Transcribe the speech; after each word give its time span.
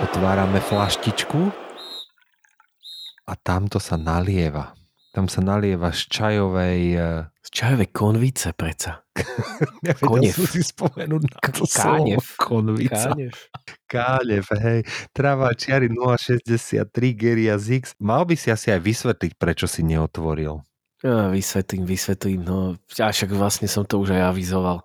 Otvárame 0.00 0.58
flaštičku 0.58 1.40
a 3.24 3.32
tamto 3.36 3.76
sa 3.76 3.94
nalieva. 3.94 4.72
Tam 5.10 5.26
sa 5.26 5.42
nalieva 5.42 5.90
z 5.90 6.06
čajovej... 6.08 6.80
eh, 6.94 7.26
Z 7.42 7.50
čajovej 7.50 7.90
konvice 7.90 8.54
preca. 8.54 9.02
Nevedel 9.84 10.06
Konev. 10.06 10.32
som 10.32 10.46
si 10.46 10.62
spomenúť 10.62 11.22
na 11.26 11.38
to 11.42 11.66
Kánev. 11.66 12.22
slovo. 12.22 12.38
Konvica. 12.38 13.10
Kánev. 13.10 13.34
Kánev, 13.84 14.44
hej. 14.62 14.80
Tráva 15.10 15.50
čiary 15.52 15.90
063 15.90 16.86
Geria 17.12 17.58
Zix. 17.58 17.92
Mal 17.98 18.22
by 18.22 18.34
si 18.38 18.48
asi 18.48 18.70
aj 18.70 18.80
vysvetliť, 18.80 19.32
prečo 19.34 19.66
si 19.66 19.82
neotvoril. 19.82 20.62
Ja, 21.02 21.28
vysvetlím, 21.28 21.84
vysvetlím. 21.84 22.40
No, 22.44 22.76
však 22.86 23.32
vlastne 23.32 23.66
som 23.66 23.82
to 23.82 23.98
už 23.98 24.14
aj 24.14 24.30
avizoval 24.30 24.84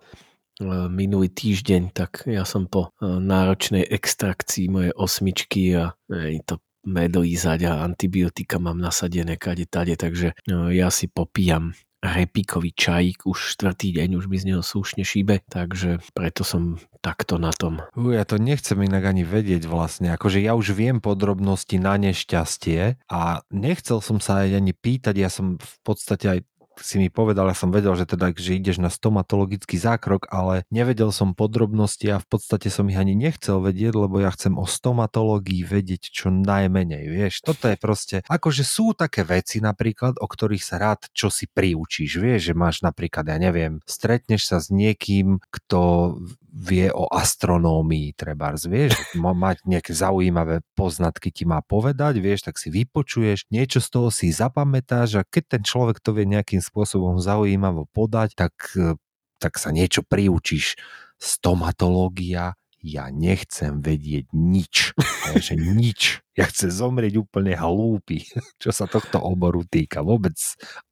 minulý 0.88 1.28
týždeň, 1.32 1.82
tak 1.92 2.24
ja 2.24 2.48
som 2.48 2.64
po 2.64 2.88
e, 2.96 3.04
náročnej 3.04 3.84
extrakcii 3.84 4.72
mojej 4.72 4.92
osmičky 4.96 5.76
a 5.76 5.92
e, 6.08 6.40
to 6.44 6.60
medlízať 6.86 7.66
a 7.66 7.82
antibiotika 7.82 8.62
mám 8.62 8.78
nasadené 8.78 9.34
kade 9.34 9.66
tade, 9.66 9.98
takže 9.98 10.38
ja 10.70 10.88
si 10.94 11.10
popíjam 11.10 11.74
repikový 12.06 12.70
čajík 12.70 13.26
už 13.26 13.58
štvrtý 13.58 13.96
deň, 13.96 14.08
už 14.20 14.26
mi 14.30 14.38
z 14.38 14.54
neho 14.54 14.62
slušne 14.62 15.02
šíbe, 15.02 15.42
takže 15.50 15.98
preto 16.14 16.46
som 16.46 16.78
takto 17.02 17.42
na 17.42 17.50
tom. 17.50 17.82
U, 17.98 18.14
ja 18.14 18.22
to 18.22 18.38
nechcem 18.38 18.78
inak 18.82 19.10
ani 19.10 19.26
vedieť 19.26 19.66
vlastne. 19.66 20.14
Akože 20.14 20.38
ja 20.38 20.54
už 20.54 20.76
viem 20.76 21.02
podrobnosti 21.02 21.74
na 21.80 21.98
nešťastie 21.98 23.02
a 23.10 23.42
nechcel 23.50 23.98
som 23.98 24.22
sa 24.22 24.46
aj 24.46 24.62
ani 24.62 24.72
pýtať, 24.76 25.14
ja 25.18 25.30
som 25.32 25.58
v 25.58 25.76
podstate 25.82 26.26
aj 26.30 26.40
si 26.80 27.00
mi 27.00 27.08
povedal, 27.08 27.48
ja 27.48 27.56
som 27.56 27.72
vedel, 27.72 27.92
že 27.96 28.08
teda, 28.08 28.32
že 28.36 28.56
ideš 28.56 28.78
na 28.80 28.92
stomatologický 28.92 29.76
zákrok, 29.76 30.28
ale 30.28 30.68
nevedel 30.68 31.10
som 31.10 31.36
podrobnosti 31.36 32.06
a 32.12 32.22
v 32.22 32.26
podstate 32.26 32.68
som 32.68 32.88
ich 32.90 32.98
ani 32.98 33.16
nechcel 33.16 33.60
vedieť, 33.60 33.94
lebo 33.96 34.20
ja 34.20 34.32
chcem 34.32 34.56
o 34.56 34.64
stomatológii 34.68 35.64
vedieť 35.64 36.12
čo 36.12 36.28
najmenej, 36.28 37.04
vieš. 37.08 37.44
Toto 37.44 37.68
je 37.70 37.76
proste, 37.76 38.16
akože 38.26 38.62
sú 38.64 38.92
také 38.92 39.24
veci 39.24 39.60
napríklad, 39.60 40.20
o 40.20 40.26
ktorých 40.26 40.64
sa 40.64 40.76
rád 40.80 41.08
čo 41.12 41.32
si 41.32 41.48
priučíš, 41.48 42.20
vieš, 42.20 42.52
že 42.52 42.54
máš 42.54 42.84
napríklad, 42.84 43.28
ja 43.28 43.38
neviem, 43.40 43.80
stretneš 43.84 44.48
sa 44.48 44.58
s 44.60 44.68
niekým, 44.72 45.40
kto 45.50 46.14
vie 46.56 46.88
o 46.88 47.04
astronómii, 47.12 48.16
trebárs, 48.16 48.64
vieš, 48.64 48.96
mať 49.12 49.60
nejaké 49.68 49.92
zaujímavé 49.92 50.64
poznatky 50.72 51.28
ti 51.28 51.44
má 51.44 51.60
povedať, 51.60 52.16
vieš, 52.16 52.48
tak 52.48 52.56
si 52.56 52.72
vypočuješ, 52.72 53.44
niečo 53.52 53.84
z 53.84 53.88
toho 53.92 54.08
si 54.08 54.32
zapamätáš 54.32 55.20
a 55.20 55.22
keď 55.28 55.60
ten 55.60 55.62
človek 55.68 56.00
to 56.00 56.16
vie 56.16 56.24
nejakým 56.24 56.64
spôsobom 56.64 57.20
zaujímavo 57.20 57.84
podať, 57.92 58.32
tak, 58.32 58.56
eh, 58.80 58.96
tak 59.36 59.60
sa 59.60 59.68
niečo 59.68 60.00
priučíš. 60.00 60.80
Stomatológia, 61.20 62.56
ja 62.80 63.12
nechcem 63.12 63.84
vedieť 63.84 64.32
nič. 64.32 64.96
že 65.36 65.60
nič. 65.60 66.24
Ja 66.32 66.48
chcem 66.48 66.72
zomrieť 66.72 67.20
úplne 67.20 67.52
hlúpy, 67.52 68.24
čo 68.62 68.72
sa 68.72 68.88
tohto 68.88 69.20
oboru 69.20 69.60
týka. 69.68 70.00
Vôbec. 70.00 70.40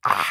Ah, 0.05 0.29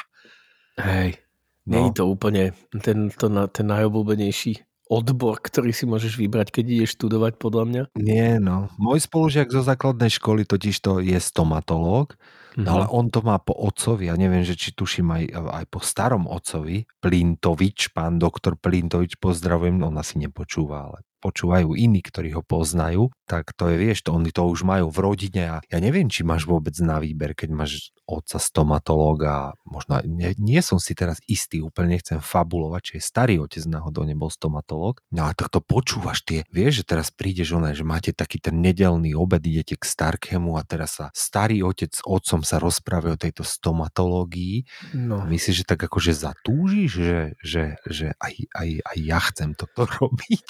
Hej, 0.77 1.17
no. 1.65 1.73
nie 1.73 1.81
je 1.89 1.93
to 1.97 2.03
úplne 2.05 2.53
ten, 2.85 3.09
to, 3.09 3.29
ten 3.49 3.65
najobľúbenejší 3.65 4.72
odbor, 4.91 5.39
ktorý 5.39 5.71
si 5.71 5.87
môžeš 5.87 6.19
vybrať, 6.19 6.51
keď 6.51 6.65
ideš 6.67 6.99
študovať 6.99 7.39
podľa 7.39 7.63
mňa. 7.69 7.83
Nie, 7.95 8.37
no. 8.37 8.67
Môj 8.75 9.03
spolužiak 9.05 9.49
zo 9.49 9.63
základnej 9.63 10.11
školy 10.11 10.43
totiž 10.43 10.75
to 10.79 10.99
je 10.99 11.17
stomatológ, 11.17 12.15
Mhm. 12.53 12.63
no 12.63 12.69
ale 12.69 12.85
on 12.93 13.09
to 13.09 13.25
má 13.25 13.41
po 13.41 13.57
otcovi, 13.57 14.13
ja 14.13 14.15
neviem, 14.15 14.45
že 14.45 14.53
či 14.53 14.77
tuším 14.77 15.09
aj, 15.09 15.23
aj 15.33 15.65
po 15.73 15.81
starom 15.81 16.29
otcovi, 16.29 16.85
Plintovič, 17.01 17.89
pán 17.97 18.21
doktor 18.21 18.53
Plintovič, 18.61 19.17
pozdravujem, 19.17 19.81
on 19.81 19.97
asi 19.97 20.21
nepočúva, 20.21 20.93
ale 20.93 21.01
počúvajú 21.17 21.73
iní, 21.73 22.03
ktorí 22.03 22.35
ho 22.35 22.43
poznajú, 22.43 23.07
tak 23.25 23.55
to 23.55 23.71
je, 23.71 23.79
vieš, 23.79 24.03
to 24.03 24.11
oni 24.11 24.29
to 24.29 24.43
už 24.43 24.67
majú 24.67 24.91
v 24.91 24.99
rodine 25.01 25.43
a 25.47 25.57
ja 25.65 25.79
neviem, 25.79 26.11
či 26.11 26.21
máš 26.27 26.43
vôbec 26.43 26.75
na 26.83 26.99
výber, 26.99 27.31
keď 27.31 27.49
máš 27.55 27.95
otca 28.05 28.37
stomatológa, 28.39 29.55
možno, 29.63 30.03
nie, 30.03 30.35
nie 30.35 30.59
som 30.59 30.77
si 30.77 30.91
teraz 30.93 31.23
istý, 31.25 31.63
úplne 31.63 31.95
nechcem 31.95 32.19
fabulovať, 32.19 32.81
či 32.83 32.91
je 32.99 33.03
starý 33.03 33.35
otec 33.39 33.63
náhodou 33.65 34.03
nebol 34.03 34.27
stomatológ, 34.27 34.99
no 35.13 35.27
ale 35.27 35.33
tak 35.35 35.49
to 35.53 35.63
počúvaš 35.63 36.23
tie, 36.27 36.43
vieš, 36.51 36.83
že 36.83 36.95
teraz 36.95 37.07
prídeš 37.09 37.55
ona, 37.55 37.71
že 37.71 37.87
máte 37.87 38.11
taký 38.11 38.43
ten 38.43 38.59
nedelný 38.59 39.15
obed, 39.15 39.39
idete 39.43 39.79
k 39.79 39.83
Starkému 39.87 40.59
a 40.59 40.67
teraz 40.67 40.99
sa 40.99 41.05
starý 41.15 41.63
otec 41.63 41.95
s 41.95 42.01
otcom 42.03 42.43
sa 42.43 42.59
rozprávajú 42.59 43.15
o 43.15 43.23
tejto 43.23 43.43
stomatológii 43.47 44.65
No. 44.93 45.21
a 45.21 45.25
myslíš, 45.25 45.63
že 45.63 45.65
tak 45.65 45.81
akože 45.87 46.13
zatúžiš, 46.13 46.91
že, 46.91 47.19
že, 47.41 47.63
že 47.87 48.07
aj, 48.19 48.33
aj, 48.53 48.69
aj 48.83 48.97
ja 48.99 49.19
chcem 49.31 49.49
toto 49.57 49.87
robiť? 49.99 50.47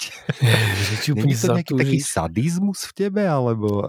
Úplne 1.14 1.24
Není 1.24 1.34
to 1.38 1.48
nejaký 1.54 1.74
taký 1.78 1.98
sadizmus 2.00 2.90
v 2.90 2.92
tebe, 3.06 3.22
alebo... 3.24 3.86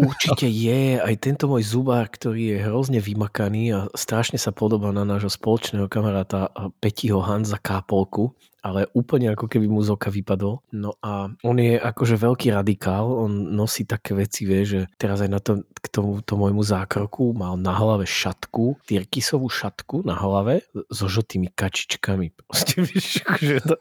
Určite 0.00 0.46
je. 0.48 0.98
Aj 0.98 1.14
tento 1.20 1.46
môj 1.46 1.62
zubár, 1.66 2.08
ktorý 2.08 2.56
je 2.56 2.58
hrozne 2.70 3.02
vymakaný 3.02 3.74
a 3.74 3.80
strašne 3.98 4.38
sa 4.38 4.54
podobá 4.54 4.94
na 4.94 5.02
nášho 5.02 5.28
spoločného 5.28 5.90
kamaráta 5.90 6.54
Petiho 6.78 7.18
Hanza 7.18 7.58
Kápolku, 7.58 8.30
ale 8.62 8.86
úplne 8.94 9.32
ako 9.32 9.50
keby 9.50 9.66
mu 9.66 9.82
z 9.82 9.90
oka 9.90 10.12
vypadol. 10.12 10.62
No 10.70 10.94
a 11.02 11.32
on 11.42 11.56
je 11.58 11.80
akože 11.80 12.14
veľký 12.14 12.54
radikál, 12.54 13.08
on 13.08 13.56
nosí 13.56 13.88
také 13.88 14.14
veci, 14.14 14.46
vie, 14.46 14.62
že 14.62 14.80
teraz 15.00 15.24
aj 15.24 15.30
na 15.32 15.40
to, 15.42 15.66
k 15.66 15.86
tomuto 15.90 16.38
môjmu 16.38 16.62
zákroku 16.62 17.34
mal 17.34 17.58
na 17.58 17.74
hlave 17.74 18.06
šatku, 18.06 18.78
tyrkisovú 18.86 19.50
šatku 19.50 20.06
na 20.06 20.14
hlave 20.14 20.62
so 20.92 21.08
žltými 21.10 21.50
kačičkami. 21.50 22.36
Proste, 22.36 22.80
vieš, 22.86 23.24
akože 23.26 23.56
to, 23.66 23.76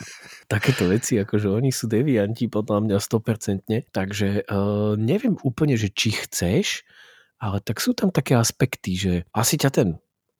takéto 0.52 0.86
veci, 0.86 1.18
akože 1.18 1.48
oni 1.48 1.72
sú 1.72 1.90
devianti 1.90 2.46
podľa 2.46 2.84
mňa 2.84 2.96
100%, 3.00 3.92
takže 3.92 4.46
uh, 4.46 4.94
neviem 4.94 5.40
úplne, 5.40 5.74
že 5.74 5.90
či 5.90 6.14
chceš, 6.14 6.84
ale 7.38 7.58
tak 7.62 7.78
sú 7.78 7.94
tam 7.94 8.10
také 8.10 8.34
aspekty, 8.34 8.98
že 8.98 9.12
asi 9.30 9.58
ťa 9.58 9.70
ten 9.70 9.88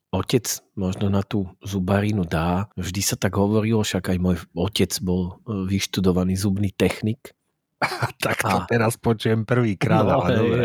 otec 0.09 0.45
možno 0.73 1.13
na 1.13 1.21
tú 1.21 1.49
zubarinu 1.61 2.25
dá. 2.25 2.73
Vždy 2.75 3.01
sa 3.05 3.17
tak 3.17 3.37
hovorilo, 3.37 3.85
však 3.85 4.17
aj 4.17 4.19
môj 4.19 4.37
otec 4.57 4.93
bol 5.05 5.39
eh, 5.45 5.69
vyštudovaný 5.69 6.35
zubný 6.37 6.73
technik. 6.73 7.37
tak 8.27 8.43
to 8.43 8.59
A- 8.59 8.67
teraz 8.67 8.99
počujem 8.99 9.47
prvýkrát, 9.47 10.03
No, 10.03 10.19
ale 10.19 10.29
dobre. 10.35 10.63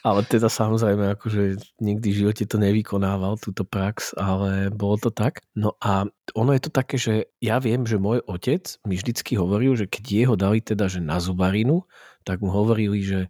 Ale 0.00 0.24
teda 0.24 0.48
samozrejme, 0.48 1.20
akože 1.20 1.60
nikdy 1.84 2.08
v 2.08 2.18
živote 2.24 2.48
to 2.48 2.56
nevykonával, 2.56 3.36
túto 3.36 3.60
prax, 3.68 4.16
ale 4.16 4.72
bolo 4.72 4.96
to 4.96 5.12
tak. 5.12 5.44
No 5.52 5.76
a 5.84 6.08
ono 6.32 6.50
je 6.56 6.62
to 6.64 6.70
také, 6.72 6.96
že 6.96 7.28
ja 7.44 7.60
viem, 7.60 7.84
že 7.84 8.00
môj 8.00 8.24
otec 8.24 8.64
mi 8.88 8.96
vždycky 8.96 9.36
hovoril, 9.36 9.76
že 9.76 9.84
keď 9.84 10.04
jeho 10.08 10.34
dali 10.40 10.64
teda 10.64 10.88
že 10.88 11.04
na 11.04 11.20
zubarinu, 11.20 11.84
tak 12.24 12.40
mu 12.40 12.48
hovorili, 12.48 13.04
že 13.04 13.28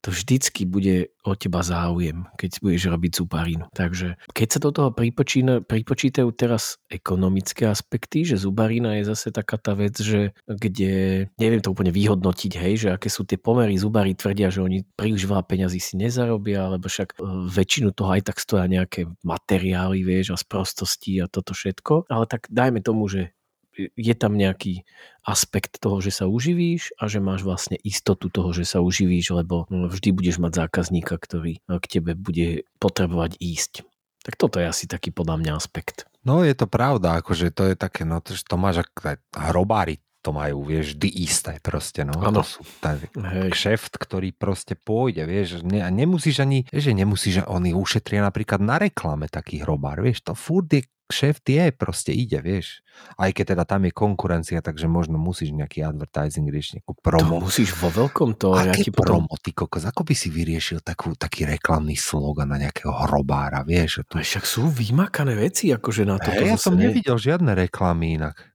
to 0.00 0.14
vždycky 0.14 0.62
bude 0.64 1.10
o 1.26 1.34
teba 1.34 1.60
záujem, 1.60 2.24
keď 2.38 2.62
budeš 2.62 2.82
robiť 2.88 3.12
zubarinu. 3.18 3.64
Takže 3.74 4.14
keď 4.30 4.48
sa 4.48 4.58
do 4.62 4.70
toho 4.70 4.90
pripočína, 4.94 5.66
pripočítajú 5.66 6.30
teraz 6.32 6.78
ekonomické 6.86 7.66
aspekty, 7.66 8.22
že 8.22 8.38
zubarina 8.38 8.96
je 9.02 9.10
zase 9.10 9.34
taká 9.34 9.58
tá 9.58 9.74
vec, 9.74 9.98
že 9.98 10.32
kde, 10.46 11.26
neviem 11.36 11.60
to 11.60 11.74
úplne 11.74 11.90
vyhodnotiť, 11.90 12.52
hej, 12.56 12.74
že 12.86 12.88
aké 12.94 13.10
sú 13.10 13.26
tie 13.26 13.36
pomery, 13.36 13.74
zubári 13.74 14.14
tvrdia, 14.14 14.54
že 14.54 14.62
oni 14.62 14.86
príliš 14.94 15.26
veľa 15.26 15.44
peňazí 15.44 15.82
si 15.82 15.98
nezarobia, 15.98 16.70
lebo 16.70 16.86
však 16.86 17.18
e, 17.18 17.48
väčšinu 17.50 17.90
toho 17.92 18.14
aj 18.14 18.22
tak 18.30 18.38
stoja 18.38 18.70
nejaké 18.70 19.10
materiály, 19.26 20.06
vieš, 20.06 20.34
a 20.34 20.38
sprostosti 20.38 21.18
a 21.18 21.26
toto 21.26 21.52
všetko. 21.52 22.08
Ale 22.08 22.24
tak 22.30 22.46
dajme 22.48 22.80
tomu, 22.80 23.10
že 23.10 23.34
je 23.78 24.14
tam 24.18 24.34
nejaký 24.34 24.82
aspekt 25.22 25.78
toho, 25.78 26.02
že 26.02 26.10
sa 26.10 26.26
uživíš 26.26 26.90
a 26.98 27.06
že 27.06 27.22
máš 27.22 27.46
vlastne 27.46 27.78
istotu 27.86 28.26
toho, 28.28 28.50
že 28.50 28.66
sa 28.66 28.82
uživíš, 28.82 29.30
lebo 29.30 29.70
no, 29.70 29.86
vždy 29.86 30.10
budeš 30.10 30.42
mať 30.42 30.66
zákazníka, 30.66 31.14
ktorý 31.14 31.62
no, 31.70 31.78
k 31.78 31.86
tebe 31.98 32.18
bude 32.18 32.66
potrebovať 32.82 33.38
ísť. 33.38 33.86
Tak 34.26 34.34
toto 34.34 34.58
je 34.58 34.66
asi 34.66 34.90
taký 34.90 35.14
podľa 35.14 35.40
mňa 35.40 35.52
aspekt. 35.54 36.10
No 36.26 36.42
je 36.42 36.52
to 36.52 36.66
pravda, 36.66 37.22
akože 37.22 37.54
to 37.54 37.72
je 37.72 37.74
také, 37.78 38.02
no 38.02 38.18
to, 38.18 38.34
to 38.34 38.56
máš 38.58 38.84
ak 38.84 39.22
hrobári, 39.32 40.02
to 40.28 40.36
majú, 40.36 40.60
vieš, 40.60 40.92
vždy 40.92 41.08
isté 41.24 41.56
proste, 41.64 42.04
no. 42.04 42.12
Áno. 42.20 42.44
To 42.44 42.44
sú 42.44 42.60
tak, 42.84 43.08
Hej. 43.16 43.48
kšeft, 43.48 43.96
ktorý 43.96 44.36
proste 44.36 44.76
pôjde, 44.76 45.24
vieš, 45.24 45.64
ne, 45.64 45.80
a 45.80 45.88
nemusíš 45.88 46.44
ani, 46.44 46.68
že 46.68 46.92
nemusíš, 46.92 47.40
že 47.40 47.44
oni 47.48 47.72
ušetria 47.72 48.20
napríklad 48.20 48.60
na 48.60 48.76
reklame 48.76 49.32
taký 49.32 49.64
hrobár, 49.64 50.04
vieš, 50.04 50.28
to 50.28 50.36
furt 50.36 50.68
je 50.68 50.84
kšeft 51.08 51.48
je, 51.48 51.72
proste 51.72 52.12
ide, 52.12 52.44
vieš. 52.44 52.84
Aj 53.16 53.32
keď 53.32 53.56
teda 53.56 53.64
tam 53.64 53.88
je 53.88 53.92
konkurencia, 53.96 54.60
takže 54.60 54.84
možno 54.84 55.16
musíš 55.16 55.56
nejaký 55.56 55.80
advertising 55.80 56.44
riešiť, 56.44 56.84
nejakú 56.84 56.92
To 56.92 57.00
promo. 57.00 57.40
musíš 57.40 57.72
vo 57.80 57.88
veľkom 57.88 58.36
to, 58.36 58.52
ti 58.76 58.92
potom... 58.92 59.24
promo, 59.24 59.34
ty 59.40 59.56
kokos, 59.56 59.88
ako 59.88 60.04
by 60.04 60.12
si 60.12 60.28
vyriešil 60.28 60.84
takú, 60.84 61.16
taký 61.16 61.48
reklamný 61.48 61.96
slogan 61.96 62.52
na 62.52 62.60
nejakého 62.60 62.92
hrobára, 63.08 63.64
vieš? 63.64 64.04
Tu... 64.04 64.20
A 64.20 64.22
však 64.26 64.44
sú 64.44 64.68
vymakané 64.68 65.32
veci, 65.32 65.72
akože 65.72 66.04
na 66.04 66.20
to. 66.20 66.28
Hej, 66.28 66.52
ja 66.52 66.56
som 66.60 66.76
nevidel 66.76 67.16
žiadne 67.16 67.56
reklamy 67.56 68.20
inak. 68.20 68.47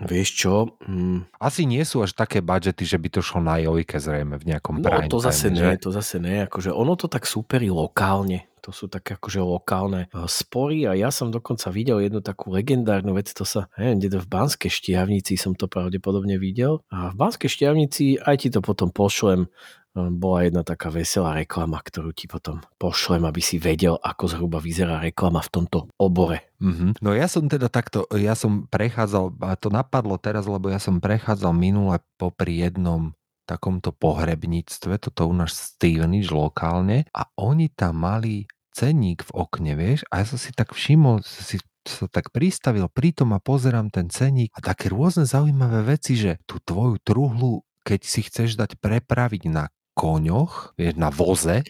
Vieš 0.00 0.28
čo? 0.32 0.54
Mm, 0.88 1.28
Asi 1.36 1.68
nie 1.68 1.84
sú 1.84 2.00
až 2.00 2.16
také 2.16 2.40
budžety, 2.40 2.88
že 2.88 2.96
by 2.96 3.08
to 3.12 3.20
šlo 3.20 3.44
na 3.44 3.60
jojke 3.60 4.00
zrejme 4.00 4.40
v 4.40 4.44
nejakom 4.54 4.80
no 4.80 4.88
prime 4.88 5.12
to 5.12 5.20
zase 5.20 5.52
time, 5.52 5.56
nie, 5.60 5.70
že? 5.76 5.84
to 5.84 5.90
zase 5.92 6.16
nie. 6.16 6.36
Akože 6.48 6.70
ono 6.72 6.96
to 6.96 7.06
tak 7.06 7.28
súperí 7.28 7.68
lokálne. 7.68 8.48
To 8.60 8.76
sú 8.76 8.92
také 8.92 9.16
akože 9.16 9.40
lokálne 9.40 10.12
eh, 10.12 10.28
spory 10.28 10.84
a 10.84 10.92
ja 10.92 11.08
som 11.08 11.32
dokonca 11.32 11.72
videl 11.72 12.04
jednu 12.04 12.20
takú 12.20 12.52
legendárnu 12.52 13.16
vec, 13.16 13.32
to 13.32 13.48
sa, 13.48 13.72
neviem, 13.80 14.00
kde 14.04 14.08
to 14.16 14.18
v 14.20 14.28
Banskej 14.28 14.70
štiavnici 14.72 15.32
som 15.40 15.56
to 15.56 15.64
pravdepodobne 15.64 16.36
videl. 16.36 16.84
A 16.92 17.08
v 17.12 17.16
Banskej 17.16 17.48
štiavnici, 17.48 18.20
aj 18.20 18.36
ti 18.44 18.48
to 18.52 18.60
potom 18.60 18.92
pošlem, 18.92 19.48
bola 19.94 20.46
jedna 20.46 20.62
taká 20.62 20.88
veselá 20.88 21.34
reklama, 21.34 21.82
ktorú 21.82 22.14
ti 22.14 22.30
potom 22.30 22.62
pošlem, 22.78 23.26
aby 23.26 23.42
si 23.42 23.58
vedel, 23.58 23.98
ako 23.98 24.24
zhruba 24.30 24.62
vyzerá 24.62 25.02
reklama 25.02 25.42
v 25.42 25.50
tomto 25.50 25.78
obore. 25.98 26.54
Mhm. 26.62 27.02
No 27.02 27.10
ja 27.10 27.26
som 27.26 27.50
teda 27.50 27.66
takto, 27.66 28.06
ja 28.14 28.38
som 28.38 28.70
prechádzal, 28.70 29.34
a 29.42 29.58
to 29.58 29.68
napadlo 29.72 30.14
teraz, 30.20 30.46
lebo 30.46 30.70
ja 30.70 30.78
som 30.78 31.02
prechádzal 31.02 31.50
minule 31.50 31.98
popri 32.14 32.62
jednom 32.62 33.18
takomto 33.50 33.90
pohrebníctve, 33.90 35.02
toto 35.02 35.26
u 35.26 35.34
nás 35.34 35.74
Stevenage 35.74 36.30
lokálne 36.30 37.10
a 37.10 37.26
oni 37.34 37.66
tam 37.74 38.06
mali 38.06 38.46
cenník 38.70 39.26
v 39.26 39.32
okne, 39.34 39.74
vieš, 39.74 40.06
a 40.14 40.22
ja 40.22 40.26
som 40.30 40.38
si 40.38 40.54
tak 40.54 40.70
všimol, 40.70 41.26
si 41.26 41.58
sa 41.82 42.06
tak 42.06 42.30
pristavil 42.30 42.86
pri 42.86 43.10
tom 43.10 43.34
a 43.34 43.42
pozerám 43.42 43.90
ten 43.90 44.06
cenník 44.06 44.54
a 44.54 44.62
také 44.62 44.92
rôzne 44.92 45.26
zaujímavé 45.26 45.98
veci, 45.98 46.14
že 46.14 46.38
tú 46.46 46.62
tvoju 46.62 47.02
truhlu, 47.02 47.66
keď 47.82 48.00
si 48.06 48.20
chceš 48.22 48.54
dať 48.54 48.78
prepraviť 48.78 49.50
na 49.50 49.72
koňoch, 49.94 50.74
vieš, 50.74 50.94
na 50.96 51.10
voze, 51.10 51.62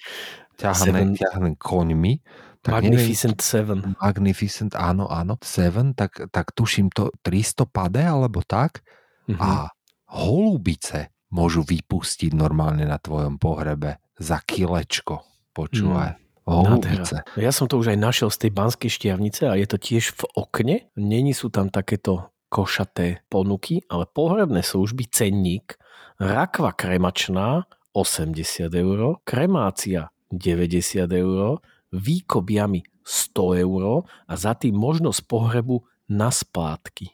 ťahané, 0.56 1.17
Seven- 1.17 1.56
koňmi, 1.56 2.12
tak 2.61 2.84
neviem, 2.84 3.00
Magnificent 3.00 3.40
Seven. 3.40 3.81
Magnificent, 3.96 4.72
áno, 4.76 5.08
áno, 5.08 5.40
Seven, 5.40 5.96
tak, 5.96 6.28
tak 6.28 6.52
tuším 6.52 6.93
to 6.93 7.08
300 7.25 7.64
pade 7.64 8.05
alebo 8.05 8.44
tak 8.44 8.84
Mhm. 9.26 9.40
a 9.40 9.70
holubice 10.12 11.08
môžu 11.31 11.62
vypustiť 11.62 12.34
normálne 12.34 12.82
na 12.84 12.99
tvojom 12.99 13.38
pohrebe 13.38 14.02
za 14.19 14.43
kilečko. 14.43 15.23
Počúvaj. 15.55 16.19
Holubice. 16.44 17.23
Nádhera. 17.23 17.38
Ja 17.38 17.52
som 17.55 17.70
to 17.70 17.78
už 17.78 17.94
aj 17.94 17.99
našiel 18.00 18.28
z 18.28 18.38
tej 18.43 18.50
banskej 18.50 18.90
štiavnice 18.90 19.46
a 19.46 19.55
je 19.55 19.66
to 19.70 19.78
tiež 19.78 20.19
v 20.19 20.23
okne. 20.34 20.76
Není 20.99 21.31
sú 21.31 21.46
tam 21.46 21.70
takéto 21.70 22.26
košaté 22.50 23.23
ponuky, 23.31 23.87
ale 23.87 24.11
pohrebné 24.11 24.66
služby, 24.66 25.06
cenník, 25.06 25.78
rakva 26.19 26.75
kremačná 26.75 27.70
80 27.92 28.70
eur, 28.70 29.19
kremácia 29.26 30.10
90 30.31 31.10
eur, 31.10 31.58
výkop 31.90 32.46
jamy 32.50 32.87
100 33.02 33.66
eur 33.66 34.06
a 34.06 34.32
za 34.38 34.54
tým 34.54 34.78
možnosť 34.78 35.20
pohrebu 35.26 35.82
na 36.06 36.31
splátky. 36.31 37.10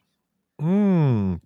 Mm. 0.61 1.40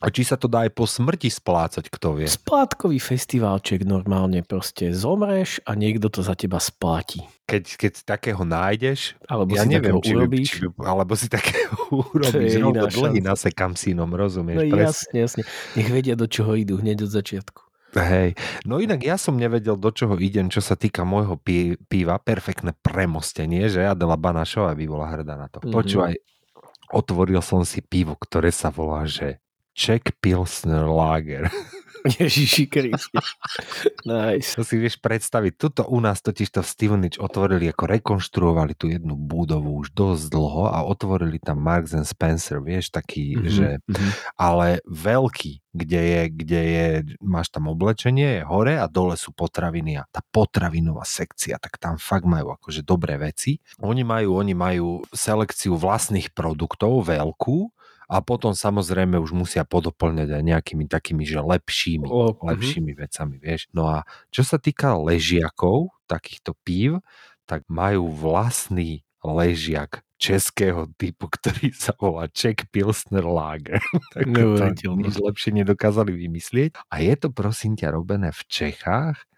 A 0.00 0.08
či 0.08 0.24
sa 0.24 0.40
to 0.40 0.48
dá 0.48 0.64
aj 0.64 0.72
po 0.72 0.88
smrti 0.88 1.28
splácať, 1.28 1.92
kto 1.92 2.16
vie? 2.16 2.24
Splátkový 2.24 2.96
festivalček 2.96 3.84
normálne 3.84 4.40
proste 4.40 4.96
zomreš 4.96 5.60
a 5.68 5.76
niekto 5.76 6.08
to 6.08 6.24
za 6.24 6.32
teba 6.32 6.56
spláti. 6.56 7.20
Keď, 7.44 7.64
keď 7.76 7.92
takého 8.08 8.40
nájdeš, 8.40 9.20
Alebo 9.28 9.52
ja 9.52 9.68
si 9.68 9.76
neviem, 9.76 10.00
či 10.00 10.16
urobíš. 10.16 10.48
či 10.56 10.64
alebo 10.80 11.12
si 11.12 11.28
takého 11.28 11.76
urobíš, 12.16 12.64
no, 12.64 12.72
iná 12.72 12.88
dlhý 12.88 13.20
nasekam 13.20 13.76
synom, 13.76 14.08
rozumieš? 14.16 14.64
No 14.64 14.72
presne. 14.72 14.88
jasne, 14.88 15.16
jasne. 15.20 15.42
Nech 15.76 15.88
vedia, 15.92 16.16
do 16.16 16.24
čoho 16.24 16.56
idú 16.56 16.80
hneď 16.80 17.04
od 17.04 17.12
začiatku. 17.12 17.69
Hej, 17.90 18.38
no 18.62 18.78
inak 18.78 19.02
ja 19.02 19.18
som 19.18 19.34
nevedel, 19.34 19.74
do 19.74 19.90
čoho 19.90 20.14
idem, 20.22 20.46
čo 20.46 20.62
sa 20.62 20.78
týka 20.78 21.02
môjho 21.02 21.34
pi- 21.34 21.74
piva. 21.90 22.22
Perfektné 22.22 22.70
premostenie, 22.78 23.66
že 23.66 23.82
Adela 23.82 24.14
Banašová 24.14 24.78
by 24.78 24.84
bola 24.86 25.06
hrdá 25.10 25.34
na 25.34 25.50
to. 25.50 25.58
Mhm. 25.62 25.74
Počúvaj, 25.74 26.14
otvoril 26.94 27.42
som 27.42 27.66
si 27.66 27.82
pivo, 27.82 28.14
ktoré 28.14 28.54
sa 28.54 28.70
volá, 28.70 29.06
že 29.06 29.42
Czech 29.74 30.14
Pilsner 30.22 30.86
Lager. 30.86 31.50
Ježiši 32.20 32.64
Kriste. 32.70 33.20
Nice. 34.06 34.56
To 34.56 34.62
si 34.64 34.80
vieš 34.80 34.96
predstaviť. 35.02 35.52
Tuto 35.58 35.82
u 35.88 35.98
nás 36.00 36.22
totiž 36.24 36.48
to 36.48 36.60
Stevenage 36.64 37.20
otvorili, 37.20 37.68
ako 37.68 37.84
rekonštruovali 37.90 38.72
tú 38.78 38.88
jednu 38.88 39.18
budovu 39.18 39.80
už 39.84 39.92
dosť 39.92 40.24
dlho 40.32 40.64
a 40.70 40.84
otvorili 40.86 41.36
tam 41.42 41.60
Marks 41.60 41.92
and 41.92 42.08
Spencer, 42.08 42.62
vieš, 42.62 42.94
taký, 42.94 43.40
Mhm, 43.40 43.48
že 43.50 43.68
mhm. 43.86 44.10
ale 44.36 44.68
veľký, 44.88 45.60
kde 45.70 46.00
je, 46.02 46.22
kde 46.34 46.60
je, 46.60 46.86
máš 47.22 47.52
tam 47.52 47.70
oblečenie, 47.70 48.42
je 48.42 48.46
hore 48.46 48.74
a 48.74 48.90
dole 48.90 49.14
sú 49.14 49.30
potraviny 49.30 50.00
a 50.00 50.06
tá 50.10 50.18
potravinová 50.34 51.06
sekcia, 51.06 51.62
tak 51.62 51.78
tam 51.78 51.94
fakt 51.96 52.26
majú 52.26 52.54
akože 52.58 52.82
dobré 52.82 53.14
veci. 53.20 53.62
Oni 53.78 54.02
majú, 54.02 54.34
oni 54.34 54.54
majú 54.56 55.06
selekciu 55.14 55.78
vlastných 55.78 56.34
produktov 56.34 57.06
veľkú 57.06 57.70
a 58.10 58.18
potom 58.18 58.50
samozrejme 58.50 59.22
už 59.22 59.30
musia 59.30 59.62
podoplňať 59.62 60.34
aj 60.34 60.42
nejakými 60.42 60.90
takými, 60.90 61.22
že 61.22 61.38
lepšími, 61.38 62.10
mhm. 62.10 62.42
lepšími 62.42 62.92
vecami, 62.98 63.38
vieš. 63.38 63.70
No 63.70 63.86
a 63.86 64.02
čo 64.34 64.42
sa 64.42 64.58
týka 64.58 64.98
ležiakov, 64.98 65.94
takýchto 66.10 66.58
pív, 66.66 66.98
tak 67.46 67.62
majú 67.70 68.10
vlastný 68.10 69.06
ležiak 69.22 70.02
českého 70.20 70.90
typu, 70.98 71.30
ktorý 71.32 71.72
sa 71.72 71.94
volá 71.96 72.26
Czech 72.28 72.68
Pilsner 72.68 73.24
Lager. 73.24 73.80
tak 74.14 74.26
to 74.76 74.92
nič 74.98 75.16
lepšie 75.16 75.54
nedokázali 75.54 76.12
vymyslieť. 76.12 76.76
A 76.92 77.00
je 77.00 77.14
to 77.14 77.30
prosím 77.30 77.78
ťa 77.78 77.94
robené 77.94 78.34
v 78.34 78.42
Čechách 78.50 79.30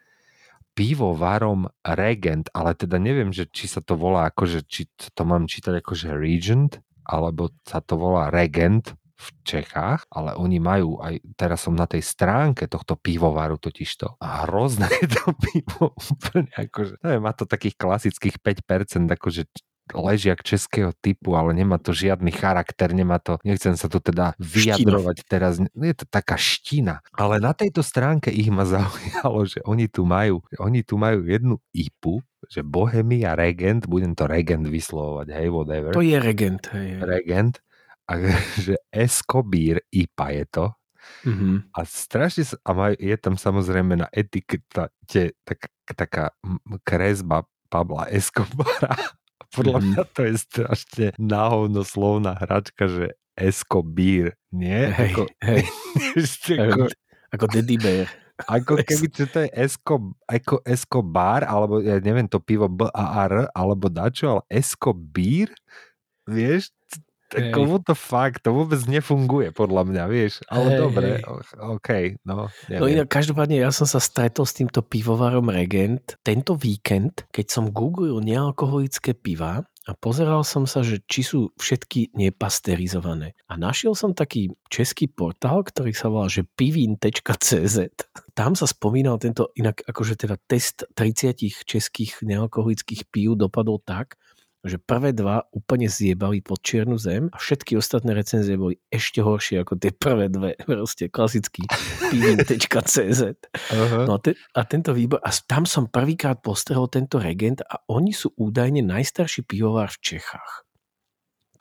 pivovarom 0.72 1.68
Regent, 1.84 2.48
ale 2.56 2.72
teda 2.72 2.96
neviem, 2.96 3.28
že 3.28 3.44
či 3.44 3.68
sa 3.68 3.84
to 3.84 3.92
volá 3.92 4.32
akože, 4.32 4.64
či 4.64 4.88
to 5.12 5.22
mám 5.28 5.44
čítať 5.44 5.84
akože 5.84 6.16
Regent, 6.16 6.80
alebo 7.06 7.50
sa 7.66 7.82
to 7.82 7.98
volá 7.98 8.30
Regent 8.32 8.94
v 9.22 9.28
Čechách, 9.46 10.10
ale 10.10 10.34
oni 10.34 10.58
majú 10.58 10.98
aj, 10.98 11.22
teraz 11.38 11.62
som 11.62 11.78
na 11.78 11.86
tej 11.86 12.02
stránke 12.02 12.66
tohto 12.66 12.98
pivovaru 12.98 13.54
totižto 13.54 14.18
a 14.18 14.46
hrozné 14.46 14.90
to 15.14 15.30
pivo 15.38 15.94
úplne 15.94 16.50
akože, 16.50 16.98
neviem, 17.06 17.22
má 17.22 17.30
to 17.30 17.46
takých 17.46 17.78
klasických 17.78 18.42
5% 18.42 19.06
akože 19.06 19.42
ležiak 19.90 20.46
českého 20.46 20.94
typu, 21.02 21.34
ale 21.34 21.52
nemá 21.52 21.76
to 21.82 21.90
žiadny 21.90 22.30
charakter, 22.30 22.94
nemá 22.94 23.18
to, 23.18 23.42
nechcem 23.42 23.74
sa 23.74 23.90
tu 23.90 23.98
teda 23.98 24.38
vyjadrovať 24.38 25.16
teraz, 25.26 25.58
no 25.58 25.82
je 25.82 25.96
to 25.98 26.06
taká 26.06 26.38
ština. 26.38 27.02
Ale 27.18 27.42
na 27.42 27.50
tejto 27.52 27.82
stránke 27.82 28.30
ich 28.30 28.48
ma 28.48 28.62
zaujalo, 28.74 29.42
že 29.44 29.58
oni 29.66 29.90
tu 29.90 30.06
majú, 30.06 30.40
oni 30.62 30.86
tu 30.86 30.94
majú 30.96 31.26
jednu 31.26 31.58
IPu, 31.74 32.22
že 32.46 32.62
Bohemia 32.62 33.34
Regent, 33.38 33.86
budem 33.86 34.14
to 34.14 34.26
Regent 34.26 34.66
vyslovovať, 34.66 35.26
hej, 35.34 35.48
whatever. 35.50 35.90
To 35.94 36.02
je 36.02 36.18
regent. 36.18 36.62
Hej. 36.74 37.02
Regent, 37.02 37.54
a 38.06 38.12
že 38.66 38.78
Escobír 38.90 39.82
IPA 39.90 40.26
je 40.30 40.44
to. 40.50 40.66
Mhm. 41.26 41.74
A 41.74 41.80
strašne 41.82 42.46
sa, 42.46 42.56
a 42.62 42.70
maj, 42.74 42.92
je 42.94 43.16
tam 43.18 43.34
samozrejme 43.34 43.98
na 43.98 44.06
etikete 44.14 44.90
tak, 45.42 45.60
taká 45.82 46.30
kresba 46.86 47.42
Pabla 47.66 48.06
Escobara. 48.10 48.94
Podľa 49.52 49.78
Mhm. 49.78 49.86
mňa 49.86 50.02
to 50.10 50.20
je 50.24 50.34
strašne 50.34 51.06
náhovno 51.16 51.80
slovná 51.82 52.32
hračka, 52.34 52.88
že 52.88 53.06
Escobír, 53.32 54.32
nie? 54.50 54.88
Hej, 54.88 55.12
Ako, 55.12 55.22
hej. 55.40 55.62
ako, 56.68 56.82
Ako 57.32 57.44
Daddy 57.48 57.76
Bear. 57.76 58.06
ako 58.48 58.80
keby 58.80 59.06
to 59.08 59.38
je 59.44 59.50
Esco, 59.54 59.94
ako 60.26 60.60
Escobar, 60.64 61.44
alebo 61.44 61.78
ja 61.78 61.96
neviem 61.96 62.26
to 62.26 62.40
pivo 62.40 62.66
B-A-R, 62.66 63.48
alebo 63.52 63.86
dačo, 63.86 64.26
ale 64.30 64.42
Escobír, 64.50 65.52
vieš, 66.24 66.72
Hej. 67.32 67.52
what 67.64 67.84
the 67.88 67.96
fuck, 67.96 68.38
to 68.44 68.52
vôbec 68.52 68.80
nefunguje 68.84 69.50
podľa 69.50 69.82
mňa, 69.88 70.02
vieš, 70.08 70.44
ale 70.52 70.76
Hej, 70.76 70.78
dobre, 70.78 71.06
hej. 71.16 71.22
o- 71.24 71.76
OK, 71.76 71.88
no, 72.28 72.52
No 72.68 72.84
inak 72.84 73.08
každopádne 73.08 73.60
ja 73.60 73.72
som 73.72 73.88
sa 73.88 73.98
stretol 73.98 74.44
s 74.44 74.52
týmto 74.52 74.84
pivovarom 74.84 75.48
Regent 75.48 76.20
tento 76.20 76.52
víkend, 76.54 77.24
keď 77.32 77.46
som 77.48 77.64
googlil 77.72 78.20
nealkoholické 78.20 79.16
piva 79.16 79.64
a 79.82 79.98
pozeral 79.98 80.46
som 80.46 80.62
sa, 80.62 80.86
že 80.86 81.02
či 81.10 81.26
sú 81.26 81.50
všetky 81.58 82.14
nepasterizované. 82.14 83.34
A 83.50 83.58
našiel 83.58 83.98
som 83.98 84.14
taký 84.14 84.54
český 84.70 85.10
portál, 85.10 85.66
ktorý 85.66 85.90
sa 85.90 86.06
volá, 86.06 86.30
že 86.30 86.46
pivín.cz. 86.46 87.76
Tam 88.32 88.54
sa 88.54 88.66
spomínal 88.70 89.18
tento, 89.18 89.50
inak 89.58 89.82
akože 89.82 90.14
teda 90.22 90.38
test 90.46 90.86
30 90.94 91.66
českých 91.66 92.22
nealkoholických 92.22 93.10
pív 93.10 93.34
dopadol 93.34 93.82
tak, 93.82 94.14
že 94.62 94.78
prvé 94.78 95.10
dva 95.10 95.42
úplne 95.50 95.90
zjebali 95.90 96.38
pod 96.38 96.62
čiernu 96.62 96.94
zem 96.94 97.26
a 97.34 97.38
všetky 97.38 97.74
ostatné 97.74 98.14
recenzie 98.14 98.54
boli 98.54 98.78
ešte 98.94 99.18
horšie 99.18 99.62
ako 99.62 99.74
tie 99.78 99.90
prvé 99.90 100.30
dve. 100.30 100.54
Proste 100.70 101.10
klasický 101.10 101.66
pivin.cz. 102.14 103.22
Uh-huh. 103.42 104.04
No 104.06 104.16
a, 104.16 104.20
te, 104.22 104.38
a 104.54 104.62
tento 104.62 104.94
výbor, 104.94 105.18
a 105.22 105.30
tam 105.34 105.66
som 105.66 105.90
prvýkrát 105.90 106.38
postrehol 106.40 106.86
tento 106.86 107.18
regent 107.18 107.62
a 107.66 107.82
oni 107.90 108.14
sú 108.14 108.30
údajne 108.38 108.86
najstarší 108.86 109.44
pivovár 109.44 109.90
v 109.90 110.14
Čechách. 110.14 110.62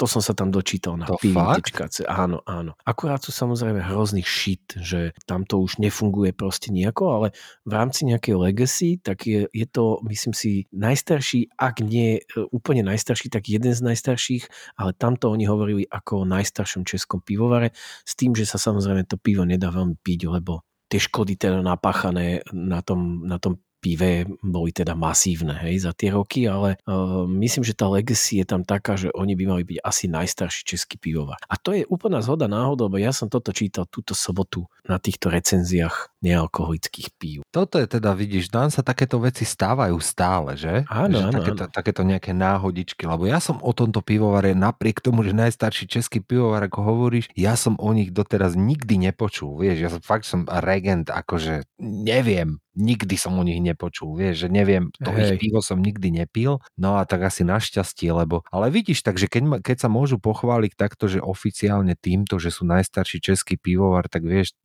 To 0.01 0.09
som 0.09 0.17
sa 0.17 0.33
tam 0.33 0.49
dočítal 0.49 0.97
na 0.97 1.05
pivin.c. 1.05 2.09
Áno, 2.09 2.41
áno. 2.49 2.73
Akurát 2.81 3.21
sú 3.21 3.29
samozrejme 3.29 3.85
hrozný 3.85 4.25
shit, 4.25 4.73
že 4.81 5.13
tam 5.29 5.45
to 5.45 5.61
už 5.61 5.77
nefunguje 5.77 6.33
proste 6.33 6.73
nejako, 6.73 7.21
ale 7.21 7.27
v 7.69 7.71
rámci 7.77 8.09
nejakej 8.09 8.33
legacy, 8.33 8.97
tak 8.97 9.29
je, 9.29 9.45
je 9.53 9.65
to, 9.69 10.01
myslím 10.09 10.33
si, 10.33 10.65
najstarší, 10.73 11.53
ak 11.53 11.85
nie 11.85 12.17
e, 12.17 12.21
úplne 12.49 12.81
najstarší, 12.81 13.29
tak 13.29 13.45
jeden 13.45 13.77
z 13.77 13.81
najstarších, 13.85 14.73
ale 14.81 14.97
tamto 14.97 15.29
oni 15.29 15.45
hovorili 15.45 15.85
ako 15.85 16.25
o 16.25 16.29
najstaršom 16.33 16.81
českom 16.81 17.21
pivovare, 17.21 17.69
s 18.01 18.17
tým, 18.17 18.33
že 18.33 18.49
sa 18.49 18.57
samozrejme 18.57 19.05
to 19.05 19.21
pivo 19.21 19.45
nedá 19.45 19.69
veľmi 19.69 20.01
piť, 20.01 20.33
lebo 20.33 20.65
tie 20.89 20.97
škody 20.97 21.37
teda 21.37 21.61
napáchané 21.61 22.41
na 22.49 22.81
tom, 22.81 23.21
na 23.29 23.37
tom 23.37 23.61
pive 23.81 24.29
boli 24.45 24.69
teda 24.69 24.93
masívne 24.93 25.57
hej, 25.65 25.89
za 25.89 25.91
tie 25.91 26.13
roky, 26.13 26.45
ale 26.45 26.77
uh, 26.85 27.25
myslím, 27.25 27.65
že 27.65 27.73
tá 27.73 27.89
legacy 27.89 28.39
je 28.39 28.45
tam 28.45 28.61
taká, 28.61 28.93
že 28.93 29.09
oni 29.17 29.33
by 29.33 29.43
mali 29.49 29.63
byť 29.65 29.77
asi 29.81 30.05
najstarší 30.05 30.61
český 30.63 31.01
pivovar. 31.01 31.41
A 31.49 31.57
to 31.57 31.73
je 31.73 31.83
úplná 31.89 32.21
zhoda 32.21 32.45
náhodou, 32.45 32.87
lebo 32.87 33.01
ja 33.01 33.09
som 33.09 33.27
toto 33.27 33.49
čítal 33.49 33.89
túto 33.89 34.13
sobotu 34.13 34.69
na 34.85 35.01
týchto 35.01 35.33
recenziách 35.33 36.13
nealkoholických 36.21 37.09
pív. 37.17 37.37
Toto 37.49 37.81
je 37.81 37.89
teda, 37.89 38.13
vidíš, 38.13 38.53
nám 38.53 38.69
sa 38.69 38.85
takéto 38.85 39.17
veci 39.17 39.41
stávajú 39.41 39.97
stále, 39.97 40.53
že? 40.53 40.85
Áno, 40.85 41.17
že 41.17 41.25
áno, 41.25 41.35
takéto, 41.41 41.63
áno. 41.65 41.73
takéto 41.73 42.01
nejaké 42.05 42.31
náhodičky, 42.37 43.09
lebo 43.09 43.25
ja 43.25 43.41
som 43.41 43.57
o 43.65 43.73
tomto 43.73 44.05
pivovare, 44.05 44.53
napriek 44.53 45.01
tomu, 45.01 45.25
že 45.25 45.33
najstarší 45.33 45.89
český 45.89 46.21
pivovar, 46.21 46.61
ako 46.69 46.79
hovoríš, 46.85 47.33
ja 47.33 47.57
som 47.57 47.73
o 47.81 47.89
nich 47.89 48.13
doteraz 48.13 48.53
nikdy 48.53 49.09
nepočul, 49.09 49.57
vieš, 49.57 49.77
ja 49.81 49.89
som 49.89 50.01
fakt 50.05 50.29
som 50.29 50.45
regent, 50.45 51.09
akože 51.09 51.65
neviem, 51.81 52.61
nikdy 52.75 53.15
som 53.19 53.35
o 53.35 53.43
nich 53.43 53.59
nepočul, 53.59 54.15
vieš, 54.15 54.45
že 54.45 54.47
neviem, 54.47 54.89
to 54.95 55.11
Hej. 55.11 55.35
ich 55.35 55.43
pivo 55.43 55.59
som 55.59 55.83
nikdy 55.83 56.23
nepil, 56.23 56.63
no 56.79 56.95
a 56.95 57.03
tak 57.03 57.27
asi 57.27 57.43
našťastie, 57.43 58.15
lebo, 58.15 58.47
ale 58.47 58.71
vidíš, 58.71 59.03
takže 59.03 59.27
keď, 59.27 59.43
ma- 59.43 59.61
keď 59.63 59.87
sa 59.87 59.89
môžu 59.91 60.23
pochváliť 60.23 60.79
takto, 60.79 61.11
že 61.11 61.19
oficiálne 61.19 61.99
týmto, 61.99 62.39
že 62.39 62.47
sú 62.53 62.63
najstarší 62.63 63.19
český 63.19 63.59
pivovar, 63.59 64.07
tak 64.07 64.23
vieš, 64.23 64.55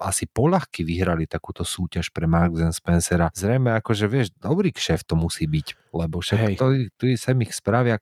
asi 0.00 0.24
poľahky 0.28 0.80
vyhrali 0.84 1.28
takúto 1.28 1.64
súťaž 1.64 2.08
pre 2.08 2.24
Marks 2.24 2.60
and 2.64 2.76
Spencera. 2.76 3.28
Zrejme 3.36 3.76
akože, 3.84 4.08
vieš, 4.08 4.32
dobrý 4.40 4.72
kšef 4.72 5.04
to 5.04 5.14
musí 5.20 5.44
byť, 5.44 5.92
lebo 5.92 6.24
Hej. 6.24 6.24
však 6.24 6.40
to, 6.56 6.66
tu 6.96 7.04
sem 7.20 7.36
ich 7.44 7.52
spravia 7.52 8.00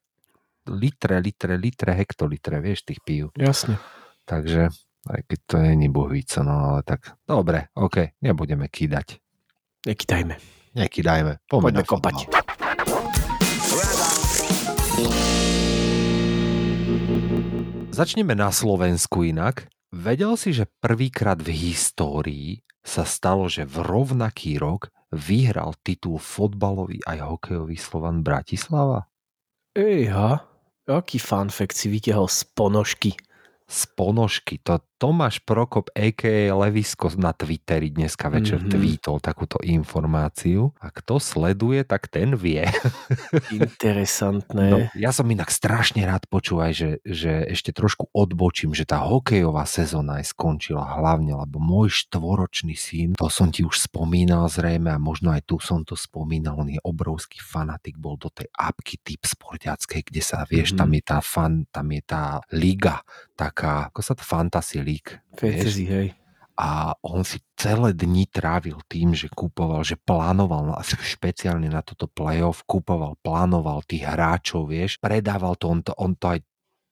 litre, 0.71 1.19
litre, 1.19 1.59
litre, 1.59 1.97
hektolitre, 1.97 2.62
vieš, 2.62 2.87
tých 2.87 3.00
pív. 3.02 3.35
Jasne. 3.35 3.83
Takže, 4.28 4.71
aj 5.11 5.21
keď 5.26 5.38
to 5.49 5.57
není 5.59 5.88
bohvíco, 5.88 6.45
no 6.45 6.76
ale 6.76 6.80
tak, 6.85 7.16
dobre, 7.25 7.73
ok, 7.75 8.21
nebudeme 8.23 8.69
kýdať. 8.69 9.20
Nekýtajme. 9.89 10.37
Nekýdajme, 10.77 11.41
poďme, 11.49 11.65
Poďme 11.65 11.81
na 11.81 11.89
kopať. 11.89 12.17
Začneme 17.91 18.37
na 18.37 18.53
Slovensku 18.53 19.25
inak. 19.25 19.73
Vedel 19.89 20.37
si, 20.37 20.53
že 20.53 20.69
prvýkrát 20.69 21.41
v 21.41 21.51
histórii 21.57 22.61
sa 22.85 23.09
stalo, 23.09 23.49
že 23.49 23.65
v 23.65 23.81
rovnaký 23.81 24.61
rok 24.61 24.93
vyhral 25.11 25.75
titul 25.83 26.21
fotbalový 26.21 27.01
aj 27.09 27.19
hokejový 27.27 27.81
Slovan 27.81 28.21
Bratislava? 28.21 29.09
Ejha, 29.73 30.45
aký 30.87 31.17
fun 31.17 31.49
fact 31.49 31.75
si 31.75 31.89
vytiahol 31.89 32.29
z 32.29 32.47
ponožky. 32.53 33.17
Z 33.65 33.81
ponožky. 33.97 34.61
To 34.69 34.85
Tomáš 35.00 35.40
Prokop 35.40 35.88
a.k.a. 35.97 36.52
Levisko 36.52 37.09
na 37.16 37.33
Twitteri 37.33 37.88
dneska 37.88 38.28
večer 38.28 38.61
Mhm. 38.61 38.69
mm-hmm. 38.69 38.76
tweetol 38.76 39.16
takúto 39.19 39.57
informáciu. 39.64 40.76
A 40.76 40.92
kto 40.92 41.16
sleduje, 41.16 41.88
tak 41.88 42.12
ten 42.12 42.37
vie. 42.37 42.69
Interesantné. 43.49 44.64
No, 44.69 44.78
ja 44.92 45.09
som 45.09 45.25
inak 45.25 45.49
strašne 45.49 46.04
rád 46.04 46.28
počúvaj, 46.28 46.76
že, 46.76 46.90
že 47.00 47.49
ešte 47.49 47.73
trošku 47.73 48.12
odbočím, 48.12 48.76
že 48.76 48.85
tá 48.85 49.00
hokejová 49.00 49.64
sezóna 49.64 50.21
aj 50.21 50.37
skončila 50.37 50.85
hlavne, 50.85 51.33
lebo 51.33 51.57
môj 51.57 51.88
štvoročný 52.04 52.76
syn, 52.76 53.16
to 53.16 53.33
som 53.33 53.49
ti 53.49 53.64
už 53.64 53.80
spomínal 53.80 54.52
zrejme 54.52 54.92
a 54.92 55.00
možno 55.00 55.33
aj 55.33 55.49
tu 55.49 55.57
som 55.64 55.80
to 55.80 55.97
spomínal, 55.97 56.61
on 56.61 56.69
je 56.69 56.80
obrovský 56.85 57.40
fanatik, 57.40 57.97
bol 57.97 58.21
do 58.21 58.28
tej 58.28 58.52
apky 58.52 59.00
typ 59.00 59.25
sportiackej, 59.25 60.04
kde 60.04 60.21
sa, 60.21 60.45
vieš, 60.45 60.76
Mhm. 60.76 60.78
tam 60.78 60.90
je 60.92 61.02
tá 61.02 61.19
fan, 61.25 61.54
tam 61.73 61.88
je 61.88 62.02
tá 62.04 62.23
liga, 62.52 63.00
taká, 63.33 63.88
ako 63.88 64.00
sa 64.04 64.12
to 64.12 64.21
fantasy 64.21 64.83
league, 64.91 65.23
Fantasy, 65.39 65.87
hej. 65.87 66.09
a 66.59 66.99
on 67.07 67.23
si 67.23 67.39
celé 67.55 67.95
dni 67.95 68.27
trávil 68.27 68.83
tým, 68.91 69.15
že 69.15 69.31
kupoval, 69.31 69.87
že 69.87 69.95
plánoval, 69.95 70.75
špeciálne 71.15 71.71
na 71.71 71.87
toto 71.87 72.11
playoff, 72.11 72.67
kupoval, 72.67 73.15
plánoval 73.23 73.87
tých 73.87 74.03
hráčov, 74.03 74.75
vieš, 74.75 74.99
predával 74.99 75.55
to, 75.55 75.71
on 75.71 75.81
to, 75.87 75.93
on 75.95 76.13
to 76.19 76.27
aj 76.35 76.41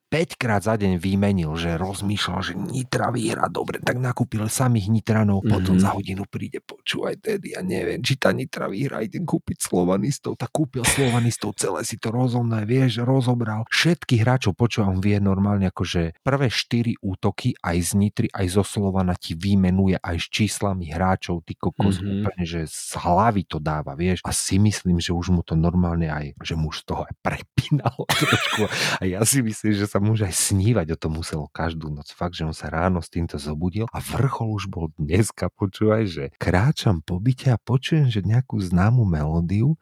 5 0.08 0.40
krát 0.40 0.64
za 0.64 0.72
deň 0.72 0.96
vymenil, 0.96 1.52
že 1.52 1.76
rozmýšľal, 1.76 2.40
že 2.40 2.56
Nitra 2.56 3.12
vyhrá 3.12 3.44
dobre, 3.52 3.76
tak 3.76 4.00
nakúpil 4.00 4.48
samých 4.48 4.88
Nitranov, 4.88 5.44
mm-hmm. 5.44 5.52
potom 5.52 5.76
Mhm. 5.76 5.82
za 5.84 5.90
hodinu 5.92 6.24
príde, 6.24 6.64
počúvaj, 6.64 7.20
tedy 7.20 7.52
ja 7.52 7.60
neviem, 7.60 8.00
či 8.00 8.16
tá 8.16 8.32
Nitra 8.32 8.72
vyhrá, 8.72 9.04
idem 9.04 9.28
kúpiť 9.28 9.60
Slovanistov, 9.60 10.40
tak 10.40 10.48
kúpil 10.48 10.80
Slovanistov, 10.88 11.60
celé 11.60 11.84
si 11.84 12.00
to 12.00 12.08
rozumné, 12.08 12.64
vieš, 12.64 13.04
rozobral. 13.04 13.68
Všetkých 13.68 14.24
hráčov, 14.24 14.56
počúvaj, 14.56 14.96
on 14.96 15.00
vie 15.04 15.20
normálne 15.20 15.68
akože 15.68 16.16
prvé 16.24 16.48
4 16.48 16.96
útoky 17.04 17.52
aj 17.60 17.76
z 17.76 17.90
Nitry, 18.00 18.28
aj 18.32 18.46
zo 18.48 18.64
Slovana 18.64 19.12
ti 19.12 19.36
vymenuje 19.36 20.00
aj 20.00 20.16
s 20.16 20.26
číslami 20.32 20.88
hráčov, 20.88 21.44
ty 21.44 21.52
kokos, 21.52 22.00
Mhm. 22.00 22.00
mm-hmm. 22.00 22.16
úplne, 22.24 22.44
že 22.48 22.60
z 22.64 22.96
hlavy 22.96 23.44
to 23.44 23.60
dáva, 23.60 23.92
vieš, 23.92 24.24
a 24.24 24.32
si 24.32 24.56
myslím, 24.56 25.04
že 25.04 25.12
už 25.12 25.36
mu 25.36 25.44
to 25.44 25.52
normálne 25.52 26.08
aj, 26.08 26.32
že 26.40 26.56
mu 26.56 26.72
už 26.72 26.88
toho 26.88 27.04
aj 27.04 27.12
prepínalo 27.20 28.08
trošku 28.24 28.64
a 28.98 29.04
ja 29.04 29.20
si 29.28 29.44
myslím, 29.44 29.76
že 29.76 29.84
sa 29.84 29.97
mu 30.00 30.14
už 30.14 30.28
aj 30.28 30.34
snívať 30.34 30.94
o 30.94 31.00
tom 31.00 31.18
muselo 31.18 31.46
každú 31.50 31.90
noc. 31.90 32.10
Fakt, 32.14 32.38
že 32.38 32.46
on 32.46 32.56
sa 32.56 32.70
ráno 32.70 33.02
s 33.02 33.10
týmto 33.10 33.36
zobudil 33.36 33.86
a 33.90 33.98
vrchol 33.98 34.54
už 34.54 34.64
bol 34.70 34.90
dneska, 34.96 35.50
počúvaj, 35.60 36.02
že 36.08 36.24
kráčam 36.40 37.02
po 37.02 37.18
byte 37.18 37.54
a 37.54 37.58
počujem, 37.58 38.08
že 38.08 38.24
nejakú 38.24 38.58
známu 38.58 39.02
melódiu 39.04 39.76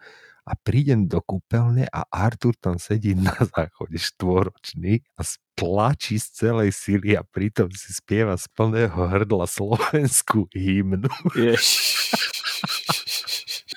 a 0.46 0.54
prídem 0.54 1.10
do 1.10 1.18
kúpeľne 1.18 1.90
a 1.90 2.06
Artur 2.06 2.54
tam 2.54 2.78
sedí 2.78 3.18
na 3.18 3.34
záchode 3.34 3.98
štvoročný 3.98 5.02
a 5.18 5.26
tlačí 5.58 6.22
z 6.22 6.26
celej 6.46 6.70
sily 6.70 7.18
a 7.18 7.26
pritom 7.26 7.66
si 7.74 7.90
spieva 7.90 8.38
z 8.38 8.46
plného 8.54 8.94
hrdla 8.94 9.50
slovenskú 9.58 10.46
hymnu. 10.54 11.10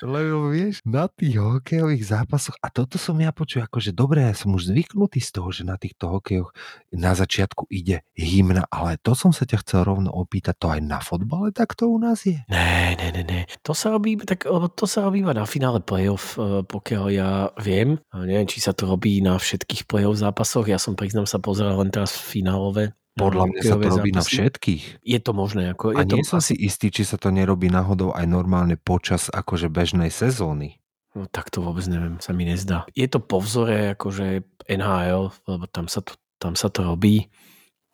Lebo 0.02 0.50
vieš, 0.50 0.82
na 0.82 1.06
tých 1.06 1.38
hokejových 1.38 2.02
zápasoch, 2.02 2.58
a 2.58 2.72
toto 2.72 2.98
som 2.98 3.14
ja 3.22 3.30
počul, 3.30 3.62
akože 3.62 3.94
dobre, 3.94 4.26
ja 4.26 4.34
som 4.34 4.50
už 4.56 4.74
zvyknutý 4.74 5.22
z 5.22 5.30
toho, 5.38 5.48
že 5.54 5.62
na 5.62 5.78
týchto 5.78 6.10
hokejoch 6.10 6.50
na 6.90 7.14
začiatku 7.14 7.70
ide 7.70 8.02
hymna, 8.18 8.66
ale 8.72 8.98
to 8.98 9.14
som 9.14 9.30
sa 9.30 9.46
ťa 9.46 9.62
chcel 9.62 9.86
rovno 9.86 10.10
opýtať, 10.10 10.58
to 10.58 10.66
aj 10.72 10.80
na 10.82 10.98
fotbale 10.98 11.52
tak 11.60 11.76
to 11.76 11.92
u 11.92 12.00
nás 12.00 12.24
je? 12.24 12.40
Ne, 12.48 12.96
ne, 12.96 13.12
ne, 13.12 13.20
ne. 13.20 13.40
To 13.68 13.76
sa 13.76 13.92
robí, 13.92 14.16
tak, 14.16 14.48
to 14.48 14.84
sa 14.88 15.04
robí 15.04 15.20
na 15.20 15.44
finále 15.44 15.84
playoff, 15.84 16.40
eh, 16.40 16.64
pokiaľ 16.64 17.04
ja 17.12 17.30
viem. 17.60 18.00
Neviem, 18.16 18.48
či 18.48 18.64
sa 18.64 18.72
to 18.72 18.88
robí 18.88 19.20
na 19.20 19.36
všetkých 19.36 19.84
playoff 19.84 20.16
zápasoch. 20.16 20.64
Ja 20.64 20.80
som, 20.80 20.96
priznám 20.96 21.28
sa, 21.28 21.36
pozeral 21.36 21.76
len 21.76 21.92
teraz 21.92 22.16
finálové. 22.16 22.96
Podľa 23.18 23.44
mňa 23.50 23.60
sa 23.66 23.76
to 23.76 23.88
robí 23.90 24.10
na 24.14 24.22
zápasy. 24.22 24.32
všetkých. 24.38 24.82
Je 25.02 25.18
to 25.18 25.32
možné. 25.34 25.62
Ako, 25.74 25.92
A 25.92 26.06
je 26.06 26.08
to, 26.08 26.16
nie 26.16 26.24
som 26.24 26.38
si 26.38 26.54
istý, 26.54 26.94
či 26.94 27.02
sa 27.02 27.18
to 27.18 27.34
nerobí 27.34 27.66
náhodou 27.66 28.14
aj 28.14 28.24
normálne 28.24 28.78
počas 28.78 29.26
akože 29.28 29.66
bežnej 29.66 30.14
sezóny. 30.14 30.78
No, 31.10 31.26
tak 31.26 31.50
to 31.50 31.58
vôbec 31.58 31.82
neviem, 31.90 32.22
sa 32.22 32.30
mi 32.30 32.46
nezdá. 32.46 32.86
Je 32.94 33.10
to 33.10 33.18
po 33.18 33.42
vzore 33.42 33.98
akože 33.98 34.46
NHL, 34.70 35.34
lebo 35.50 35.64
tam 35.66 35.90
sa 35.90 36.06
to, 36.06 36.14
tam 36.38 36.54
sa 36.54 36.70
to 36.70 36.86
robí. 36.86 37.26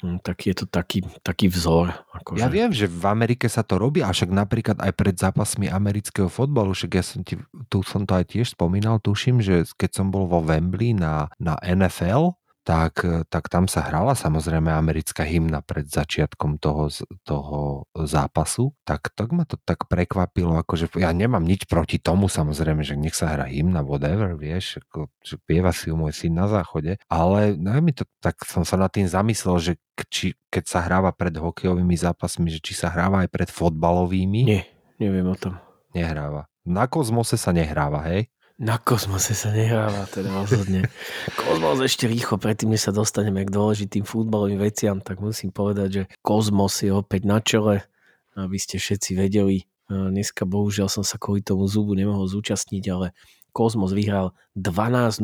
Hm, 0.05 0.21
Tak 0.21 0.45
je 0.45 0.53
to 0.53 0.69
taký, 0.69 1.01
taký 1.25 1.49
vzor. 1.49 1.97
Akože. 2.13 2.45
Ja 2.45 2.53
viem, 2.53 2.69
že 2.77 2.85
v 2.85 3.05
Amerike 3.09 3.49
sa 3.49 3.65
to 3.65 3.81
robí, 3.81 4.05
a 4.05 4.13
však 4.13 4.29
napríklad 4.29 4.77
aj 4.85 4.93
pred 4.93 5.17
zápasmi 5.17 5.73
amerického 5.73 6.29
fotbalu, 6.29 6.77
však 6.77 6.91
ja 6.93 7.01
som 7.01 7.25
ti, 7.25 7.41
tu 7.73 7.81
som 7.81 8.05
to 8.05 8.21
aj 8.21 8.37
tiež 8.37 8.53
spomínal, 8.53 9.01
tuším, 9.01 9.41
že 9.41 9.65
keď 9.81 9.91
som 9.97 10.13
bol 10.13 10.29
vo 10.29 10.45
Wembley 10.45 10.93
na, 10.93 11.33
na 11.41 11.57
NFL, 11.65 12.37
tak, 12.67 13.07
tak 13.31 13.47
tam 13.47 13.71
sa 13.71 13.87
hrala 13.87 14.19
samozrejme 14.19 14.75
americká 14.75 15.23
hymna 15.23 15.63
pred 15.63 15.87
začiatkom 15.87 16.59
toho, 16.59 16.91
toho 17.23 17.87
zápasu, 17.95 18.75
tak, 18.83 19.15
tak 19.15 19.31
ma 19.31 19.47
to 19.47 19.55
tak 19.63 19.87
prekvapilo, 19.87 20.59
akože 20.59 20.91
ja 20.99 21.15
nemám 21.15 21.47
nič 21.47 21.71
proti 21.71 22.03
tomu 22.03 22.27
samozrejme, 22.27 22.83
že 22.83 22.99
nech 22.99 23.15
sa 23.15 23.31
hrá 23.31 23.47
hymna, 23.47 23.87
whatever, 23.87 24.35
vieš, 24.35 24.83
ako, 24.83 25.07
že 25.23 25.39
pieva 25.47 25.71
si 25.71 25.89
ju 25.89 25.95
môj 25.95 26.11
syn 26.11 26.35
na 26.35 26.51
záchode, 26.51 26.99
ale 27.07 27.55
no, 27.55 27.71
mi 27.79 27.95
to, 27.95 28.03
tak 28.19 28.43
som 28.43 28.67
sa 28.67 28.75
nad 28.75 28.91
tým 28.91 29.07
zamyslel, 29.07 29.63
že 29.63 29.73
či, 30.11 30.35
keď 30.51 30.65
sa 30.67 30.83
hráva 30.83 31.15
pred 31.15 31.39
hokejovými 31.39 31.95
zápasmi, 31.95 32.51
že 32.51 32.59
či 32.59 32.75
sa 32.75 32.91
hráva 32.91 33.23
aj 33.23 33.31
pred 33.31 33.47
fotbalovými, 33.47 34.43
Nie, 34.43 34.67
neviem 34.99 35.31
o 35.31 35.39
tom. 35.39 35.55
nehráva. 35.95 36.51
Na 36.67 36.91
kozmose 36.91 37.39
sa 37.39 37.55
nehráva, 37.55 38.03
hej? 38.11 38.27
Na 38.57 38.81
kozmose 38.81 39.37
sa 39.37 39.53
nehráva, 39.53 40.09
teda 40.09 40.33
rozhodne. 40.33 40.89
Kozmos 41.45 41.77
ešte 41.85 42.09
rýchlo, 42.09 42.41
predtým, 42.41 42.73
než 42.73 42.89
sa 42.89 42.93
dostaneme 42.97 43.45
k 43.45 43.53
dôležitým 43.53 44.09
futbalovým 44.09 44.57
veciam, 44.57 44.97
tak 45.05 45.21
musím 45.21 45.53
povedať, 45.53 45.89
že 45.93 46.03
Kozmos 46.25 46.73
je 46.81 46.89
opäť 46.89 47.29
na 47.29 47.45
čele, 47.45 47.85
aby 48.33 48.57
ste 48.57 48.81
všetci 48.81 49.13
vedeli. 49.13 49.69
Dneska 49.93 50.49
bohužiaľ 50.49 50.89
som 50.89 51.05
sa 51.05 51.21
kvôli 51.21 51.45
tomu 51.45 51.69
zubu 51.69 51.93
nemohol 51.93 52.25
zúčastniť, 52.33 52.85
ale 52.89 53.13
Kozmos 53.53 53.93
vyhral 53.93 54.33
12-0 54.57 55.21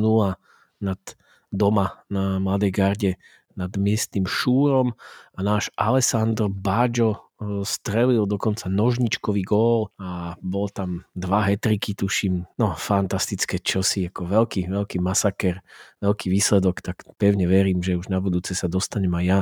nad 0.84 1.00
doma 1.48 2.04
na 2.12 2.36
Mladej 2.36 2.72
garde 2.72 3.12
nad 3.56 3.72
miestnym 3.76 4.28
Šúrom 4.28 4.92
a 5.36 5.40
náš 5.40 5.72
Alessandro 5.76 6.48
Baggio 6.52 7.31
strelil 7.62 8.25
dokonca 8.26 8.70
nožničkový 8.70 9.42
gól 9.42 9.90
a 9.99 10.38
bol 10.40 10.70
tam 10.70 11.06
dva 11.12 11.46
hetriky, 11.46 11.94
tuším, 11.94 12.46
no 12.56 12.75
fantastické 12.78 13.58
čosi, 13.58 14.08
ako 14.08 14.26
veľký, 14.26 14.70
veľký 14.70 14.99
masaker, 15.02 15.61
veľký 16.00 16.26
výsledok, 16.30 16.80
tak 16.80 17.02
pevne 17.18 17.44
verím, 17.50 17.82
že 17.82 17.99
už 17.99 18.08
na 18.08 18.22
budúce 18.22 18.54
sa 18.54 18.70
dostanem 18.70 19.12
aj 19.12 19.25
ja 19.25 19.40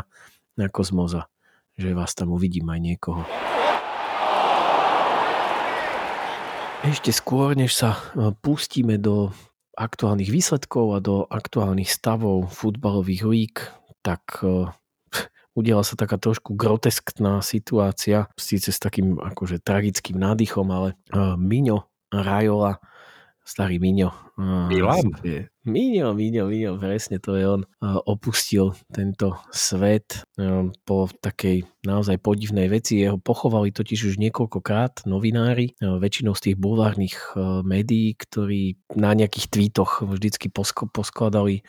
na 0.58 0.66
Kozmoza, 0.68 1.30
že 1.78 1.96
vás 1.96 2.12
tam 2.12 2.34
uvidím 2.34 2.68
aj 2.68 2.80
niekoho. 2.80 3.22
Ešte 6.80 7.12
skôr, 7.12 7.52
než 7.52 7.76
sa 7.76 7.92
e, 8.16 8.32
pustíme 8.40 8.96
do 8.96 9.36
aktuálnych 9.76 10.32
výsledkov 10.32 10.96
a 10.96 10.98
do 11.04 11.28
aktuálnych 11.28 11.92
stavov 11.92 12.48
futbalových 12.56 13.24
lík, 13.28 13.56
tak 14.00 14.40
e, 14.40 14.72
udiala 15.54 15.82
sa 15.82 15.98
taká 15.98 16.16
trošku 16.16 16.54
groteskná 16.54 17.42
situácia, 17.42 18.30
síce 18.38 18.70
s 18.70 18.78
takým 18.78 19.18
akože 19.18 19.62
tragickým 19.62 20.16
nádychom, 20.16 20.66
ale 20.70 20.88
uh, 21.10 21.34
Miňo 21.34 21.90
Rajola, 22.10 22.82
starý 23.46 23.78
Miňo. 23.78 24.10
Milan? 24.40 25.12
Miňo, 25.60 26.16
Miňo, 26.16 26.48
Miňo, 26.48 26.80
presne 26.80 27.20
to 27.20 27.36
je 27.36 27.44
on. 27.44 27.62
Opustil 27.84 28.72
tento 28.88 29.36
svet 29.52 30.24
uh, 30.40 30.72
po 30.88 31.04
takej 31.20 31.68
naozaj 31.84 32.16
podivnej 32.24 32.72
veci. 32.72 33.04
Jeho 33.04 33.20
pochovali 33.20 33.68
totiž 33.68 34.08
už 34.08 34.14
niekoľkokrát 34.16 35.04
novinári, 35.04 35.76
uh, 35.84 36.00
väčšinou 36.00 36.32
z 36.32 36.42
tých 36.48 36.56
bulvárnych 36.56 37.36
uh, 37.36 37.60
médií, 37.60 38.16
ktorí 38.16 38.80
na 38.96 39.12
nejakých 39.12 39.52
tweetoch 39.52 40.00
vždycky 40.00 40.48
posk- 40.48 40.88
poskladali 40.88 41.60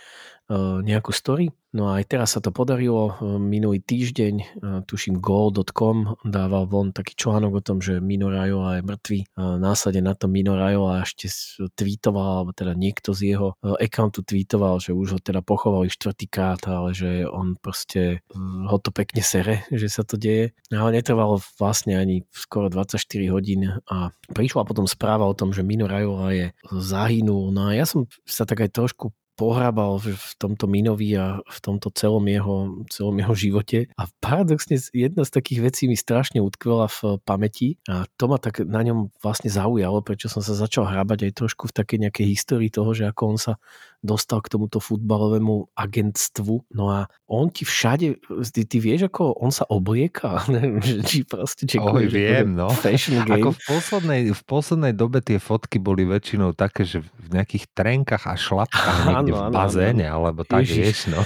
nejakú 0.83 1.15
story 1.15 1.47
No 1.71 1.87
a 1.87 2.03
aj 2.03 2.11
teraz 2.11 2.35
sa 2.35 2.43
to 2.43 2.51
podarilo. 2.51 3.15
Minulý 3.39 3.79
týždeň, 3.79 4.59
tuším 4.91 5.23
goal.com 5.23 6.19
dával 6.27 6.67
von 6.67 6.91
taký 6.91 7.15
článok 7.15 7.51
o 7.55 7.61
tom, 7.63 7.79
že 7.79 8.03
Mino 8.03 8.27
Rajola 8.27 8.83
je 8.83 8.83
mŕtvý. 8.83 9.19
Následne 9.39 10.03
na 10.03 10.11
to 10.11 10.27
Mino 10.27 10.59
Rajola 10.59 11.07
ešte 11.07 11.31
tweetoval, 11.79 12.43
alebo 12.43 12.51
teda 12.62 12.77
niekto 12.77 13.18
z 13.18 13.34
jeho 13.34 13.58
accountu 13.65 14.22
tweetoval, 14.22 14.77
že 14.77 14.94
už 14.94 15.18
ho 15.18 15.20
teda 15.20 15.41
pochovali 15.41 15.89
štvrtýkrát, 15.89 16.62
ale 16.70 16.94
že 16.94 17.25
on 17.25 17.58
proste 17.58 18.22
ho 18.70 18.77
to 18.77 18.94
pekne 18.94 19.25
sere, 19.25 19.65
že 19.74 19.89
sa 19.89 20.06
to 20.06 20.22
deje. 20.22 20.53
Ale 20.70 20.94
netrvalo 20.94 21.41
vlastne 21.58 21.98
ani 21.98 22.22
skoro 22.30 22.70
24 22.70 23.01
hodín 23.34 23.82
a 23.89 24.13
prišla 24.30 24.62
potom 24.62 24.86
správa 24.86 25.25
o 25.25 25.34
tom, 25.34 25.50
že 25.50 25.65
Mino 25.65 25.89
Rajola 25.89 26.30
je 26.38 26.48
zahynul. 26.70 27.50
No 27.50 27.74
a 27.74 27.75
ja 27.75 27.89
som 27.89 28.06
sa 28.30 28.46
tak 28.46 28.62
aj 28.62 28.77
trošku 28.77 29.10
pohrábal 29.41 29.98
v, 29.98 30.13
v 30.13 30.31
tomto 30.38 30.69
Minovi 30.69 31.17
a 31.17 31.41
v 31.41 31.60
tomto 31.65 31.89
celom 31.98 32.21
jeho, 32.29 32.86
celom 32.93 33.17
jeho 33.17 33.33
živote. 33.33 33.89
A 33.98 34.05
paradoxne 34.21 34.77
jedna 34.93 35.25
z 35.25 35.33
takých 35.33 35.65
vecí 35.65 35.83
mi 35.89 35.98
strašne 35.98 36.45
utkvela 36.45 36.86
v 36.86 37.17
pamäti 37.25 37.81
a 37.89 38.05
to 38.21 38.29
ma 38.29 38.38
tak 38.38 38.62
na 38.62 38.86
ňom 38.86 39.10
vlastne 39.17 39.50
zaujalo, 39.50 40.05
prečo 40.05 40.29
som 40.29 40.45
sa 40.45 40.53
začal 40.53 40.86
hrábať 40.86 41.25
aj 41.25 41.41
trošku 41.41 41.74
v 41.74 41.75
takej 41.81 41.98
nejakej 42.05 42.25
histórii 42.29 42.69
toho, 42.69 42.93
že 42.93 43.10
ako 43.10 43.21
on 43.33 43.38
sa 43.41 43.53
dostal 44.01 44.41
k 44.41 44.50
tomuto 44.50 44.81
futbalovému 44.81 45.72
agentstvu. 45.77 46.74
No 46.74 46.89
a 46.89 47.05
on 47.29 47.53
ti 47.53 47.63
všade, 47.63 48.17
ty, 48.50 48.62
ty 48.65 48.77
vieš, 48.81 49.08
ako 49.08 49.38
on 49.38 49.53
sa 49.53 49.63
oblieka? 49.70 50.41
či 51.10 51.24
proste 51.24 51.70
Oj, 51.77 52.10
viem, 52.10 52.58
no. 52.58 52.74
Fashion 52.74 53.22
game. 53.29 53.46
Ako 53.46 53.55
v 53.55 53.62
poslednej, 53.70 54.22
v 54.34 54.43
poslednej 54.43 54.93
dobe 54.98 55.22
tie 55.22 55.38
fotky 55.38 55.77
boli 55.77 56.03
väčšinou 56.03 56.58
také, 56.58 56.84
že 56.84 57.05
v 57.05 57.27
nejakých 57.31 57.70
trenkách 57.72 58.25
a 58.25 58.36
šlapkách 58.36 58.98
niekde 59.10 59.31
v 59.38 59.43
bazéne, 59.53 60.05
alebo 60.10 60.41
tak, 60.43 60.65
Ježiš. 60.65 60.77
vieš, 60.81 61.00
no. 61.13 61.22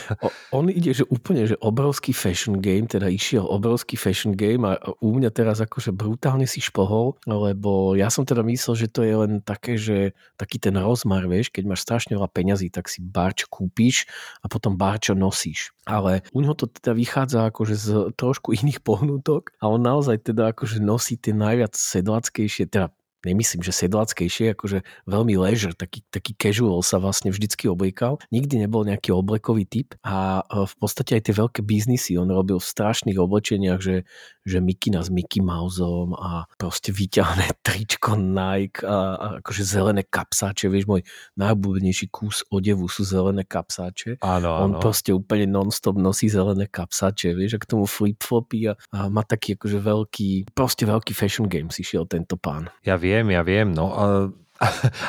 On 0.51 0.67
ide, 0.67 0.91
že 0.91 1.07
úplne, 1.07 1.47
že 1.47 1.55
obrovský 1.63 2.11
fashion 2.11 2.59
game, 2.59 2.85
teda 2.85 3.07
išiel 3.07 3.47
obrovský 3.47 3.95
fashion 3.95 4.35
game 4.35 4.67
a 4.67 4.77
u 4.99 5.15
mňa 5.15 5.31
teraz 5.31 5.63
akože 5.63 5.95
brutálne 5.95 6.45
si 6.45 6.59
špohol, 6.59 7.15
lebo 7.23 7.95
ja 7.95 8.11
som 8.11 8.27
teda 8.27 8.43
myslel, 8.43 8.85
že 8.85 8.87
to 8.91 9.01
je 9.01 9.15
len 9.15 9.39
také, 9.39 9.79
že 9.79 10.11
taký 10.35 10.59
ten 10.59 10.75
rozmar, 10.75 11.25
vieš, 11.25 11.49
keď 11.49 11.63
máš 11.71 11.87
strašne 11.87 12.19
veľa 12.19 12.29
peňazí 12.29 12.64
peňazí, 12.65 12.73
tak 12.73 12.89
si 12.89 13.01
barč 13.01 13.45
kúpiš 13.45 14.05
a 14.41 14.49
potom 14.49 14.77
barčo 14.77 15.13
nosíš. 15.13 15.71
Ale 15.85 16.25
u 16.33 16.41
neho 16.41 16.57
to 16.57 16.65
teda 16.65 16.97
vychádza 16.97 17.49
akože 17.53 17.75
z 17.75 17.87
trošku 18.17 18.53
iných 18.57 18.81
pohnutok 18.81 19.53
a 19.61 19.69
on 19.69 19.81
naozaj 19.81 20.25
teda 20.25 20.53
akože 20.53 20.81
nosí 20.81 21.17
tie 21.17 21.33
najviac 21.33 21.77
sedlackejšie, 21.77 22.69
teda 22.69 22.89
nemyslím, 23.25 23.65
že 23.65 23.73
sedlackejšie, 23.73 24.53
akože 24.53 24.85
veľmi 25.09 25.33
leisure, 25.35 25.73
taký, 25.73 26.05
taký 26.13 26.37
casual 26.37 26.85
sa 26.85 27.01
vlastne 27.01 27.33
vždycky 27.33 27.65
obliekal. 27.65 28.21
Nikdy 28.29 28.69
nebol 28.69 28.85
nejaký 28.85 29.09
oblekový 29.09 29.65
typ 29.65 29.97
a 30.05 30.45
e, 30.45 30.69
v 30.69 30.75
podstate 30.77 31.17
aj 31.17 31.23
tie 31.25 31.35
veľké 31.35 31.61
biznisy 31.65 32.15
on 32.21 32.29
robil 32.29 32.61
v 32.61 32.67
strašných 32.67 33.17
oblečeniach, 33.17 33.81
že, 33.81 34.05
že 34.45 34.61
Mikina 34.61 35.01
s 35.01 35.09
Mickey 35.09 35.41
Mouseom 35.41 36.13
a 36.13 36.45
proste 36.59 36.93
vyťahné 36.93 37.57
tričko 37.65 38.19
Nike 38.19 38.85
a, 38.85 39.17
a 39.17 39.27
akože 39.41 39.63
zelené 39.65 40.03
kapsáče, 40.05 40.69
vieš, 40.69 40.85
môj 40.85 41.01
najobľúbenejší 41.39 42.11
kus 42.11 42.43
odevu 42.51 42.85
sú 42.91 43.07
zelené 43.07 43.47
kapsáče. 43.47 44.21
Áno, 44.21 44.53
áno. 44.53 44.61
On 44.61 44.71
proste 44.77 45.15
úplne 45.15 45.47
non-stop 45.47 45.95
nosí 45.95 46.27
zelené 46.27 46.67
kapsáče, 46.67 47.31
vieš, 47.33 47.57
a 47.57 47.59
k 47.63 47.69
tomu 47.71 47.87
flip-flopy 47.87 48.69
a, 48.69 48.73
a 48.91 49.07
má 49.07 49.23
taký 49.23 49.55
akože 49.55 49.79
veľký, 49.79 50.29
proste 50.51 50.83
veľký 50.83 51.15
fashion 51.15 51.47
game 51.47 51.71
si 51.71 51.87
šiel 51.87 52.03
tento 52.05 52.35
pán. 52.35 52.67
Ja 52.83 52.99
viem, 52.99 53.14
viem, 53.15 53.31
ja 53.31 53.41
viem, 53.47 53.71
no. 53.71 53.87
A, 53.95 54.05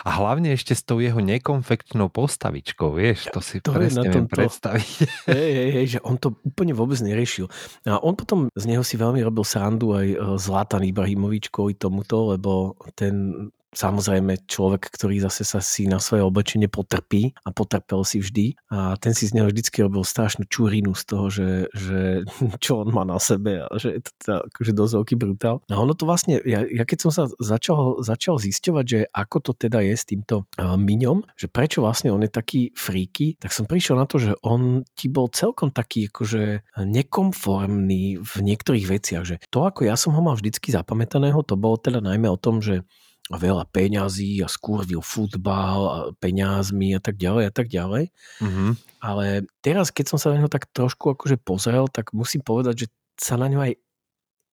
a 0.03 0.11
hlavne 0.19 0.55
ešte 0.55 0.75
s 0.75 0.83
tou 0.83 0.99
jeho 0.99 1.23
nekonfektnou 1.23 2.11
postavičkou, 2.11 2.99
vieš, 2.99 3.31
to 3.31 3.38
si 3.38 3.62
to 3.62 3.75
presne 3.75 4.07
viem 4.11 4.27
predstaviť. 4.27 4.97
Hej, 5.31 5.51
hej, 5.55 5.71
hej, 5.71 5.87
že 5.97 6.01
on 6.03 6.19
to 6.19 6.35
úplne 6.42 6.75
vôbec 6.75 6.99
neriešil. 6.99 7.47
A 7.87 8.03
on 8.03 8.19
potom 8.19 8.51
z 8.55 8.64
neho 8.66 8.83
si 8.83 8.99
veľmi 8.99 9.23
robil 9.23 9.47
srandu 9.47 9.95
aj 9.95 10.07
e, 10.07 10.16
Zlatan 10.38 10.83
Ibrahimovič 10.83 11.51
kvôli 11.55 11.79
tomuto, 11.79 12.35
lebo 12.35 12.75
ten 12.99 13.47
samozrejme 13.77 14.49
človek, 14.49 14.89
ktorý 14.89 15.21
zase 15.21 15.45
sa 15.45 15.61
si 15.61 15.85
na 15.85 16.01
svoje 16.01 16.25
oblečenie 16.25 16.67
potrpí 16.67 17.37
a 17.45 17.53
potrpel 17.53 18.03
si 18.09 18.25
vždy 18.25 18.57
a 18.73 18.97
ten 18.97 19.12
si 19.12 19.29
z 19.29 19.37
neho 19.37 19.53
vždycky 19.53 19.85
robil 19.85 20.01
strašnú 20.03 20.49
čurinu 20.49 20.97
z 20.97 21.03
toho, 21.05 21.27
že, 21.29 21.49
že 21.77 22.25
čo 22.65 22.83
on 22.83 22.91
má 22.91 23.05
na 23.05 23.21
sebe 23.21 23.69
a 23.69 23.71
že 23.77 24.01
je 24.01 24.03
to 24.03 24.11
teda 24.25 24.37
akože 24.49 24.73
dosť 24.73 24.93
veľký 24.97 25.15
brutál. 25.21 25.57
A 25.69 25.77
ono 25.77 25.93
to 25.93 26.09
vlastne, 26.09 26.41
ja, 26.43 26.65
ja 26.65 26.85
keď 26.89 26.99
som 27.07 27.12
sa 27.12 27.25
začal, 27.37 28.01
začal 28.01 28.41
zisťovať, 28.41 28.85
že 28.89 29.01
ako 29.12 29.37
to 29.45 29.53
teda 29.53 29.85
je 29.85 29.95
s 29.95 30.09
týmto 30.09 30.49
uh, 30.57 30.75
Miňom, 30.81 31.29
že 31.37 31.53
prečo 31.53 31.85
vlastne 31.85 32.09
on 32.09 32.25
je 32.25 32.33
taký 32.33 32.73
fríky, 32.73 33.37
tak 33.37 33.53
som 33.53 33.69
prišiel 33.69 34.01
na 34.01 34.09
to, 34.09 34.17
že 34.17 34.33
on 34.41 34.89
ti 34.97 35.12
bol 35.12 35.29
celkom 35.29 35.69
taký 35.69 36.09
akože 36.09 36.65
nekonformný 36.81 38.23
v 38.23 38.35
niektorých 38.41 38.87
veciach, 38.89 39.25
že 39.27 39.37
to 39.53 39.69
ako 39.69 39.85
ja 39.85 39.99
som 39.99 40.17
ho 40.17 40.23
mal 40.25 40.39
vždycky 40.39 40.73
zapamätaného, 40.73 41.45
to 41.45 41.59
bolo 41.59 41.77
teda 41.77 42.01
najmä 42.01 42.31
o 42.31 42.41
tom, 42.41 42.65
že 42.65 42.87
veľa 43.31 43.67
peňazí 43.75 44.39
a 44.43 44.49
skurvil 44.49 45.03
futbal 45.03 45.81
a 45.91 45.99
peňazmi 46.23 46.95
a 46.95 47.01
tak 47.03 47.19
ďalej 47.19 47.45
a 47.51 47.53
tak 47.53 47.67
ďalej. 47.67 48.15
Mm-hmm. 48.39 48.71
Ale 49.03 49.51
teraz, 49.59 49.91
keď 49.91 50.15
som 50.15 50.19
sa 50.23 50.31
na 50.31 50.43
ňo 50.43 50.51
tak 50.51 50.71
trošku 50.71 51.19
akože 51.19 51.43
pozrel, 51.43 51.91
tak 51.91 52.15
musím 52.15 52.47
povedať, 52.47 52.87
že 52.87 52.89
sa 53.19 53.35
na 53.35 53.51
ňo 53.51 53.67
aj 53.67 53.73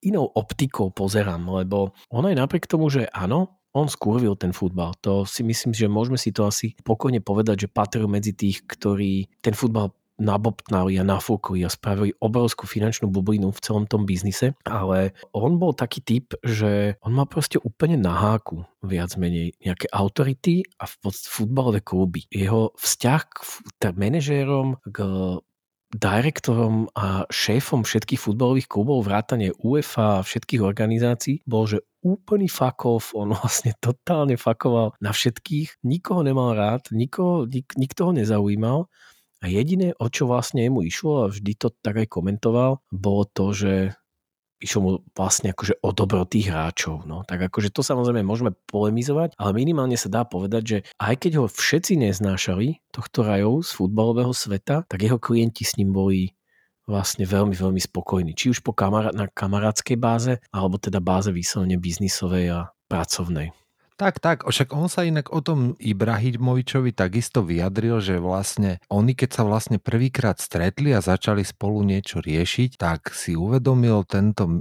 inou 0.03 0.25
optikou 0.25 0.89
pozerám, 0.91 1.45
lebo 1.47 1.95
on 2.11 2.25
aj 2.27 2.35
napriek 2.35 2.65
tomu, 2.67 2.89
že 2.89 3.07
áno, 3.13 3.61
on 3.73 3.89
skurvil 3.89 4.37
ten 4.37 4.53
futbal. 4.53 4.93
To 5.01 5.25
si 5.25 5.41
myslím, 5.41 5.73
že 5.73 5.89
môžeme 5.89 6.17
si 6.17 6.29
to 6.29 6.45
asi 6.45 6.77
pokojne 6.85 7.25
povedať, 7.25 7.65
že 7.65 7.73
patril 7.73 8.05
medzi 8.05 8.37
tých, 8.37 8.61
ktorí 8.69 9.41
ten 9.41 9.57
futbal 9.57 9.89
nabobtnali 10.21 11.01
a 11.01 11.03
nafúkli 11.03 11.65
a 11.65 11.69
spravili 11.69 12.13
obrovskú 12.21 12.69
finančnú 12.69 13.09
bublinu 13.09 13.49
v 13.49 13.63
celom 13.63 13.85
tom 13.89 14.05
biznise, 14.05 14.53
ale 14.65 15.17
on 15.33 15.57
bol 15.57 15.73
taký 15.73 16.05
typ, 16.05 16.37
že 16.45 16.97
on 17.01 17.17
má 17.17 17.25
proste 17.25 17.57
úplne 17.57 17.97
na 17.97 18.13
háku 18.13 18.65
viac 18.85 19.17
menej 19.17 19.57
nejaké 19.63 19.89
autority 19.89 20.67
a 20.77 20.85
futbalové 21.09 21.81
kluby. 21.81 22.29
Jeho 22.29 22.75
vzťah 22.77 23.21
k 23.25 23.37
manažérom, 23.97 24.77
k 24.85 24.97
direktorom 25.93 26.89
a 26.97 27.29
šéfom 27.29 27.85
všetkých 27.85 28.17
futbalových 28.17 28.65
klubov, 28.65 29.05
vrátane 29.05 29.53
UEFA 29.61 30.19
a 30.19 30.25
všetkých 30.25 30.65
organizácií, 30.65 31.45
bol, 31.45 31.69
že 31.69 31.85
úplný 32.01 32.49
off, 32.49 33.13
on 33.13 33.37
vlastne 33.37 33.77
totálne 33.77 34.35
fakoval 34.35 34.97
na 34.97 35.13
všetkých, 35.13 35.85
nikoho 35.85 36.25
nemal 36.25 36.57
rád, 36.57 36.89
nikoho, 36.89 37.45
nik, 37.45 37.77
nikto 37.77 38.09
ho 38.09 38.11
nezaujímal 38.11 38.89
a 39.43 39.51
jediné, 39.51 39.91
o 39.99 40.07
čo 40.07 40.31
vlastne 40.31 40.63
mu 40.71 40.87
išlo, 40.87 41.27
a 41.27 41.31
vždy 41.31 41.51
to 41.59 41.67
tak 41.83 41.99
aj 41.99 42.07
komentoval, 42.07 42.79
bolo 42.87 43.27
to, 43.27 43.51
že 43.51 43.73
išlo 44.63 44.79
mu 44.79 44.91
vlastne 45.11 45.51
akože 45.51 45.83
o 45.83 45.91
dobro 45.91 46.23
tých 46.23 46.47
hráčov. 46.47 47.03
No. 47.03 47.27
Tak 47.27 47.51
akože 47.51 47.75
to 47.75 47.83
samozrejme 47.83 48.23
môžeme 48.23 48.55
polemizovať, 48.71 49.35
ale 49.35 49.51
minimálne 49.51 49.99
sa 49.99 50.07
dá 50.07 50.23
povedať, 50.23 50.63
že 50.63 50.77
aj 51.03 51.27
keď 51.27 51.43
ho 51.43 51.45
všetci 51.51 51.99
neznášali, 51.99 52.79
tohto 52.95 53.27
rajov 53.27 53.67
z 53.67 53.75
futbalového 53.75 54.31
sveta, 54.31 54.87
tak 54.87 55.03
jeho 55.03 55.19
klienti 55.19 55.67
s 55.67 55.75
ním 55.75 55.91
boli 55.91 56.31
vlastne 56.87 57.27
veľmi, 57.27 57.55
veľmi 57.55 57.79
spokojní. 57.83 58.31
Či 58.35 58.55
už 58.55 58.59
po 58.63 58.71
kamará- 58.71 59.11
na 59.11 59.27
kamarádskej 59.27 59.99
báze, 59.99 60.39
alebo 60.55 60.79
teda 60.79 61.03
báze 61.03 61.31
vyslovene 61.35 61.75
biznisovej 61.75 62.45
a 62.51 62.59
pracovnej. 62.87 63.51
Tak, 64.03 64.19
tak, 64.19 64.37
však 64.43 64.75
on 64.75 64.91
sa 64.91 65.07
inak 65.07 65.31
o 65.31 65.39
tom 65.39 65.79
Ibrahimovičovi 65.79 66.91
takisto 66.91 67.39
vyjadril, 67.39 68.03
že 68.03 68.19
vlastne 68.19 68.83
oni 68.91 69.15
keď 69.15 69.29
sa 69.31 69.47
vlastne 69.47 69.79
prvýkrát 69.79 70.43
stretli 70.43 70.91
a 70.91 70.99
začali 70.99 71.39
spolu 71.47 71.87
niečo 71.87 72.19
riešiť, 72.19 72.75
tak 72.75 73.15
si 73.15 73.39
uvedomil 73.39 74.03
tento 74.03 74.59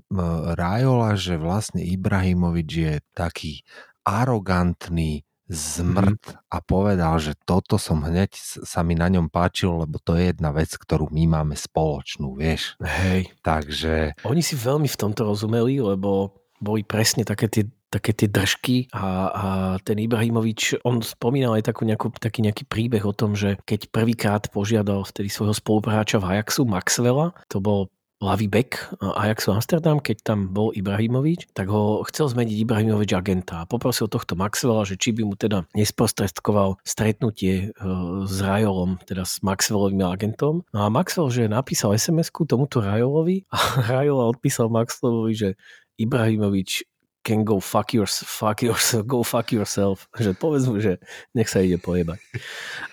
Rajola, 0.55 1.19
že 1.19 1.43
vlastne 1.43 1.83
Ibrahimovič 1.83 2.71
je 2.71 2.95
taký 3.19 3.67
arogantný, 4.07 5.27
zmrt 5.51 6.39
a 6.47 6.63
povedal, 6.63 7.19
že 7.19 7.35
toto 7.43 7.83
som 7.83 8.07
hneď 8.07 8.39
sa 8.39 8.87
mi 8.87 8.95
na 8.95 9.11
ňom 9.11 9.27
páčilo, 9.27 9.83
lebo 9.83 9.99
to 9.99 10.15
je 10.15 10.31
jedna 10.31 10.55
vec, 10.55 10.71
ktorú 10.71 11.11
my 11.11 11.27
máme 11.27 11.59
spoločnú, 11.59 12.39
vieš. 12.39 12.79
Hej. 12.79 13.35
Takže 13.43 14.23
Oni 14.23 14.39
si 14.39 14.55
veľmi 14.55 14.87
v 14.87 15.01
tomto 15.03 15.27
rozumeli, 15.27 15.83
lebo 15.83 16.31
boli 16.63 16.87
presne 16.87 17.27
také 17.27 17.51
tie 17.51 17.67
také 17.93 18.17
tie 18.17 18.33
držky 18.33 18.89
a, 18.97 19.07
a 19.29 19.47
ten 19.85 20.01
Ibrahimovič, 20.01 20.81
on 20.89 21.05
spomínal 21.05 21.61
aj 21.61 21.69
takú 21.69 21.85
nejakú, 21.85 22.09
taký 22.17 22.41
nejaký 22.41 22.65
príbeh 22.65 23.05
o 23.05 23.13
tom, 23.13 23.37
že 23.37 23.61
keď 23.69 23.93
prvýkrát 23.93 24.43
požiadal 24.49 25.05
vtedy 25.05 25.29
svojho 25.29 25.53
spolupráča 25.53 26.17
v 26.17 26.41
Ajaxu, 26.41 26.65
Maxwella, 26.65 27.37
to 27.53 27.61
bol 27.61 27.93
ľavý 28.23 28.47
back 28.47 28.79
Ajaxu 29.03 29.51
Amsterdam, 29.51 29.99
keď 29.99 30.23
tam 30.23 30.55
bol 30.55 30.71
Ibrahimovič, 30.71 31.51
tak 31.51 31.67
ho 31.69 32.07
chcel 32.07 32.31
zmeniť 32.31 32.57
Ibrahimovič 32.63 33.11
agenta 33.19 33.67
a 33.67 33.69
poprosil 33.69 34.07
tohto 34.07 34.39
Maxwella, 34.39 34.87
že 34.87 34.95
či 34.95 35.11
by 35.11 35.27
mu 35.27 35.35
teda 35.35 35.67
nesprostredkoval 35.75 36.79
stretnutie 36.87 37.75
e, 37.75 37.83
s 38.25 38.39
Rajolom, 38.39 39.03
teda 39.03 39.27
s 39.27 39.43
Maxwellovým 39.43 40.07
agentom. 40.07 40.63
No 40.71 40.87
a 40.87 40.89
Maxwell, 40.89 41.35
že 41.35 41.51
napísal 41.51 41.99
SMS-ku 41.99 42.47
tomuto 42.47 42.79
Rajolovi 42.79 43.43
a 43.51 43.59
Rajol 43.91 44.39
odpísal 44.39 44.71
Maxwellovi, 44.71 45.35
že 45.35 45.51
Ibrahimovič 45.99 46.87
can 47.23 47.47
go 47.47 47.63
fuck, 47.63 47.95
your, 47.95 48.07
fuck 48.07 48.63
yourself, 48.63 49.07
go 49.07 49.23
fuck 49.23 49.49
yourself. 49.55 50.11
Že 50.19 50.35
povedz 50.35 50.67
mu, 50.67 50.83
že 50.83 50.99
nech 51.33 51.47
sa 51.47 51.63
ide 51.63 51.79
pojebať. 51.79 52.19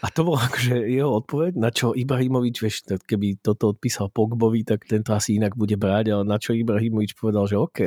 A 0.05 0.13
to 0.13 0.21
bola 0.21 0.45
akože 0.45 0.85
jeho 0.85 1.09
odpoveď, 1.17 1.57
na 1.57 1.73
čo 1.73 1.97
Ibrahimovič, 1.97 2.61
vieš, 2.61 2.85
keby 2.85 3.41
toto 3.41 3.73
odpísal 3.73 4.13
Pogbovi, 4.13 4.61
tak 4.63 4.85
tento 4.85 5.11
asi 5.11 5.41
inak 5.41 5.57
bude 5.57 5.75
brať, 5.75 6.13
ale 6.13 6.23
na 6.23 6.37
čo 6.37 6.53
Ibrahimovič 6.53 7.17
povedal, 7.17 7.49
že 7.49 7.57
OK, 7.57 7.79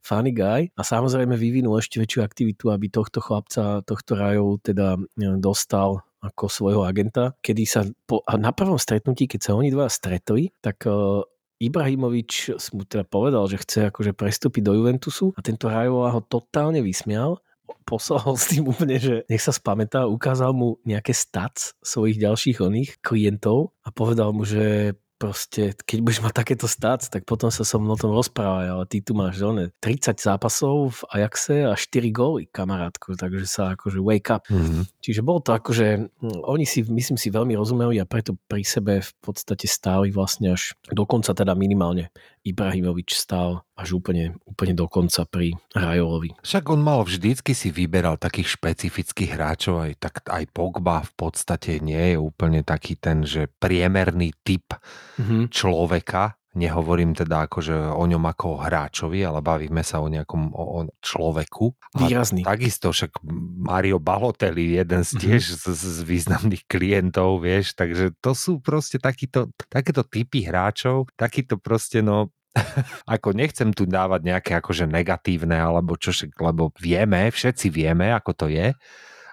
funny 0.00 0.32
guy. 0.32 0.72
A 0.74 0.82
samozrejme 0.82 1.36
vyvinul 1.36 1.76
ešte 1.76 2.00
väčšiu 2.00 2.20
aktivitu, 2.24 2.72
aby 2.72 2.88
tohto 2.88 3.20
chlapca, 3.20 3.84
tohto 3.84 4.16
rajov 4.16 4.64
teda 4.64 4.96
e, 4.96 5.36
dostal 5.36 6.02
ako 6.22 6.46
svojho 6.46 6.82
agenta, 6.86 7.34
kedy 7.42 7.66
sa 7.66 7.82
po, 8.06 8.22
a 8.22 8.38
na 8.38 8.54
prvom 8.54 8.78
stretnutí, 8.78 9.26
keď 9.26 9.40
sa 9.42 9.52
oni 9.58 9.74
dva 9.74 9.90
stretli, 9.90 10.54
tak 10.62 10.86
uh, 10.86 11.26
Ibrahimovič 11.62 12.58
mu 12.74 12.82
teda 12.82 13.06
povedal, 13.06 13.46
že 13.46 13.62
chce 13.62 13.94
akože 13.94 14.12
prestúpiť 14.18 14.62
do 14.66 14.74
Juventusu 14.74 15.30
a 15.38 15.40
tento 15.44 15.70
Rajola 15.70 16.10
ho 16.10 16.20
totálne 16.24 16.82
vysmial. 16.82 17.38
Poslal 17.86 18.34
s 18.34 18.50
tým 18.50 18.66
úplne, 18.66 18.98
že 18.98 19.22
nech 19.30 19.42
sa 19.42 19.54
spamätá, 19.54 20.06
ukázal 20.06 20.54
mu 20.54 20.78
nejaké 20.82 21.14
stats 21.14 21.78
svojich 21.82 22.18
ďalších 22.18 22.58
oných 22.62 22.90
klientov 23.02 23.74
a 23.86 23.94
povedal 23.94 24.34
mu, 24.34 24.42
že 24.42 24.94
proste, 25.22 25.78
keď 25.86 25.98
budeš 26.02 26.20
mať 26.26 26.34
takéto 26.34 26.66
stats, 26.66 27.06
tak 27.06 27.22
potom 27.22 27.46
sa 27.54 27.62
so 27.62 27.78
mnou 27.78 27.94
o 27.94 28.00
tom 28.02 28.10
rozprávaj, 28.10 28.66
ale 28.74 28.84
ty 28.90 28.98
tu 28.98 29.14
máš 29.14 29.38
zóne 29.38 29.70
30 29.78 30.18
zápasov 30.18 30.98
v 30.98 31.00
Ajaxe 31.14 31.62
a 31.62 31.78
4 31.78 32.10
góly, 32.10 32.50
kamarátko, 32.50 33.14
takže 33.14 33.46
sa 33.46 33.78
akože 33.78 34.02
wake 34.02 34.34
up. 34.34 34.42
mm, 34.50 34.98
Čiže 34.98 35.22
bolo 35.22 35.38
to 35.38 35.54
akože, 35.54 36.10
oni 36.26 36.66
si, 36.66 36.82
myslím 36.82 37.14
si, 37.14 37.30
veľmi 37.30 37.54
rozumeli 37.54 38.02
a 38.02 38.10
preto 38.10 38.34
pri 38.50 38.66
sebe 38.66 38.98
v 38.98 39.12
podstate 39.22 39.70
stáli 39.70 40.10
vlastne 40.10 40.58
až 40.58 40.74
dokonca 40.90 41.30
teda 41.30 41.54
minimálne 41.54 42.10
Ibrahimovič 42.42 43.14
stál 43.14 43.62
až 43.78 44.02
úplne, 44.02 44.34
úplne 44.42 44.74
dokonca 44.74 45.22
pri 45.30 45.54
Rajolovi. 45.72 46.34
Však 46.42 46.64
on 46.74 46.82
mal 46.82 47.06
vždycky 47.06 47.54
si 47.54 47.70
vyberal 47.70 48.18
takých 48.18 48.58
špecifických 48.58 49.30
hráčov, 49.38 49.78
aj, 49.78 49.92
tak, 50.02 50.14
aj 50.26 50.44
Pogba 50.50 51.06
v 51.06 51.12
podstate 51.14 51.78
nie 51.78 52.14
je 52.14 52.18
úplne 52.18 52.66
taký 52.66 52.98
ten, 52.98 53.22
že 53.22 53.46
priemerný 53.46 54.34
typ 54.42 54.74
Mhm. 55.22 55.54
človeka, 55.54 56.34
nehovorím 56.52 57.16
teda 57.16 57.48
akože 57.48 57.96
o 57.96 58.04
ňom 58.04 58.24
ako 58.28 58.46
o 58.56 58.58
hráčovi, 58.60 59.24
ale 59.24 59.40
bavíme 59.40 59.80
sa 59.80 60.04
o 60.04 60.08
nejakom 60.12 60.52
o, 60.52 60.62
o 60.62 60.78
človeku. 61.00 61.72
A 61.96 62.08
Výrazný. 62.08 62.44
takisto 62.44 62.92
však 62.92 63.24
Mario 63.64 63.96
Balotelli, 63.96 64.76
jeden 64.76 65.02
z 65.04 65.16
tiež 65.16 65.42
z, 65.56 65.64
z 65.72 66.04
významných 66.04 66.68
klientov, 66.68 67.40
vieš, 67.40 67.72
takže 67.72 68.12
to 68.20 68.36
sú 68.36 68.60
proste 68.60 69.00
takýto, 69.00 69.48
takéto 69.72 70.04
typy 70.04 70.44
hráčov, 70.44 71.08
takýto 71.16 71.56
proste 71.56 72.04
no 72.04 72.28
ako 73.14 73.32
nechcem 73.32 73.72
tu 73.72 73.88
dávať 73.88 74.20
nejaké 74.28 74.52
akože 74.60 74.84
negatívne 74.84 75.56
alebo 75.56 75.96
čo, 75.96 76.12
lebo 76.36 76.68
vieme, 76.76 77.32
všetci 77.32 77.72
vieme, 77.72 78.12
ako 78.12 78.30
to 78.36 78.46
je, 78.52 78.76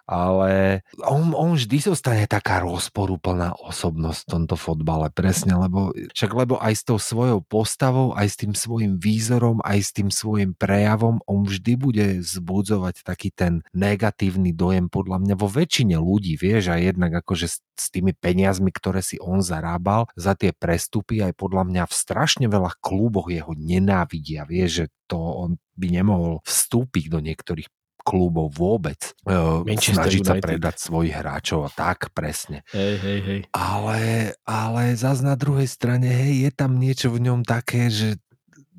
ale 0.09 0.81
on, 1.05 1.37
on 1.37 1.53
vždy 1.53 1.85
zostane 1.85 2.25
taká 2.25 2.65
rozporúplná 2.65 3.53
osobnosť 3.61 4.25
v 4.25 4.29
tomto 4.33 4.55
fotbale, 4.57 5.13
presne, 5.13 5.53
lebo 5.53 5.93
však 5.93 6.31
lebo 6.33 6.57
aj 6.57 6.73
s 6.73 6.83
tou 6.83 6.97
svojou 6.97 7.45
postavou, 7.45 8.17
aj 8.17 8.27
s 8.33 8.35
tým 8.41 8.57
svojim 8.57 8.97
výzorom, 8.97 9.61
aj 9.61 9.79
s 9.85 9.89
tým 9.93 10.09
svojim 10.09 10.57
prejavom, 10.57 11.21
on 11.29 11.45
vždy 11.45 11.73
bude 11.77 12.07
zbudzovať 12.25 13.05
taký 13.05 13.29
ten 13.29 13.61
negatívny 13.77 14.49
dojem 14.49 14.89
podľa 14.89 15.21
mňa 15.21 15.35
vo 15.37 15.45
väčšine 15.45 16.01
ľudí, 16.01 16.41
vieš, 16.41 16.73
a 16.73 16.81
jednak 16.81 17.13
akože 17.21 17.45
s, 17.45 17.61
s 17.77 17.85
tými 17.93 18.17
peniazmi, 18.17 18.73
ktoré 18.73 19.05
si 19.05 19.21
on 19.21 19.45
zarábal 19.45 20.09
za 20.17 20.33
tie 20.33 20.49
prestupy, 20.49 21.21
aj 21.21 21.37
podľa 21.37 21.69
mňa 21.69 21.83
v 21.85 21.93
strašne 21.93 22.49
veľa 22.49 22.81
kluboch 22.81 23.29
jeho 23.29 23.53
nenávidia, 23.53 24.49
vieš, 24.49 24.71
že 24.73 24.85
to 25.05 25.17
on 25.17 25.51
by 25.77 25.87
nemohol 25.89 26.43
vstúpiť 26.43 27.07
do 27.07 27.19
niektorých 27.23 27.69
klubov 28.01 28.55
vôbec. 28.55 29.13
E, 29.23 29.33
Manchester 29.65 30.07
snažiť 30.07 30.21
sa 30.25 30.35
predať 30.39 30.75
svojich 30.79 31.15
hráčov 31.15 31.67
a 31.67 31.69
tak 31.69 32.11
presne. 32.15 32.63
Hej, 32.71 32.95
hej, 32.99 33.19
hej. 33.21 33.39
Ale, 33.53 33.99
ale 34.47 34.81
zase 34.95 35.21
na 35.23 35.35
druhej 35.35 35.67
strane, 35.67 36.07
hej, 36.09 36.47
je 36.47 36.51
tam 36.55 36.79
niečo 36.79 37.11
v 37.11 37.29
ňom 37.29 37.43
také, 37.43 37.91
že 37.91 38.17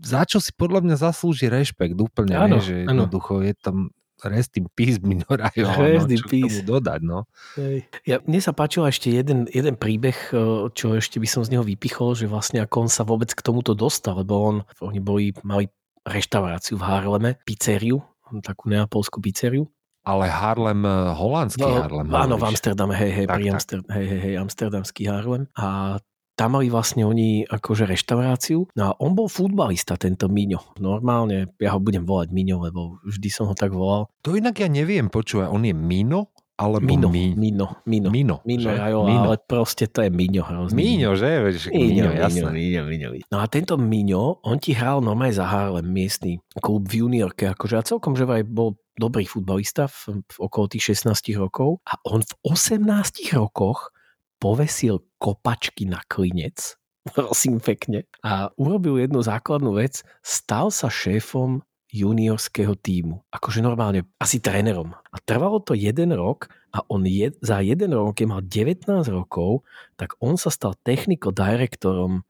za 0.00 0.24
čo 0.24 0.40
si 0.40 0.50
podľa 0.56 0.80
mňa 0.80 0.96
zaslúži 0.96 1.52
rešpekt 1.52 1.96
úplne, 2.00 2.32
Áno, 2.36 2.56
nie, 2.58 2.64
že 2.64 2.74
áno. 2.88 3.04
jednoducho 3.04 3.44
je 3.44 3.52
tam 3.60 3.92
rest 4.24 4.56
in 4.60 4.68
peace 4.76 5.00
Minorajo, 5.00 5.64
Rest 5.80 6.08
no, 6.08 6.12
in 6.12 6.22
peace. 6.28 6.60
dodať, 6.60 7.00
no. 7.00 7.24
Hej. 7.56 7.88
Ja, 8.04 8.20
mne 8.20 8.40
sa 8.40 8.52
páčil 8.52 8.84
ešte 8.84 9.08
jeden, 9.08 9.48
jeden 9.48 9.80
príbeh, 9.80 10.16
eh, 10.32 10.68
čo 10.72 10.96
ešte 10.96 11.16
by 11.16 11.28
som 11.28 11.42
z 11.44 11.56
neho 11.56 11.64
vypichol, 11.64 12.12
že 12.16 12.28
vlastne 12.28 12.60
ako 12.60 12.88
on 12.88 12.90
sa 12.92 13.04
vôbec 13.04 13.32
k 13.32 13.40
tomuto 13.40 13.72
dostal, 13.72 14.20
lebo 14.20 14.34
on, 14.40 14.56
oni 14.84 15.00
boli, 15.00 15.32
mali 15.40 15.72
reštauráciu 16.04 16.80
v 16.80 16.84
Harleme, 16.84 17.30
pizzeriu, 17.44 18.00
takú 18.38 18.70
neapolskú 18.70 19.18
pizzeriu. 19.18 19.66
Ale 20.06 20.30
Harlem, 20.30 20.86
eh, 20.86 21.12
holandský 21.12 21.66
Harlem. 21.66 22.08
No, 22.08 22.16
áno, 22.22 22.38
v. 22.38 22.54
Amsterdame, 22.54 22.94
hej, 22.96 23.12
hej, 23.12 23.26
Tak, 23.26 23.36
pri 23.36 23.44
tak. 23.44 23.54
Amster, 23.58 23.78
hej, 23.90 24.06
hej, 24.06 24.20
hej, 24.22 24.34
amsterdamský 24.38 25.02
Harlem. 25.10 25.44
A 25.58 25.98
tam 26.40 26.56
mali 26.56 26.72
vlastne 26.72 27.04
oni 27.04 27.44
akože 27.44 27.84
reštauráciu. 27.84 28.64
No 28.72 28.82
a 28.88 28.90
on 28.96 29.12
bol 29.12 29.28
futbalista, 29.28 30.00
tento 30.00 30.24
Miňo. 30.32 30.72
Normálne, 30.80 31.52
ja 31.60 31.76
ho 31.76 31.80
budem 31.84 32.08
volať 32.08 32.32
Miňo, 32.32 32.64
lebo 32.64 32.96
vždy 33.04 33.28
som 33.28 33.44
ho 33.44 33.52
tak 33.52 33.76
volal. 33.76 34.08
To 34.24 34.32
inak 34.32 34.56
ja 34.56 34.72
neviem, 34.72 35.12
počúvaj, 35.12 35.52
on 35.52 35.68
je 35.68 35.76
Mino? 35.76 36.32
Alebo 36.60 36.84
Mino, 36.84 37.08
Mi... 37.08 37.32
Mino, 37.32 37.80
Mino. 37.88 38.12
Mino, 38.12 38.36
Mino, 38.44 38.60
že? 38.68 38.76
Rajola, 38.76 39.08
Mino. 39.08 39.22
ale 39.24 39.36
proste 39.40 39.88
to 39.88 40.04
je 40.04 40.10
Miňo 40.12 40.44
hrozný. 40.44 40.76
Míňo, 40.76 41.10
že? 41.16 41.30
Veď, 41.40 41.54
však 41.56 41.72
Míňo, 41.72 42.10
jasné. 42.12 42.50
Miňo, 42.52 42.82
Miňo, 42.84 43.08
Miňo. 43.16 43.26
No 43.32 43.36
a 43.40 43.48
tento 43.48 43.80
Miňo, 43.80 44.44
on 44.44 44.60
ti 44.60 44.76
hral 44.76 45.00
normálne 45.00 45.32
za 45.32 45.48
Harlem, 45.48 45.88
miestný 45.88 46.36
klub 46.60 46.84
v 46.84 47.00
juniorke, 47.00 47.48
akože 47.48 47.74
a 47.80 47.82
celkom, 47.82 48.12
že 48.12 48.28
aj 48.28 48.44
bol 48.44 48.76
dobrý 49.00 49.24
futbalista 49.24 49.88
v, 49.88 50.20
v 50.20 50.36
okolo 50.36 50.68
tých 50.68 50.92
16 50.92 51.40
rokov 51.40 51.80
a 51.88 51.96
on 52.04 52.20
v 52.20 52.32
18 52.44 52.84
rokoch 53.32 53.96
povesil 54.36 55.00
kopačky 55.16 55.88
na 55.88 56.04
klinec, 56.04 56.76
prosím 57.16 57.64
pekne, 57.64 58.04
a 58.20 58.52
urobil 58.60 59.00
jednu 59.00 59.24
základnú 59.24 59.80
vec, 59.80 60.04
stal 60.20 60.68
sa 60.68 60.92
šéfom 60.92 61.64
juniorského 61.90 62.74
týmu. 62.74 63.22
Akože 63.28 63.60
normálne, 63.60 64.06
asi 64.16 64.38
trénerom. 64.38 64.90
A 64.94 65.16
trvalo 65.18 65.58
to 65.58 65.74
jeden 65.74 66.10
rok 66.10 66.46
a 66.70 66.86
on 66.86 67.02
je, 67.02 67.34
za 67.42 67.58
jeden 67.60 67.90
rok, 67.90 68.14
keď 68.14 68.26
mal 68.26 68.40
19 68.40 68.86
rokov, 69.10 69.66
tak 69.94 70.14
on 70.18 70.34
sa 70.34 70.48
stal 70.48 70.78
techniko-direktorom 70.80 72.20
e, 72.20 72.22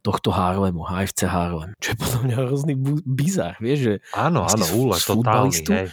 tohto 0.00 0.32
Harlemu, 0.32 0.80
HFC 0.80 1.28
Harlem. 1.28 1.76
Čo 1.76 1.92
je 1.92 1.96
podľa 1.96 2.20
mňa 2.24 2.36
hrozný 2.40 2.74
bu- 2.74 3.04
bizar, 3.04 3.54
vieš, 3.60 3.78
že 3.78 3.94
Áno, 4.12 4.44
áno, 4.44 4.64
Vlastne 4.64 4.64
z- 4.64 4.74
úle, 4.74 4.96
totálny, 4.96 5.52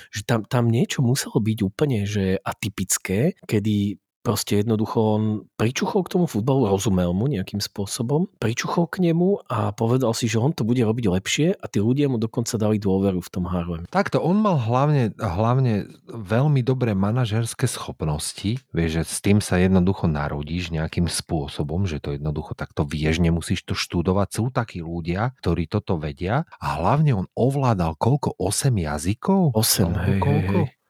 že 0.10 0.22
tam, 0.24 0.40
tam 0.48 0.64
niečo 0.68 1.04
muselo 1.04 1.38
byť 1.38 1.58
úplne 1.62 2.08
že 2.08 2.40
atypické, 2.40 3.36
kedy 3.44 4.00
proste 4.24 4.64
jednoducho 4.64 4.98
on 4.98 5.24
pričuchol 5.60 6.08
k 6.08 6.12
tomu 6.16 6.26
futbalu, 6.26 6.72
rozumel 6.72 7.12
mu 7.12 7.28
nejakým 7.28 7.60
spôsobom, 7.60 8.32
pričuchol 8.40 8.88
k 8.88 9.12
nemu 9.12 9.44
a 9.52 9.76
povedal 9.76 10.16
si, 10.16 10.32
že 10.32 10.40
on 10.40 10.56
to 10.56 10.64
bude 10.64 10.80
robiť 10.80 11.06
lepšie 11.12 11.48
a 11.60 11.66
tí 11.68 11.84
ľudia 11.84 12.08
mu 12.08 12.16
dokonca 12.16 12.56
dali 12.56 12.80
dôveru 12.80 13.20
v 13.20 13.30
tom 13.30 13.46
Harlem. 13.52 13.84
Takto, 13.92 14.24
on 14.24 14.40
mal 14.40 14.56
hlavne, 14.58 15.12
hlavne 15.20 15.92
veľmi 16.08 16.64
dobré 16.64 16.96
manažerské 16.96 17.68
schopnosti, 17.68 18.64
vieš, 18.72 18.92
že 18.96 19.04
s 19.04 19.20
tým 19.20 19.44
sa 19.44 19.60
jednoducho 19.60 20.08
narodíš 20.08 20.72
nejakým 20.72 21.12
spôsobom, 21.12 21.84
že 21.84 22.00
to 22.00 22.16
jednoducho 22.16 22.56
takto 22.56 22.88
vieš, 22.88 23.20
nemusíš 23.20 23.68
to 23.68 23.76
študovať. 23.76 24.28
Sú 24.32 24.48
takí 24.50 24.80
ľudia, 24.80 25.36
ktorí 25.44 25.68
toto 25.68 26.00
vedia 26.00 26.48
a 26.64 26.80
hlavne 26.80 27.12
on 27.12 27.28
ovládal 27.36 28.00
koľko? 28.00 28.40
8 28.40 28.72
jazykov? 28.72 29.52
8, 29.52 29.84
Alebo 29.84 30.00
hej, 30.00 30.14
hej, 30.16 30.24
koľko? 30.24 30.60
hej. 30.64 30.72
Hej, 30.72 30.83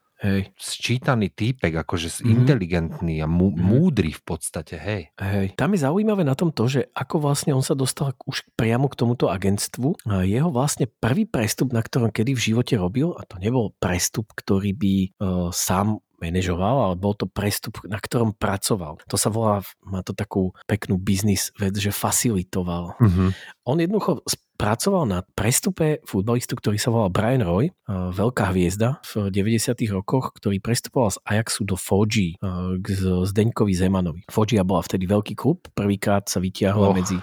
Sčítaný 0.56 1.30
týpek, 1.30 1.84
akože 1.84 2.24
Mhm. 2.24 2.28
inteligentný 2.32 3.20
a 3.20 3.28
mú, 3.28 3.52
Mhm. 3.52 3.60
múdry 3.60 4.12
v 4.16 4.24
podstate, 4.24 4.80
hej. 4.80 5.12
hej. 5.20 5.48
Tam 5.60 5.76
je 5.76 5.84
zaujímavé 5.84 6.24
na 6.24 6.34
tom 6.34 6.50
to, 6.50 6.66
že 6.66 6.88
ako 6.96 7.20
vlastne 7.20 7.52
on 7.52 7.62
sa 7.62 7.76
dostal 7.76 8.16
už 8.24 8.48
priamo 8.56 8.88
k 8.88 8.96
tomuto 8.96 9.28
agentstvu. 9.28 10.08
A 10.08 10.24
jeho 10.24 10.48
vlastne 10.50 10.88
prvý 10.88 11.28
prestup, 11.28 11.76
na 11.76 11.84
ktorom 11.84 12.10
kedy 12.10 12.34
v 12.34 12.46
živote 12.54 12.80
robil, 12.80 13.12
a 13.20 13.28
to 13.28 13.36
nebol 13.38 13.76
prestup, 13.78 14.32
ktorý 14.34 14.72
by 14.72 14.94
uh, 15.20 15.52
sám 15.52 16.00
manažoval, 16.24 16.76
ale 16.88 16.96
bol 16.96 17.12
to 17.12 17.28
prestup, 17.28 17.84
na 17.84 18.00
ktorom 18.00 18.32
pracoval. 18.32 18.96
To 19.12 19.20
sa 19.20 19.28
volá, 19.28 19.60
má 19.84 20.00
to 20.08 20.16
takú 20.16 20.56
peknú 20.72 20.96
biznis 20.96 21.52
vec, 21.60 21.76
že 21.76 21.92
facilitoval. 21.92 22.96
Mhm. 23.04 23.26
On 23.68 23.76
jednoducho 23.76 24.24
pracoval 24.64 25.04
na 25.04 25.20
prestupe 25.36 26.00
futbalistu, 26.08 26.56
ktorý 26.56 26.80
sa 26.80 26.88
volal 26.88 27.12
Brian 27.12 27.44
Roy, 27.44 27.76
veľká 27.92 28.56
hviezda 28.56 29.04
v 29.04 29.28
90. 29.28 29.76
rokoch, 29.92 30.32
ktorý 30.40 30.64
prestupoval 30.64 31.12
z 31.12 31.20
Ajaxu 31.28 31.68
do 31.68 31.76
Foji 31.76 32.40
k 32.80 32.88
Zdeňkovi 33.28 33.76
Zemanovi. 33.76 34.24
Foggia 34.32 34.64
bola 34.64 34.80
vtedy 34.80 35.04
veľký 35.04 35.36
klub, 35.36 35.68
prvýkrát 35.76 36.32
sa 36.32 36.40
vytiahla 36.40 36.96
Och. 36.96 36.96
medzi, 36.96 37.20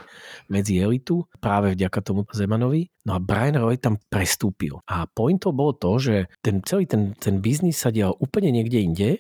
medzi 0.53 0.77
elitu 0.85 1.25
práve 1.41 1.73
vďaka 1.73 1.99
tomu 2.05 2.29
Zemanovi. 2.29 2.93
No 3.09 3.17
a 3.17 3.21
Brian 3.25 3.57
Roy 3.57 3.81
tam 3.81 3.97
prestúpil. 4.13 4.77
A 4.85 5.09
pointou 5.09 5.57
bolo 5.57 5.73
to, 5.73 5.97
že 5.97 6.29
ten 6.45 6.61
celý 6.61 6.85
ten, 6.85 7.17
ten 7.17 7.41
biznis 7.41 7.81
sa 7.81 7.89
dial 7.89 8.13
úplne 8.21 8.53
niekde 8.53 8.85
inde, 8.85 9.11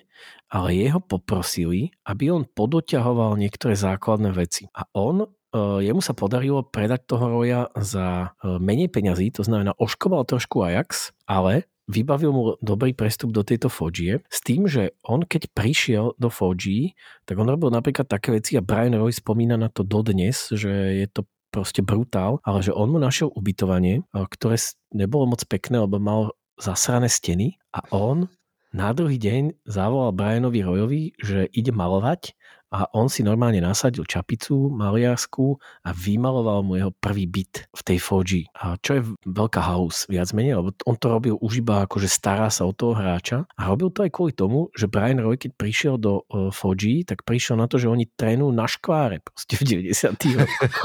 ale 0.52 0.76
jeho 0.76 1.00
poprosili, 1.00 1.88
aby 2.04 2.28
on 2.28 2.44
podoťahoval 2.44 3.40
niektoré 3.40 3.72
základné 3.72 4.36
veci. 4.36 4.68
A 4.76 4.84
on 4.92 5.24
jemu 5.58 5.98
sa 5.98 6.14
podarilo 6.14 6.62
predať 6.62 7.10
toho 7.10 7.26
Roja 7.26 7.60
za 7.74 8.30
uh, 8.30 8.58
menej 8.62 8.90
peňazí, 8.90 9.34
to 9.34 9.42
znamená 9.42 9.74
oškoval 9.76 10.22
trošku 10.22 10.62
Ajax, 10.62 11.10
ale 11.26 11.66
vybavil 11.90 12.30
mu 12.30 12.42
dobrý 12.62 12.94
prestup 12.94 13.34
do 13.34 13.42
tejto 13.42 13.66
Fogie 13.66 14.22
s 14.30 14.38
tým, 14.46 14.70
že 14.70 14.94
on 15.02 15.26
keď 15.26 15.50
prišiel 15.50 16.14
do 16.22 16.30
Fogie, 16.30 16.94
tak 17.26 17.42
on 17.42 17.50
robil 17.50 17.74
napríklad 17.74 18.06
také 18.06 18.30
veci 18.30 18.54
a 18.54 18.62
Brian 18.62 18.94
Roy 18.94 19.10
spomína 19.10 19.58
na 19.58 19.66
to 19.66 19.82
dodnes, 19.82 20.54
že 20.54 20.70
je 21.02 21.06
to 21.10 21.26
proste 21.50 21.82
brutál, 21.82 22.38
ale 22.46 22.62
že 22.62 22.70
on 22.70 22.94
mu 22.94 23.02
našiel 23.02 23.34
ubytovanie, 23.34 24.06
uh, 24.14 24.26
ktoré 24.30 24.54
nebolo 24.94 25.34
moc 25.34 25.42
pekné, 25.50 25.82
lebo 25.82 25.98
mal 25.98 26.30
zasrané 26.60 27.10
steny 27.10 27.58
a 27.74 27.82
on 27.90 28.30
na 28.70 28.94
druhý 28.94 29.18
deň 29.18 29.66
zavolal 29.66 30.14
Brianovi 30.14 30.62
Royovi, 30.62 31.02
že 31.18 31.50
ide 31.50 31.74
malovať 31.74 32.38
a 32.70 32.86
on 32.94 33.10
si 33.10 33.26
normálne 33.26 33.58
nasadil 33.58 34.06
čapicu 34.06 34.70
maliarsku 34.70 35.58
a 35.82 35.90
vymaloval 35.90 36.62
mu 36.62 36.78
jeho 36.78 36.94
prvý 36.94 37.26
byt 37.26 37.66
v 37.74 37.80
tej 37.82 37.98
Foji. 37.98 38.42
A 38.54 38.78
čo 38.78 38.90
je 38.98 39.02
veľká 39.26 39.58
house, 39.58 40.06
viac 40.06 40.30
menej, 40.30 40.62
lebo 40.62 40.70
on 40.86 40.94
to 40.94 41.06
robil 41.10 41.34
už 41.42 41.66
iba 41.66 41.82
akože 41.84 42.06
stará 42.06 42.46
sa 42.48 42.64
o 42.64 42.72
toho 42.72 42.94
hráča 42.94 43.50
a 43.58 43.66
robil 43.66 43.90
to 43.90 44.06
aj 44.06 44.10
kvôli 44.14 44.32
tomu, 44.32 44.70
že 44.72 44.86
Brian 44.86 45.18
Roy, 45.18 45.34
keď 45.34 45.50
prišiel 45.58 45.94
do 45.98 46.22
uh, 46.30 46.54
Foji, 46.54 47.02
tak 47.02 47.26
prišiel 47.26 47.58
na 47.58 47.66
to, 47.66 47.82
že 47.82 47.90
oni 47.90 48.06
trénujú 48.14 48.54
na 48.54 48.70
škváre 48.70 49.18
proste 49.20 49.58
v 49.58 49.90
90. 49.90 50.38
rokoch. 50.38 50.76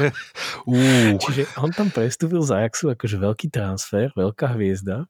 Čiže 1.24 1.41
on 1.62 1.69
tam 1.69 1.93
prestúpil 1.93 2.41
z 2.41 2.65
Ajaxu 2.65 2.89
akože 2.89 3.17
veľký 3.21 3.48
transfer, 3.54 4.10
veľká 4.17 4.58
hviezda 4.58 5.06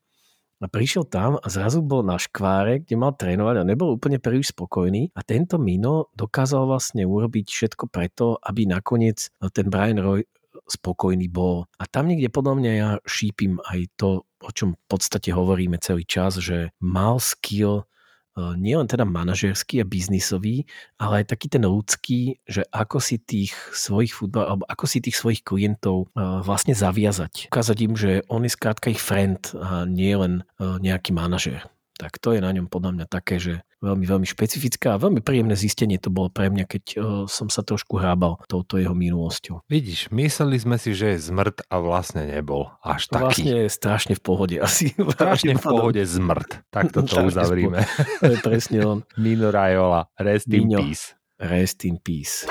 a 0.64 0.68
prišiel 0.72 1.04
tam 1.06 1.36
a 1.36 1.48
zrazu 1.52 1.84
bol 1.84 2.02
na 2.02 2.16
škváre, 2.16 2.88
kde 2.88 2.96
mal 2.96 3.14
trénovať 3.14 3.56
a 3.62 3.68
nebol 3.68 3.96
úplne 3.96 4.18
príliš 4.24 4.56
spokojný 4.56 5.12
a 5.12 5.22
tento 5.22 5.60
Mino 5.60 6.10
dokázal 6.16 6.66
vlastne 6.66 7.04
urobiť 7.04 7.46
všetko 7.52 7.92
preto, 7.92 8.40
aby 8.40 8.64
nakoniec 8.66 9.30
ten 9.52 9.68
Brian 9.68 10.00
Roy 10.00 10.24
spokojný 10.66 11.30
bol. 11.30 11.70
A 11.78 11.86
tam 11.86 12.10
niekde 12.10 12.34
podľa 12.34 12.54
mňa 12.58 12.72
ja 12.74 12.90
šípim 13.06 13.62
aj 13.62 13.80
to, 14.00 14.26
o 14.42 14.52
čom 14.52 14.74
v 14.74 14.84
podstate 14.90 15.30
hovoríme 15.30 15.78
celý 15.78 16.08
čas, 16.08 16.42
že 16.42 16.74
mal 16.82 17.22
skill 17.22 17.86
eh, 17.86 17.95
nielen 18.36 18.88
teda 18.88 19.08
manažerský 19.08 19.80
a 19.80 19.86
biznisový, 19.88 20.68
ale 21.00 21.24
aj 21.24 21.32
taký 21.32 21.48
ten 21.48 21.64
ľudský, 21.64 22.44
že 22.44 22.68
ako 22.72 23.00
si 23.00 23.16
tých 23.20 23.56
svojich 23.72 24.12
futbal, 24.12 24.44
alebo 24.44 24.64
ako 24.68 24.86
si 24.86 25.00
tých 25.00 25.16
svojich 25.16 25.42
klientov 25.44 26.12
eh, 26.12 26.44
vlastne 26.44 26.76
zaviazať. 26.76 27.48
Ukázať 27.52 27.78
im, 27.88 27.94
že 27.96 28.12
on 28.28 28.44
je 28.44 28.52
skrátka 28.52 28.92
ich 28.92 29.00
friend 29.00 29.56
a 29.56 29.88
nie 29.88 30.12
len 30.16 30.44
eh, 30.60 30.78
nejaký 30.80 31.16
manažer. 31.16 31.64
Tak 31.96 32.20
to 32.20 32.36
je 32.36 32.44
na 32.44 32.52
ňom 32.52 32.68
podľa 32.68 32.92
mňa 32.92 33.06
také, 33.08 33.40
že 33.40 33.64
veľmi, 33.80 34.04
veľmi 34.04 34.28
špecifické 34.28 34.92
a 34.92 35.00
veľmi 35.00 35.24
príjemné 35.24 35.56
zistenie 35.56 35.96
to 35.96 36.12
bolo 36.12 36.28
pre 36.28 36.52
mňa, 36.52 36.68
keď 36.68 36.84
eh, 36.92 37.02
som 37.32 37.48
sa 37.48 37.64
trošku 37.64 37.96
hrábal 37.96 38.44
touto 38.52 38.76
jeho 38.76 38.92
minulosťou. 38.92 39.64
vidíš, 39.72 40.12
mysleli 40.12 40.60
sme 40.60 40.76
si, 40.76 40.92
že 40.92 41.16
je 41.16 41.32
zmrt 41.32 41.64
a 41.72 41.80
vlastne 41.80 42.28
nebol 42.28 42.68
až 42.84 43.08
taký. 43.08 43.24
vlastne 43.24 43.54
je 43.64 43.68
strašne 43.72 44.14
v 44.20 44.22
pohode 44.22 44.56
asi. 44.60 44.92
Strašne 45.16 45.56
v 45.56 45.64
pohode 45.64 46.04
zmrt. 46.04 46.68
Tak 46.68 46.92
to 46.92 47.08
uzavrime. 47.08 47.88
To 48.20 48.36
je 48.36 48.40
presne 48.44 48.78
on. 48.84 49.00
Mino 49.24 49.48
Raiola, 49.48 50.12
rest 50.20 50.52
in 50.52 50.68
Mino. 50.68 50.84
peace. 50.84 51.16
Rest 51.40 51.88
in 51.88 51.96
peace. 52.04 52.44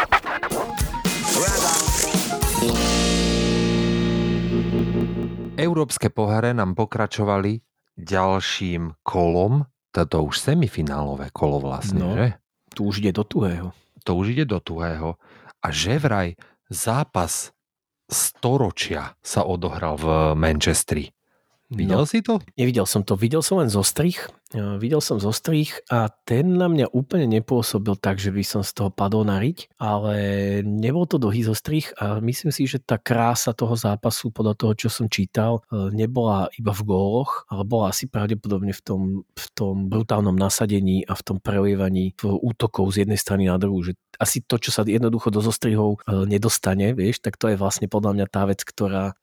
Európske 5.55 6.09
poháre 6.09 6.57
nám 6.57 6.73
pokračovali 6.73 7.74
ďalším 7.97 8.99
kolom, 9.03 9.67
toto 9.91 10.27
už 10.27 10.39
semifinálové 10.41 11.31
kolo 11.31 11.63
vlastne, 11.63 12.01
No. 12.03 12.15
že? 12.19 12.39
Tu 12.75 12.83
už 12.83 12.99
ide 12.99 13.15
do 13.15 13.23
tuhého. 13.23 13.71
To 14.03 14.19
už 14.19 14.35
ide 14.35 14.45
do 14.45 14.59
tuhého. 14.59 15.15
A 15.63 15.67
že 15.71 15.97
vraj 15.97 16.35
zápas 16.67 17.55
storočia 18.11 19.15
sa 19.23 19.47
odohral 19.47 19.97
v 19.97 20.07
Manchestri. 20.35 21.15
Videl 21.71 22.03
No, 22.03 22.05
si 22.05 22.21
to? 22.21 22.43
nevidel 22.55 22.85
som 22.85 23.01
to, 23.01 23.17
videl 23.17 23.41
som 23.41 23.63
len 23.63 23.71
zo 23.73 23.81
strich. 23.81 24.21
Videl 24.55 25.03
som 25.03 25.19
zo 25.19 25.35
strich 25.35 25.83
a 25.91 26.07
ten 26.23 26.55
na 26.55 26.71
mňa 26.71 26.95
úplne 26.95 27.27
nepôsobil 27.27 27.99
tak, 27.99 28.23
že 28.23 28.31
by 28.31 28.43
som 28.47 28.63
z 28.63 28.71
toho 28.71 28.91
padol 28.95 29.27
na 29.27 29.43
riť, 29.43 29.75
ale 29.83 30.15
nebol 30.63 31.11
to 31.11 31.19
dlhý 31.19 31.43
zostrih 31.43 31.91
a 31.99 32.23
myslím 32.23 32.55
si, 32.55 32.71
že 32.71 32.79
tá 32.79 32.95
krása 32.95 33.51
toho 33.51 33.75
zápasu 33.75 34.31
podľa 34.31 34.55
toho, 34.55 34.73
čo 34.79 34.89
som 34.89 35.11
čítal, 35.11 35.67
nebola 35.71 36.47
iba 36.55 36.71
v 36.71 36.87
góloch, 36.87 37.51
ale 37.51 37.67
bola 37.67 37.91
asi 37.91 38.07
pravdepodobne 38.07 38.71
v 38.71 38.83
tom, 38.87 39.03
v 39.27 39.47
tom 39.59 39.91
brutálnom 39.91 40.39
nasadení 40.39 41.03
a 41.03 41.19
v 41.19 41.23
tom 41.27 41.37
prelievaní 41.43 42.15
útokov 42.23 42.95
z 42.95 43.05
jednej 43.05 43.19
strany 43.19 43.51
na 43.51 43.59
druhú, 43.59 43.83
že 43.83 43.99
asi 44.23 44.47
to, 44.47 44.63
čo 44.63 44.71
sa 44.71 44.87
jednoducho 44.87 45.35
do 45.35 45.43
zostrihov 45.43 45.99
nedostane, 46.07 46.95
vieš, 46.95 47.19
tak 47.19 47.35
to 47.35 47.51
je 47.51 47.59
vlastne 47.59 47.91
podľa 47.91 48.15
mňa 48.15 48.27
tá 48.31 48.47
vec, 48.47 48.63
ktorá 48.63 49.11
e, 49.11 49.15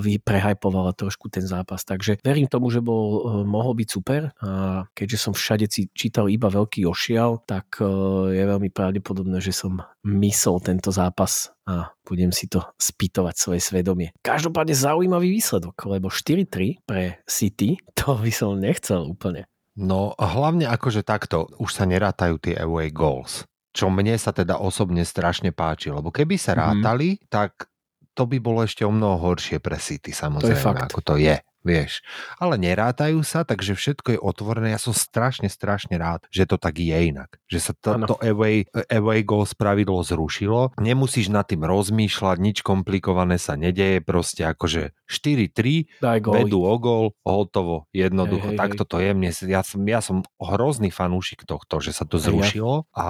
vy 0.00 0.16
prehajpovala 0.16 0.96
trošku 0.96 1.28
ten 1.28 1.44
zápas. 1.44 1.84
Takže 1.84 2.24
verím 2.24 2.48
tomu, 2.48 2.72
že 2.72 2.80
bol, 2.80 3.44
mohol 3.44 3.76
byť 3.76 3.88
super 3.92 4.32
a 4.40 4.69
keďže 4.90 5.18
som 5.18 5.32
všade 5.32 5.64
čítal 5.90 6.26
iba 6.26 6.46
veľký 6.46 6.84
ošial, 6.84 7.42
tak 7.44 7.78
e, 7.78 7.86
je 8.30 8.44
veľmi 8.44 8.68
pravdepodobné, 8.68 9.38
že 9.38 9.50
som 9.50 9.78
mysol 10.02 10.58
tento 10.58 10.88
zápas 10.88 11.50
a 11.64 11.92
budem 12.02 12.30
si 12.30 12.46
to 12.46 12.62
spýtovať 12.74 13.34
svoje 13.34 13.60
svedomie. 13.60 14.10
Každopádne 14.18 14.72
zaujímavý 14.72 15.30
výsledok, 15.32 15.76
lebo 15.86 16.08
4-3 16.08 16.82
pre 16.82 17.20
City, 17.24 17.76
to 17.92 18.14
by 18.14 18.30
som 18.30 18.56
nechcel 18.56 19.04
úplne. 19.04 19.46
No 19.74 20.12
hlavne 20.14 20.66
akože 20.66 21.00
takto, 21.00 21.46
už 21.56 21.70
sa 21.70 21.84
nerátajú 21.84 22.36
tie 22.38 22.54
away 22.54 22.90
goals. 22.90 23.46
Čo 23.70 23.86
mne 23.86 24.18
sa 24.18 24.30
teda 24.30 24.58
osobne 24.58 25.02
strašne 25.02 25.50
páči, 25.50 25.88
lebo 25.88 26.10
keby 26.10 26.34
sa 26.34 26.52
Mhm. 26.52 26.58
rátali, 26.58 27.08
tak 27.26 27.70
to 28.10 28.26
by 28.26 28.36
bolo 28.36 28.60
ešte 28.60 28.82
o 28.82 28.90
mnoho 28.90 29.16
horšie 29.22 29.58
pre 29.58 29.78
City 29.78 30.10
samozrejme, 30.10 30.58
fakt. 30.60 30.90
ako 30.90 31.00
to 31.00 31.14
je. 31.16 31.38
Vieš, 31.60 32.00
ale 32.40 32.56
nerátajú 32.56 33.20
sa, 33.20 33.44
takže 33.44 33.76
všetko 33.76 34.16
je 34.16 34.20
otvorené. 34.20 34.72
Ja 34.72 34.80
som 34.80 34.96
strašne, 34.96 35.52
strašne 35.52 36.00
rád, 36.00 36.24
že 36.32 36.48
to 36.48 36.56
tak 36.56 36.80
je 36.80 36.96
inak. 36.96 37.36
Že 37.52 37.58
sa 37.60 37.72
to, 37.76 37.90
Áno. 38.00 38.06
to 38.08 38.16
away, 38.24 38.64
away 38.88 39.20
goal 39.20 39.44
spravidlo 39.44 40.00
zrušilo. 40.00 40.72
Nemusíš 40.80 41.28
nad 41.28 41.44
tým 41.44 41.60
rozmýšľať, 41.68 42.36
nič 42.40 42.64
komplikované 42.64 43.36
sa 43.36 43.60
nedeje, 43.60 44.00
proste 44.00 44.48
akože 44.48 44.96
4-3, 45.10 46.00
Daj 46.00 46.18
góly. 46.22 46.46
vedú 46.46 46.62
o 46.62 46.76
gól, 46.78 47.06
hotovo, 47.26 47.90
jednoducho. 47.90 48.50
Hej, 48.50 48.56
hej, 48.56 48.60
Takto 48.62 48.82
to 48.86 48.96
je. 49.02 49.10
Mne, 49.10 49.30
ja, 49.44 49.60
som, 49.66 49.82
ja 49.82 50.00
som 50.00 50.22
hrozný 50.38 50.94
fanúšik 50.94 51.42
tohto, 51.44 51.82
že 51.82 51.90
sa 51.90 52.06
to 52.06 52.22
zrušilo 52.22 52.86
a 52.94 53.06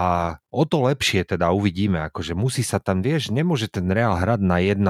o 0.50 0.62
to 0.66 0.82
lepšie 0.82 1.22
teda 1.22 1.52
uvidíme, 1.54 2.00
akože 2.10 2.34
musí 2.34 2.64
sa 2.64 2.82
tam, 2.82 3.04
vieš, 3.04 3.30
nemôže 3.30 3.70
ten 3.70 3.86
Real 3.86 4.16
hrať 4.16 4.40
na 4.42 4.58
1-0, 4.58 4.80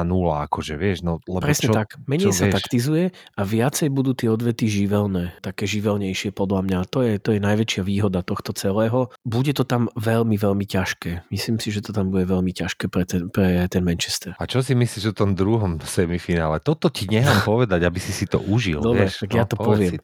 akože 0.49 0.75
vieš, 0.79 1.03
no 1.03 1.19
lebo 1.27 1.43
Presne 1.43 1.69
čo, 1.69 1.73
tak. 1.75 1.99
Menej 2.07 2.31
čo 2.31 2.33
sa 2.33 2.47
vieš? 2.49 2.57
taktizuje 2.63 3.05
a 3.37 3.43
viacej 3.43 3.89
budú 3.91 4.15
tie 4.15 4.29
odvety 4.31 4.71
živelné. 4.71 5.35
Také 5.43 5.67
živelnejšie 5.67 6.31
podľa 6.33 6.61
mňa. 6.65 6.79
To 6.95 7.03
je, 7.03 7.13
to 7.19 7.35
je 7.37 7.41
najväčšia 7.43 7.83
výhoda 7.85 8.21
tohto 8.23 8.55
celého. 8.55 9.11
Bude 9.25 9.53
to 9.53 9.65
tam 9.67 9.89
veľmi, 9.99 10.37
veľmi 10.37 10.65
ťažké. 10.65 11.29
Myslím 11.33 11.57
si, 11.59 11.73
že 11.75 11.85
to 11.85 11.91
tam 11.91 12.13
bude 12.13 12.25
veľmi 12.29 12.53
ťažké 12.55 12.89
pre 12.89 13.05
ten, 13.05 13.29
pre 13.33 13.65
ten 13.69 13.83
Manchester. 13.85 14.37
A 14.39 14.45
čo 14.47 14.61
si 14.61 14.73
myslíš 14.77 15.13
o 15.13 15.15
tom 15.17 15.33
druhom 15.35 15.81
semifinále? 15.81 16.61
Toto 16.61 16.89
ti 16.93 17.00
nechám 17.09 17.41
povedať, 17.57 17.81
aby 17.87 17.99
si 18.03 18.13
si 18.13 18.27
to 18.29 18.43
užil. 18.43 18.83
Dobre, 18.83 19.09
vieš? 19.09 19.25
tak 19.25 19.31
ja 19.33 19.45
to 19.47 19.57
poviem. 19.57 19.97
si. 19.97 19.99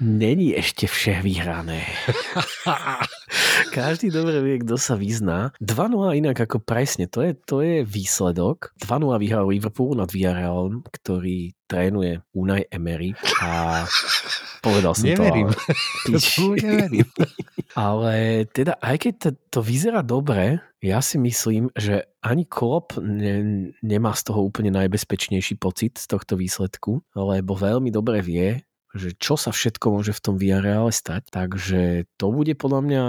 Není 0.00 0.56
ešte 0.56 0.88
vše 0.88 1.20
vyhrané. 1.20 1.84
Každý 3.76 4.08
dobre 4.08 4.40
vie, 4.40 4.56
kto 4.64 4.80
sa 4.80 4.96
vyzná. 4.96 5.52
2-0 5.60 6.24
inak 6.24 6.40
ako 6.40 6.56
presne, 6.64 7.04
to 7.04 7.20
je, 7.20 7.36
to 7.36 7.60
je 7.60 7.84
výsledok. 7.84 8.72
2-0 8.80 9.20
vyhral 9.20 9.44
Liverpool 9.44 9.92
nad 9.92 10.08
Villarrealom, 10.08 10.88
ktorý 10.88 11.52
trénuje 11.68 12.24
Unai 12.32 12.64
Emery 12.72 13.12
a 13.44 13.84
povedal 14.60 14.92
som 14.92 15.08
Neverím. 15.08 15.48
to. 16.06 16.16
Ale, 16.16 16.54
neverím. 16.60 17.08
ale 17.88 18.14
teda, 18.52 18.76
aj 18.80 18.96
keď 18.96 19.12
to, 19.18 19.30
to 19.48 19.60
vyzerá 19.64 20.00
dobre, 20.04 20.60
ja 20.80 21.04
si 21.04 21.20
myslím, 21.20 21.68
že 21.76 22.08
ani 22.24 22.48
Klopp 22.48 22.96
ne, 23.00 23.68
nemá 23.84 24.12
z 24.16 24.32
toho 24.32 24.44
úplne 24.44 24.72
najbezpečnejší 24.72 25.60
pocit 25.60 26.00
z 26.00 26.06
tohto 26.08 26.36
výsledku, 26.36 27.04
lebo 27.12 27.52
veľmi 27.52 27.92
dobre 27.92 28.24
vie, 28.24 28.64
že 28.96 29.14
čo 29.16 29.36
sa 29.36 29.52
všetko 29.54 30.00
môže 30.00 30.12
v 30.16 30.22
tom 30.24 30.34
Villarreale 30.40 30.90
stať. 30.90 31.30
Takže 31.30 32.10
to 32.16 32.26
bude 32.32 32.52
podľa 32.56 32.80
mňa 32.84 33.02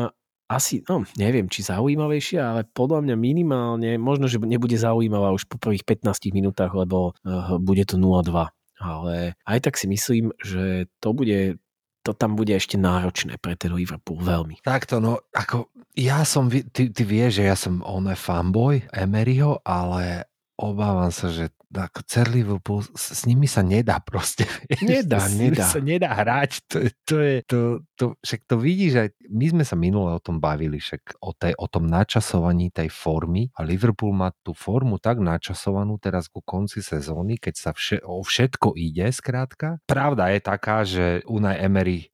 asi, 0.51 0.83
no 0.83 1.07
neviem, 1.15 1.47
či 1.47 1.63
zaujímavejšie, 1.63 2.37
ale 2.43 2.67
podľa 2.67 3.07
mňa 3.07 3.15
minimálne, 3.15 3.95
možno, 3.95 4.27
že 4.27 4.35
nebude 4.43 4.75
zaujímavá 4.75 5.31
už 5.31 5.47
po 5.47 5.55
prvých 5.55 5.87
15 5.87 6.35
minútach, 6.35 6.75
lebo 6.75 7.15
uh, 7.23 7.55
bude 7.55 7.87
to 7.87 7.95
0-2. 7.95 8.51
Ale 8.82 9.38
aj 9.46 9.60
tak 9.62 9.78
si 9.78 9.86
myslím, 9.86 10.34
že 10.41 10.89
to 10.98 11.13
bude 11.13 11.62
to 12.02 12.17
tam 12.17 12.34
bude 12.34 12.50
ešte 12.50 12.82
náročné 12.82 13.38
pre 13.38 13.54
ten 13.54 13.70
Liverpool 13.78 14.17
veľmi. 14.17 14.65
Takto, 14.65 14.98
no, 14.98 15.22
ako 15.38 15.70
ja 15.94 16.26
som, 16.26 16.50
ty, 16.50 16.89
ty 16.89 17.04
vieš, 17.06 17.41
že 17.41 17.44
ja 17.46 17.54
som 17.54 17.86
on 17.86 18.10
fanboy 18.10 18.82
Emeryho, 18.89 19.62
ale 19.62 20.26
obávam 20.58 21.13
sa, 21.13 21.30
že 21.30 21.54
celý 22.03 22.43
Liverpool, 22.43 22.84
s, 22.84 23.23
nimi 23.23 23.47
sa 23.47 23.63
nedá 23.63 24.03
proste. 24.03 24.43
Nedá, 24.84 25.23
s 25.23 25.39
nimi 25.39 25.55
nedá. 25.55 25.67
sa 25.71 25.79
nedá 25.79 26.10
hrať. 26.12 26.51
To, 26.67 26.77
to 27.07 27.15
je, 27.23 27.36
to, 27.47 27.60
to, 27.95 28.05
však 28.19 28.41
to 28.43 28.55
vidíš, 28.60 28.93
aj 28.99 29.10
my 29.31 29.45
sme 29.47 29.63
sa 29.63 29.75
minule 29.79 30.12
o 30.12 30.19
tom 30.19 30.43
bavili, 30.43 30.84
však 30.84 31.23
o, 31.23 31.31
tej, 31.31 31.55
o 31.55 31.67
tom 31.71 31.88
načasovaní 31.88 32.73
tej 32.75 32.91
formy 32.91 33.47
a 33.55 33.63
Liverpool 33.63 34.12
má 34.12 34.36
tú 34.43 34.51
formu 34.51 34.99
tak 34.99 35.23
načasovanú 35.23 35.95
teraz 35.95 36.27
ku 36.27 36.43
konci 36.43 36.84
sezóny, 36.84 37.39
keď 37.39 37.55
sa 37.55 37.71
vše, 37.71 38.03
o 38.03 38.19
všetko 38.19 38.75
ide, 38.75 39.07
skrátka. 39.13 39.79
Pravda 39.88 40.34
je 40.36 40.39
taká, 40.43 40.77
že 40.84 41.23
Unai 41.29 41.63
Emery 41.63 42.12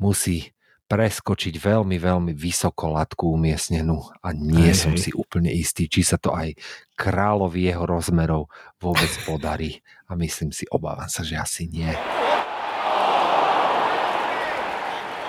musí 0.00 0.53
preskočiť 0.84 1.56
veľmi, 1.56 1.96
veľmi 1.96 2.32
vysoko 2.36 2.92
latku 2.92 3.32
umiestnenú 3.32 4.04
a 4.20 4.36
nie 4.36 4.68
Hej, 4.68 4.84
som 4.84 4.92
hej. 4.92 5.08
si 5.08 5.10
úplne 5.16 5.48
istý, 5.48 5.88
či 5.88 6.04
sa 6.04 6.20
to 6.20 6.36
aj 6.36 6.52
kráľovi 6.94 7.72
jeho 7.72 7.88
rozmerov 7.88 8.52
vôbec 8.76 9.08
podarí. 9.24 9.80
A 10.06 10.14
myslím 10.20 10.52
si, 10.52 10.68
obávam 10.68 11.08
sa, 11.08 11.24
že 11.24 11.40
asi 11.40 11.64
nie. 11.72 11.88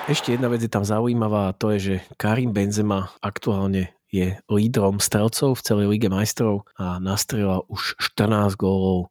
Ešte 0.05 0.37
jedna 0.37 0.53
vec 0.53 0.61
je 0.61 0.69
tam 0.69 0.85
zaujímavá 0.85 1.49
a 1.49 1.57
to 1.57 1.73
je, 1.73 1.79
že 1.81 1.95
Karim 2.21 2.53
Benzema 2.53 3.09
aktuálne 3.25 3.97
je 4.13 4.37
lídrom 4.45 5.01
strelcov 5.01 5.57
v 5.57 5.65
celej 5.65 5.87
Lige 5.89 6.13
majstrov 6.13 6.69
a 6.77 7.01
nastrelal 7.01 7.65
už 7.73 7.97
14 8.13 8.53
gólov, 8.53 9.09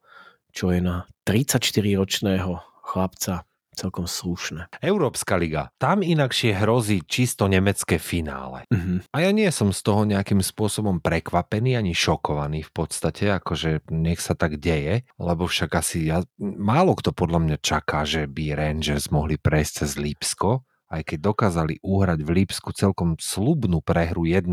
čo 0.54 0.70
je 0.70 0.78
na 0.78 1.10
34-ročného 1.26 2.62
chlapca 2.86 3.42
celkom 3.74 4.06
slušné. 4.08 4.70
Európska 4.80 5.36
liga. 5.36 5.74
Tam 5.76 6.00
inakšie 6.00 6.56
hrozí 6.56 7.02
čisto 7.04 7.50
nemecké 7.50 7.98
finále. 8.00 8.64
Mhm. 8.70 9.10
A 9.12 9.16
ja 9.26 9.30
nie 9.34 9.50
som 9.50 9.74
z 9.74 9.80
toho 9.82 10.06
nejakým 10.08 10.40
spôsobom 10.40 11.02
prekvapený 11.02 11.76
ani 11.76 11.92
šokovaný 11.92 12.64
v 12.64 12.72
podstate, 12.72 13.34
akože 13.34 13.90
nech 13.90 14.22
sa 14.22 14.38
tak 14.38 14.62
deje, 14.62 15.04
lebo 15.18 15.44
však 15.50 15.70
asi 15.74 16.08
ja, 16.08 16.22
málo 16.40 16.94
kto 16.94 17.10
podľa 17.12 17.40
mňa 17.44 17.56
čaká, 17.60 18.06
že 18.06 18.30
by 18.30 18.54
Rangers 18.54 19.10
mohli 19.10 19.36
prejsť 19.36 19.72
cez 19.84 19.90
Lipsko, 19.98 20.62
aj 20.94 21.02
keď 21.02 21.18
dokázali 21.34 21.74
uhrať 21.82 22.20
v 22.22 22.30
Lipsku 22.30 22.70
celkom 22.70 23.18
slubnú 23.18 23.82
prehru 23.82 24.28
1-0, 24.28 24.46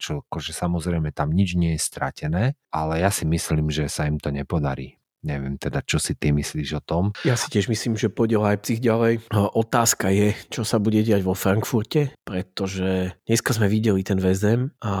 čo 0.00 0.26
akože 0.26 0.50
samozrejme 0.50 1.14
tam 1.14 1.30
nič 1.30 1.54
nie 1.54 1.78
je 1.78 1.80
stratené, 1.80 2.44
ale 2.74 3.04
ja 3.04 3.14
si 3.14 3.22
myslím, 3.28 3.70
že 3.70 3.86
sa 3.86 4.10
im 4.10 4.18
to 4.18 4.34
nepodarí. 4.34 4.98
Neviem 5.26 5.58
teda, 5.58 5.82
čo 5.82 5.98
si 5.98 6.14
ty 6.14 6.30
myslíš 6.30 6.78
o 6.78 6.82
tom. 6.86 7.04
Ja 7.26 7.34
si 7.34 7.50
tiež 7.50 7.66
myslím, 7.66 7.98
že 7.98 8.06
pôjde 8.06 8.38
Leipzig 8.38 8.78
ďalej. 8.78 9.26
A 9.34 9.50
Otázka 9.50 10.14
je, 10.14 10.38
čo 10.48 10.62
sa 10.62 10.78
bude 10.78 11.02
diať 11.02 11.26
vo 11.26 11.34
Frankfurte, 11.34 12.14
pretože 12.22 13.18
dneska 13.26 13.50
sme 13.50 13.66
videli 13.66 14.06
ten 14.06 14.22
Ham 14.22 14.70
a 14.78 14.94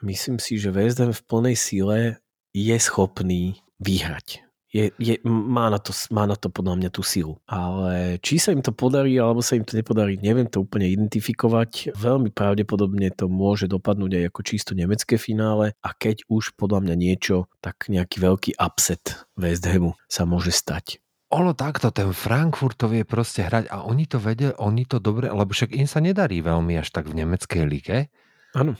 myslím 0.00 0.40
si, 0.40 0.56
že 0.56 0.72
Ham 0.72 1.12
v 1.12 1.22
plnej 1.28 1.56
síle 1.60 1.98
je 2.56 2.76
schopný 2.80 3.60
vyhrať. 3.78 4.49
Je, 4.70 4.94
je, 5.02 5.18
má, 5.26 5.66
na 5.66 5.82
to, 5.82 5.90
má 6.14 6.30
na 6.30 6.38
to 6.38 6.46
podľa 6.46 6.78
mňa 6.78 6.90
tú 6.94 7.02
silu. 7.02 7.42
Ale 7.50 8.22
či 8.22 8.38
sa 8.38 8.54
im 8.54 8.62
to 8.62 8.70
podarí, 8.70 9.18
alebo 9.18 9.42
sa 9.42 9.58
im 9.58 9.66
to 9.66 9.74
nepodarí, 9.74 10.14
neviem 10.22 10.46
to 10.46 10.62
úplne 10.62 10.86
identifikovať. 10.86 11.90
Veľmi 11.98 12.30
pravdepodobne 12.30 13.10
to 13.10 13.26
môže 13.26 13.66
dopadnúť 13.66 14.22
aj 14.22 14.24
ako 14.30 14.40
čisto 14.46 14.72
nemecké 14.78 15.18
finále 15.18 15.74
a 15.82 15.90
keď 15.90 16.22
už 16.30 16.54
podľa 16.54 16.86
mňa 16.86 16.94
niečo, 16.94 17.50
tak 17.58 17.90
nejaký 17.90 18.22
veľký 18.22 18.50
upset 18.62 19.26
West 19.34 19.66
Hamu 19.66 19.98
sa 20.06 20.22
môže 20.22 20.54
stať. 20.54 21.02
Ono 21.30 21.54
takto, 21.54 21.94
ten 21.94 22.10
Frankfurt 22.10 22.74
to 22.74 22.90
vie 22.90 23.06
proste 23.06 23.46
hrať 23.46 23.70
a 23.70 23.86
oni 23.86 24.06
to 24.06 24.18
vedia, 24.18 24.50
oni 24.58 24.82
to 24.82 24.98
dobre, 24.98 25.30
lebo 25.30 25.50
však 25.50 25.74
im 25.78 25.86
sa 25.86 26.02
nedarí 26.02 26.42
veľmi 26.42 26.74
až 26.74 26.90
tak 26.90 27.06
v 27.06 27.22
nemeckej 27.22 27.62
lige, 27.70 28.10
Áno. 28.54 28.74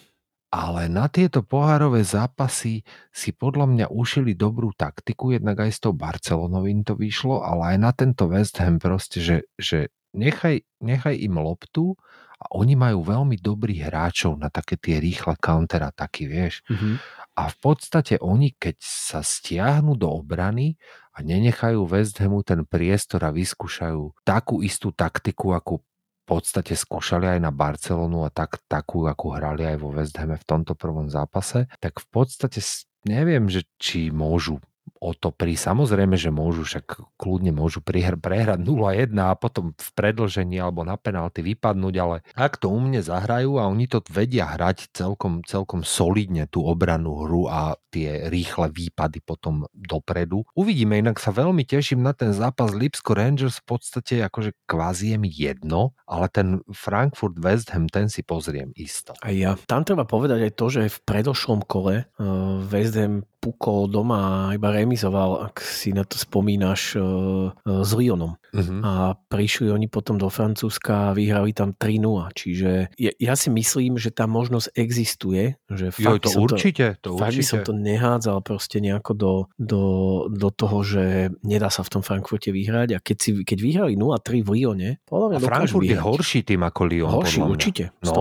Ale 0.51 0.91
na 0.91 1.07
tieto 1.07 1.47
pohárové 1.47 2.03
zápasy 2.03 2.83
si 3.15 3.31
podľa 3.31 3.67
mňa 3.71 3.87
ušili 3.95 4.35
dobrú 4.35 4.75
taktiku, 4.75 5.31
jednak 5.31 5.63
aj 5.63 5.71
s 5.71 5.79
tou 5.79 5.95
Barcelonou 5.95 6.67
im 6.67 6.83
to 6.83 6.99
vyšlo, 6.99 7.47
ale 7.47 7.75
aj 7.75 7.77
na 7.79 7.91
tento 7.95 8.27
West 8.27 8.59
Ham 8.59 8.83
proste, 8.83 9.23
že, 9.23 9.47
že 9.55 9.95
nechaj, 10.11 10.67
nechaj 10.83 11.15
im 11.15 11.39
loptu 11.39 11.95
a 12.41 12.51
oni 12.57 12.75
majú 12.75 13.07
veľmi 13.07 13.39
dobrých 13.39 13.95
hráčov 13.95 14.35
na 14.43 14.51
také 14.51 14.75
tie 14.75 14.99
rýchle 14.99 15.39
counterattaky, 15.39 16.27
vieš. 16.27 16.67
Mhm. 16.67 16.99
A 17.39 17.47
v 17.47 17.57
podstate 17.63 18.19
oni, 18.19 18.53
keď 18.59 18.77
sa 18.83 19.23
stiahnu 19.23 19.95
do 19.97 20.11
obrany 20.11 20.77
a 21.15 21.23
nenechajú 21.23 21.87
West 21.87 22.19
Hamu 22.19 22.43
ten 22.43 22.67
priestor 22.67 23.23
a 23.23 23.31
vyskúšajú 23.31 24.27
takú 24.27 24.61
istú 24.67 24.91
taktiku, 24.91 25.55
akú 25.55 25.79
v 25.81 25.90
podstate 26.31 26.79
skúšali 26.79 27.27
aj 27.27 27.41
na 27.43 27.51
Barcelonu 27.51 28.23
a 28.23 28.31
tak, 28.31 28.63
takú, 28.71 29.03
akú 29.11 29.35
hrali 29.35 29.67
aj 29.67 29.77
vo 29.83 29.91
West 29.91 30.15
Hame 30.15 30.39
v 30.39 30.47
tomto 30.47 30.79
prvom 30.79 31.11
zápase, 31.11 31.67
tak 31.83 31.99
v 31.99 32.07
podstate 32.07 32.63
neviem, 33.03 33.51
že 33.51 33.67
či 33.83 34.15
môžu 34.15 34.63
o 35.01 35.17
to 35.17 35.33
pri. 35.33 35.57
Samozrejme, 35.57 36.15
že 36.21 36.29
môžu, 36.29 36.69
však 36.69 37.17
kľudne 37.17 37.57
môžu 37.57 37.81
prihr- 37.81 38.21
prehrať 38.21 38.61
0-1 38.61 39.17
a 39.17 39.33
potom 39.33 39.73
v 39.73 39.91
predlžení 39.97 40.61
alebo 40.61 40.85
na 40.85 41.01
penalty 41.01 41.41
vypadnúť, 41.41 41.95
ale 41.97 42.17
ak 42.37 42.61
to 42.61 42.69
u 42.69 42.79
mne 42.79 43.01
zahrajú 43.01 43.57
a 43.57 43.67
oni 43.67 43.89
to 43.89 44.05
vedia 44.13 44.45
hrať 44.45 44.93
celkom, 44.93 45.41
celkom 45.49 45.83
solidne 45.83 46.45
tú 46.47 46.63
obranú 46.69 47.25
hru 47.25 47.49
a 47.49 47.81
tie 47.91 48.29
rýchle 48.29 48.71
výpady 48.71 49.25
potom 49.25 49.67
dopredu. 49.75 50.47
Uvidíme, 50.55 51.01
inak 51.01 51.19
sa 51.19 51.35
veľmi 51.35 51.67
teším 51.67 52.05
na 52.05 52.15
ten 52.15 52.31
zápas 52.37 52.71
Lipsko 52.71 53.17
Rangers 53.17 53.59
v 53.65 53.77
podstate 53.77 54.15
akože 54.23 54.55
kvázi 54.69 55.17
je 55.17 55.19
mi 55.19 55.33
jedno, 55.33 55.97
ale 56.07 56.29
ten 56.31 56.63
Frankfurt 56.71 57.41
West 57.41 57.73
Ham, 57.75 57.91
ten 57.91 58.07
si 58.13 58.23
pozriem 58.23 58.71
isto. 58.77 59.17
Aj 59.25 59.35
ja. 59.35 59.57
Tam 59.67 59.83
treba 59.83 60.05
povedať 60.07 60.47
aj 60.47 60.53
to, 60.55 60.67
že 60.71 60.83
v 60.87 60.99
predošlom 61.03 61.65
kole 61.67 62.07
uh, 62.07 62.63
West 62.69 62.95
Ham 62.95 63.27
pukol 63.41 63.89
doma 63.89 64.53
a 64.53 64.55
iba 64.55 64.69
remizoval, 64.69 65.49
ak 65.49 65.65
si 65.65 65.97
na 65.97 66.05
to 66.05 66.21
spomínaš, 66.21 66.95
uh, 66.95 67.51
uh, 67.51 67.81
s 67.81 67.91
Lyonom. 67.97 68.37
Mhm. 68.53 68.85
A 68.85 69.17
prišli 69.17 69.73
oni 69.73 69.89
potom 69.89 70.21
do 70.21 70.29
Francúzska 70.29 71.11
a 71.11 71.17
vyhrali 71.17 71.57
tam 71.57 71.73
3-0. 71.73 72.29
Čiže 72.37 72.71
ja, 73.01 73.13
ja 73.17 73.35
si 73.35 73.49
myslím, 73.49 73.97
že 73.97 74.13
tá 74.13 74.29
možnosť 74.29 74.77
existuje. 74.77 75.57
Že 75.73 75.87
Jo, 75.97 76.13
fakt 76.13 76.15
by 76.15 76.21
to 76.21 76.31
určite, 76.37 76.87
to 77.01 77.09
fakt 77.17 77.33
by 77.33 77.45
som 77.47 77.59
určite. 77.63 77.69
to 77.71 77.73
nehádzal 77.73 78.39
proste 78.45 78.77
nejako 78.83 79.13
do, 79.17 79.33
do, 79.57 79.83
do 80.29 80.49
toho, 80.53 80.83
že 80.85 81.31
nedá 81.41 81.73
sa 81.73 81.81
v 81.81 81.91
tom 81.97 82.03
Frankfurte 82.05 82.51
vyhrať. 82.53 82.89
A 82.93 82.99
keď, 83.01 83.17
si, 83.17 83.31
keď 83.41 83.59
vyhrali 83.63 83.95
0-3 83.97 84.45
v 84.45 84.49
Lyone, 84.53 84.91
podľa 85.09 85.27
A 85.27 85.31
mňa 85.31 85.39
dokážu 85.41 85.49
Frankfurt 85.49 85.87
je 85.89 85.97
horší 85.97 86.41
tým 86.45 86.61
ako 86.61 86.81
Lyon, 86.85 87.09
Horší, 87.09 87.39
podľa 87.41 87.47
mňa. 87.47 87.55
určite. 87.55 87.85
No, 88.05 88.13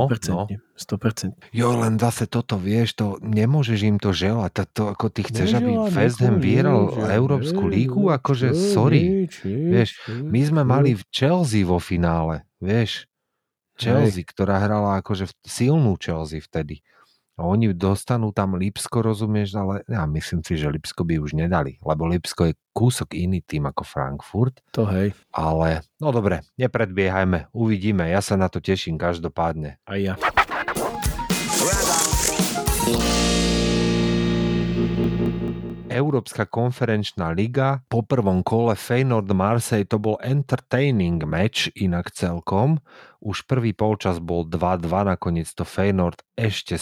100%. 0.80 1.36
100%. 1.36 1.52
Jo, 1.52 1.76
len 1.76 2.00
zase 2.00 2.24
toto, 2.24 2.56
vieš, 2.56 2.96
to 2.96 3.20
nemôžeš 3.20 3.80
im 3.84 3.98
to 4.00 4.16
želať. 4.16 4.72
To, 4.72 4.96
ako 4.96 5.12
ty 5.12 5.28
chceš, 5.28 5.60
aby 5.60 5.76
West 5.92 6.24
Ham 6.24 6.40
vyhral 6.40 6.96
Európsku 7.12 7.68
lígu, 7.68 8.08
akože 8.16 8.56
sorry. 8.56 9.28
Vieš, 9.44 10.08
my 10.24 10.40
sme 10.40 10.62
mali 10.64 10.96
v 10.96 11.04
Chelsea 11.12 11.68
vo 11.68 11.78
finále, 11.84 12.48
vieš. 12.64 13.06
Chelsea, 13.80 14.28
ktorá 14.28 14.60
hrala 14.60 15.00
akože 15.00 15.32
silnú 15.48 15.96
Chelsea 15.96 16.44
vtedy. 16.44 16.84
A 17.40 17.48
oni 17.48 17.72
dostanú 17.72 18.36
tam 18.36 18.60
Lipsko, 18.60 19.00
rozumieš, 19.00 19.56
ale 19.56 19.88
ja 19.88 20.04
myslím 20.04 20.44
si, 20.44 20.60
že 20.60 20.68
Lipsko 20.68 21.08
by 21.08 21.24
už 21.24 21.40
nedali, 21.40 21.80
lebo 21.80 22.04
Lipsko 22.04 22.52
je 22.52 22.60
kúsok 22.76 23.16
iný 23.16 23.40
tým 23.40 23.64
ako 23.64 23.88
Frankfurt, 23.88 24.60
To 24.76 24.84
hej, 24.92 25.16
ale 25.32 25.88
no 26.04 26.12
dobre, 26.12 26.44
nepredbiehajme, 26.60 27.48
uvidíme, 27.56 28.12
ja 28.12 28.20
sa 28.20 28.36
na 28.36 28.52
to 28.52 28.60
teším 28.60 29.00
každopádne. 29.00 29.80
aj 29.88 30.00
ja. 30.04 30.16
Európska 35.90 36.46
konferenčná 36.46 37.34
liga. 37.34 37.82
Po 37.90 38.06
prvom 38.06 38.46
kole 38.46 38.78
Feyenoord 38.78 39.28
Marseille 39.34 39.90
to 39.90 39.98
bol 39.98 40.22
entertaining 40.22 41.26
match 41.26 41.74
inak 41.76 42.14
celkom. 42.14 42.80
Už 43.20 43.44
prvý 43.50 43.74
polčas 43.74 44.22
bol 44.22 44.46
2-2, 44.48 45.18
nakoniec 45.18 45.50
to 45.52 45.66
Feyenoord 45.66 46.22
ešte 46.38 46.80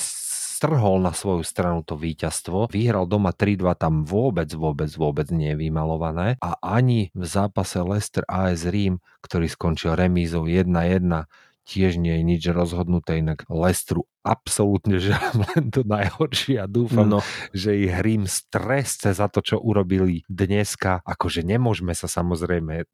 strhol 0.57 0.97
na 0.97 1.13
svoju 1.13 1.45
stranu 1.45 1.85
to 1.85 1.93
víťazstvo. 1.93 2.73
Vyhral 2.73 3.05
doma 3.05 3.29
3-2, 3.29 3.77
tam 3.77 4.01
vôbec, 4.01 4.49
vôbec, 4.57 4.89
vôbec 4.97 5.29
nie 5.29 5.53
je 5.53 5.61
vymalované. 5.69 6.41
A 6.41 6.57
ani 6.59 7.13
v 7.13 7.25
zápase 7.29 7.77
Leicester 7.77 8.25
AS 8.25 8.65
Rím, 8.65 8.97
ktorý 9.21 9.45
skončil 9.45 9.93
remízou 9.93 10.49
1-1, 10.49 11.29
tiež 11.67 11.99
nie 11.99 12.15
je 12.17 12.23
nič 12.23 12.43
rozhodnuté, 12.47 13.19
inak 13.19 13.43
Leicesteru 13.51 14.07
absolútne 14.23 14.97
želám 15.03 15.43
len 15.53 15.63
to 15.69 15.83
najhoršie 15.83 16.63
a 16.63 16.65
dúfam, 16.65 17.07
No, 17.07 17.19
že 17.51 17.75
ich 17.75 17.91
hrím 17.91 18.25
stresce 18.25 19.11
za 19.11 19.27
to, 19.27 19.43
čo 19.43 19.59
urobili 19.59 20.23
dneska. 20.31 21.03
Akože 21.03 21.43
nemôžeme 21.43 21.91
sa 21.91 22.07
samozrejme 22.07 22.87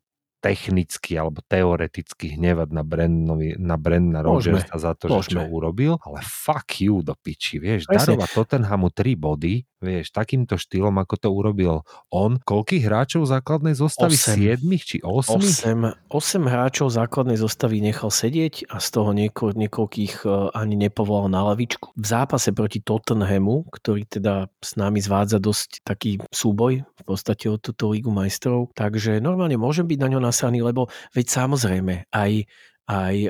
technicky 0.44 1.16
alebo 1.16 1.40
teoreticky 1.48 2.36
hnevať 2.36 2.70
na 2.76 2.84
Brennovi, 2.84 3.56
na 3.56 3.80
Môžeme, 3.80 4.60
Rodgersa 4.60 4.76
za 4.76 4.92
to, 4.92 5.08
že 5.24 5.32
čo 5.32 5.48
môžeme. 5.48 5.56
urobil, 5.56 5.92
ale 6.04 6.20
fuck 6.20 6.84
you 6.84 7.00
do 7.00 7.16
piči, 7.16 7.64
vieš, 7.64 7.88
Presne. 7.88 8.20
darovať 8.20 8.30
Tottenhamu 8.36 8.92
3 8.92 9.16
body, 9.16 9.64
vieš, 9.80 10.12
takýmto 10.12 10.60
štýlom, 10.60 11.00
ako 11.00 11.16
to 11.16 11.30
urobil 11.32 11.88
on. 12.12 12.44
Koľkých 12.44 12.84
hráčov 12.84 13.24
základnej 13.24 13.72
zostavy? 13.72 14.20
Osem. 14.20 14.60
7 14.60 14.68
či 14.84 14.98
8? 15.00 16.12
8, 16.12 16.12
8 16.12 16.52
hráčov 16.52 16.92
základnej 16.92 17.40
zostavy 17.40 17.80
nechal 17.80 18.12
sedieť 18.12 18.68
a 18.68 18.84
z 18.84 18.88
toho 18.92 19.16
nieko, 19.16 19.56
niekoľkých 19.56 20.28
e, 20.28 20.52
ani 20.52 20.76
nepovolal 20.76 21.32
na 21.32 21.48
lavičku. 21.48 21.96
V 21.96 22.06
zápase 22.06 22.52
proti 22.52 22.84
Tottenhamu, 22.84 23.72
ktorý 23.72 24.04
teda 24.04 24.52
s 24.60 24.76
nami 24.76 25.00
zvádza 25.00 25.40
dosť 25.40 25.88
taký 25.88 26.20
súboj 26.32 26.84
v 26.84 27.04
podstate 27.04 27.52
o 27.52 27.60
túto 27.60 27.92
Ligu 27.92 28.12
majstrov, 28.12 28.72
takže 28.76 29.20
normálne 29.20 29.60
môžem 29.60 29.84
byť 29.84 30.00
na 30.00 30.08
ňo 30.16 30.20
nasraný, 30.34 30.66
lebo 30.66 30.90
veď 31.14 31.30
samozrejme 31.30 32.10
aj 32.10 32.50
aj 32.84 33.16
e, 33.16 33.30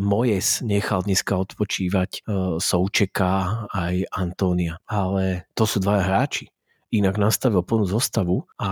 Mojes 0.00 0.64
nechal 0.64 1.04
dneska 1.04 1.36
odpočívať 1.36 2.10
e, 2.16 2.20
Součeka, 2.56 3.68
aj 3.68 4.08
Antónia. 4.16 4.80
Ale 4.88 5.44
to 5.52 5.68
sú 5.68 5.76
dva 5.76 6.00
hráči. 6.00 6.48
Inak 6.88 7.20
nastavil 7.20 7.60
plnú 7.60 7.84
zostavu 7.84 8.48
a 8.56 8.70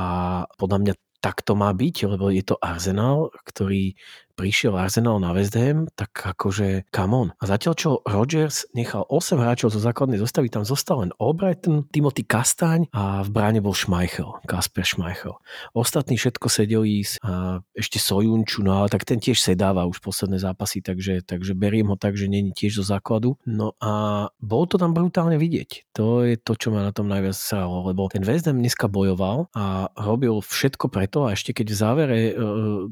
podľa 0.56 0.78
mňa 0.80 0.94
tak 1.20 1.40
to 1.40 1.56
má 1.56 1.72
byť, 1.72 2.16
lebo 2.16 2.28
je 2.28 2.44
to 2.44 2.60
Arsenal, 2.60 3.32
ktorý 3.48 3.96
prišiel 4.34 4.74
Arsenal 4.74 5.22
na 5.22 5.30
West 5.30 5.54
Ham, 5.54 5.86
tak 5.94 6.10
akože 6.14 6.90
come 6.90 7.14
on. 7.14 7.28
A 7.38 7.44
zatiaľ 7.46 7.74
čo 7.78 7.90
Rodgers 8.02 8.66
nechal 8.74 9.06
8 9.06 9.38
hráčov 9.38 9.70
zo 9.70 9.80
základnej 9.80 10.18
zostavy, 10.18 10.50
tam 10.50 10.66
zostal 10.66 11.06
len 11.06 11.14
Albrighton, 11.16 11.86
Timothy 11.90 12.26
Kastaň 12.26 12.90
a 12.90 13.22
v 13.22 13.30
bráne 13.30 13.62
bol 13.62 13.72
Schmeichel, 13.72 14.42
Kasper 14.44 14.82
Schmeichel. 14.82 15.38
Ostatní 15.72 16.18
všetko 16.18 16.46
sedeli 16.50 17.06
a 17.22 17.62
ešte 17.72 18.02
Sojunču, 18.02 18.66
no 18.66 18.82
ale 18.82 18.90
tak 18.90 19.06
ten 19.06 19.22
tiež 19.22 19.38
sedáva 19.38 19.86
už 19.86 20.02
posledné 20.02 20.42
zápasy, 20.42 20.82
takže, 20.82 21.22
takže 21.24 21.54
beriem 21.54 21.88
ho 21.88 21.96
tak, 21.96 22.18
že 22.18 22.26
není 22.28 22.50
tiež 22.52 22.82
zo 22.82 22.84
základu. 22.84 23.38
No 23.46 23.78
a 23.78 24.26
bolo 24.42 24.64
to 24.66 24.76
tam 24.76 24.92
brutálne 24.92 25.38
vidieť. 25.38 25.94
To 25.94 26.26
je 26.26 26.34
to, 26.36 26.58
čo 26.58 26.74
ma 26.74 26.82
na 26.82 26.92
tom 26.92 27.06
najviac 27.06 27.38
sralo, 27.38 27.86
lebo 27.86 28.10
ten 28.10 28.26
West 28.26 28.50
Ham 28.50 28.58
dneska 28.58 28.90
bojoval 28.90 29.46
a 29.54 29.88
robil 29.94 30.42
všetko 30.42 30.90
preto 30.90 31.26
a 31.26 31.34
ešte 31.38 31.54
keď 31.54 31.66
v 31.70 31.76
závere 31.76 32.18
e, 32.18 32.32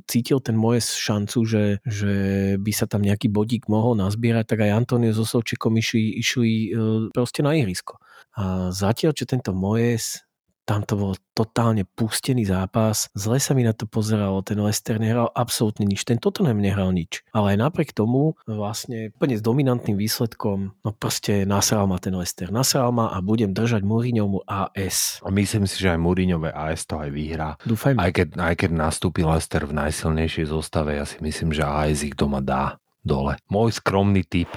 cítil 0.06 0.38
ten 0.38 0.54
moje 0.54 0.84
šancu, 1.32 1.48
že, 1.48 1.64
že 1.88 2.12
by 2.60 2.72
sa 2.76 2.84
tam 2.84 3.00
nejaký 3.00 3.32
bodík 3.32 3.72
mohol 3.72 3.96
nazbierať, 3.96 4.44
tak 4.52 4.68
aj 4.68 4.76
Antonio 4.76 5.16
so 5.16 5.24
Sovčekom 5.24 5.72
išli, 5.80 6.20
išli 6.20 6.52
e, 6.52 6.68
proste 7.16 7.40
na 7.40 7.56
ihrisko. 7.56 7.96
A 8.36 8.68
zatiaľ, 8.72 9.16
čo 9.16 9.24
tento 9.24 9.56
Mojes 9.56 10.20
tam 10.62 10.86
to 10.86 10.94
bol 10.94 11.12
totálne 11.32 11.82
pustený 11.96 12.46
zápas. 12.46 13.10
Zle 13.16 13.42
sa 13.42 13.56
mi 13.56 13.66
na 13.66 13.74
to 13.74 13.88
pozeralo, 13.88 14.44
ten 14.44 14.60
Leicester 14.60 15.00
nehral 15.00 15.32
absolútne 15.34 15.88
nič, 15.88 16.06
ten 16.06 16.20
Tottenham 16.20 16.60
nehral 16.62 16.94
nič. 16.94 17.24
Ale 17.34 17.56
aj 17.56 17.58
napriek 17.68 17.90
tomu 17.96 18.38
vlastne 18.46 19.10
úplne 19.16 19.36
s 19.38 19.42
dominantným 19.42 19.96
výsledkom, 19.98 20.76
no 20.84 20.90
proste 20.94 21.42
nasral 21.48 21.88
ma 21.90 21.98
ten 21.98 22.14
Leicester. 22.14 22.52
Nasral 22.52 22.94
ma 22.94 23.10
a 23.10 23.18
budem 23.24 23.50
držať 23.50 23.82
Mourinhovu 23.82 24.44
AS. 24.46 25.18
A 25.24 25.32
myslím 25.34 25.66
si, 25.66 25.82
že 25.82 25.92
aj 25.96 25.98
Mourinhové 25.98 26.54
AS 26.54 26.86
to 26.86 27.00
aj 27.00 27.10
vyhrá. 27.10 27.56
Dúfajme. 27.66 27.98
Aj 27.98 28.12
keď, 28.14 28.38
aj 28.38 28.54
keď 28.54 28.70
nastúpil 28.70 29.26
Lester 29.26 29.64
v 29.66 29.74
najsilnejšej 29.74 30.46
zostave, 30.52 30.94
ja 30.94 31.08
si 31.08 31.18
myslím, 31.24 31.50
že 31.50 31.66
AS 31.66 32.04
ich 32.06 32.14
doma 32.14 32.44
dá 32.44 32.78
dole. 33.02 33.34
Môj 33.50 33.82
skromný 33.82 34.22
typ. 34.22 34.52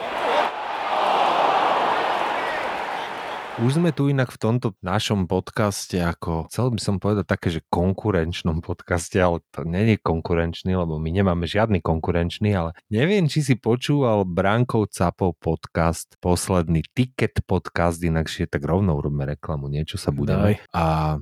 Už 3.55 3.79
sme 3.79 3.95
tu 3.95 4.11
inak 4.11 4.35
v 4.35 4.41
tomto 4.41 4.75
našom 4.83 5.31
podcaste 5.31 5.95
ako, 5.95 6.51
chcel 6.51 6.75
by 6.75 6.79
som 6.83 6.99
povedať 6.99 7.23
také, 7.23 7.47
že 7.47 7.63
konkurenčnom 7.71 8.59
podcaste, 8.59 9.15
ale 9.15 9.39
to 9.55 9.63
nie 9.63 9.95
je 9.95 9.97
konkurenčný, 10.03 10.75
lebo 10.75 10.99
my 10.99 11.07
nemáme 11.07 11.47
žiadny 11.47 11.79
konkurenčný, 11.79 12.51
ale 12.51 12.75
neviem, 12.91 13.31
či 13.31 13.47
si 13.47 13.55
počúval 13.55 14.27
Brankov 14.27 14.91
Capov 14.91 15.39
podcast, 15.39 16.19
posledný 16.19 16.83
Ticket 16.91 17.47
podcast, 17.47 18.03
inakšie 18.03 18.51
tak 18.51 18.59
rovno 18.67 18.99
urobme 18.99 19.23
reklamu, 19.23 19.71
niečo 19.71 19.95
sa. 19.95 20.11
Daj. 20.11 20.59
A 20.75 21.15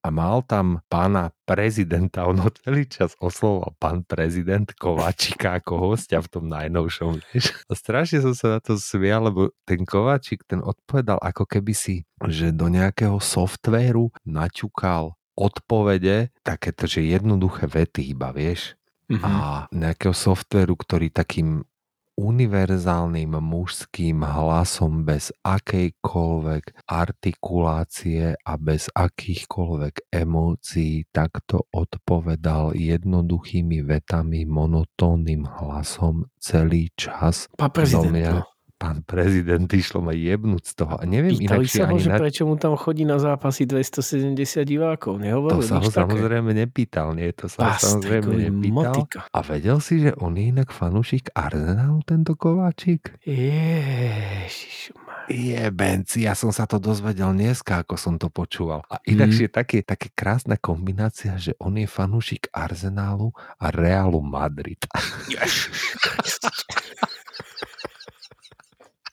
a 0.00 0.08
mal 0.08 0.40
tam 0.48 0.80
pána 0.88 1.28
prezidenta, 1.44 2.24
on 2.24 2.40
ho 2.40 2.48
celý 2.48 2.88
čas 2.88 3.12
oslovoval 3.20 3.76
pán 3.76 3.98
prezident 4.08 4.64
Kovačika 4.72 5.60
ako 5.60 5.92
hostia 5.92 6.24
v 6.24 6.28
tom 6.32 6.48
najnovšom. 6.48 7.20
Vieš? 7.36 7.68
A 7.68 7.72
strašne 7.76 8.24
som 8.24 8.32
sa 8.32 8.56
na 8.56 8.60
to 8.64 8.80
smial, 8.80 9.28
lebo 9.28 9.52
ten 9.68 9.84
Kovačik, 9.84 10.48
ten 10.48 10.64
odpovedal 10.64 11.20
ako 11.20 11.44
keby 11.44 11.76
si, 11.76 12.08
že 12.24 12.50
do 12.50 12.72
nejakého 12.72 13.20
softvéru 13.20 14.08
naťukal 14.24 15.12
odpovede, 15.36 16.32
takéto, 16.44 16.84
že 16.88 17.04
jednoduché 17.04 17.68
vety 17.68 18.12
iba, 18.12 18.32
vieš, 18.32 18.76
Mhm. 19.10 19.26
a 19.26 19.66
nejakého 19.74 20.14
softvéru, 20.14 20.78
ktorý 20.78 21.10
takým 21.10 21.66
univerzálnym 22.18 23.38
mužským 23.38 24.22
hlasom 24.24 25.06
bez 25.06 25.32
akejkoľvek 25.42 26.86
artikulácie 26.86 28.36
a 28.36 28.52
bez 28.60 28.92
akýchkoľvek 28.92 30.12
emócií 30.12 31.08
takto 31.10 31.66
odpovedal 31.72 32.76
jednoduchými 32.76 33.82
vetami, 33.86 34.44
monotónnym 34.44 35.46
hlasom 35.46 36.28
celý 36.36 36.92
čas. 36.98 37.48
Pán 37.56 37.72
prezident, 37.72 38.12
Veľmi- 38.12 38.42
no. 38.42 38.59
Pán 38.80 39.04
prezident 39.04 39.68
išlo 39.68 40.00
ma 40.00 40.16
jebnúť 40.16 40.64
z 40.64 40.72
toho. 40.72 40.96
A 40.96 41.04
neviem 41.04 41.36
Pýtali 41.36 41.68
inakšie 41.68 41.84
sa 41.84 41.92
ho, 41.92 41.92
ani 41.92 42.00
že 42.00 42.08
na... 42.08 42.16
prečo 42.16 42.48
mu 42.48 42.56
tam 42.56 42.80
chodí 42.80 43.04
na 43.04 43.20
zápasy 43.20 43.68
270 43.68 44.32
divákov. 44.64 45.20
To 45.20 45.20
Nehovoril 45.20 45.60
sa 45.60 45.84
ho 45.84 45.92
také. 45.92 46.00
samozrejme 46.00 46.50
nepýtal, 46.56 47.12
nie? 47.12 47.28
To 47.36 47.52
sa 47.52 47.76
ho 47.76 47.76
samozrejme 47.76 48.48
nepýtal. 48.48 48.72
motika. 48.72 49.18
A 49.36 49.44
vedel 49.44 49.84
si, 49.84 50.00
že 50.00 50.16
on 50.16 50.32
je 50.32 50.48
inak 50.48 50.72
fanúšik 50.72 51.28
Arsenalu, 51.36 52.00
tento 52.08 52.32
Kováčik? 52.40 53.20
Ježiš, 53.28 54.96
Jebenci, 55.28 56.24
ja 56.24 56.32
som 56.32 56.48
sa 56.48 56.64
to 56.64 56.80
dozvedel 56.80 57.36
dneska, 57.36 57.84
ako 57.84 58.00
som 58.00 58.16
to 58.16 58.32
počúval. 58.32 58.80
A 58.88 58.96
inakšie 59.04 59.46
je 59.46 59.52
také, 59.52 59.84
také 59.84 60.08
krásna 60.08 60.56
kombinácia, 60.56 61.36
že 61.36 61.52
on 61.60 61.76
je 61.76 61.84
fanúšik 61.84 62.48
Arsenalu 62.48 63.28
a 63.60 63.68
Realu 63.68 64.24
Madrid. 64.24 64.80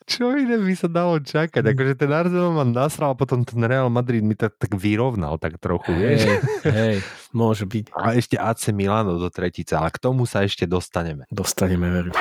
Čo 0.07 0.39
iné 0.39 0.55
by 0.55 0.71
sa 0.71 0.87
dalo 0.87 1.19
čakať? 1.19 1.59
Akože 1.59 1.99
ten 1.99 2.07
Arsenal 2.15 2.55
ma 2.55 2.63
nasral, 2.63 3.11
a 3.11 3.19
potom 3.19 3.43
ten 3.43 3.59
Real 3.59 3.91
Madrid 3.91 4.23
mi 4.23 4.39
tak, 4.39 4.55
tak 4.55 4.71
vyrovnal 4.71 5.35
tak 5.35 5.59
trochu, 5.59 5.91
vieš? 5.91 6.23
Hej, 6.23 6.39
hej, 6.63 6.95
môže 7.35 7.67
byť. 7.67 7.91
A 7.91 8.15
ešte 8.15 8.39
AC 8.39 8.71
Milano 8.71 9.19
do 9.19 9.27
tretice, 9.27 9.75
ale 9.75 9.91
k 9.91 9.99
tomu 9.99 10.23
sa 10.23 10.47
ešte 10.47 10.63
dostaneme. 10.63 11.27
Dostaneme, 11.27 11.91
verím. 11.91 12.15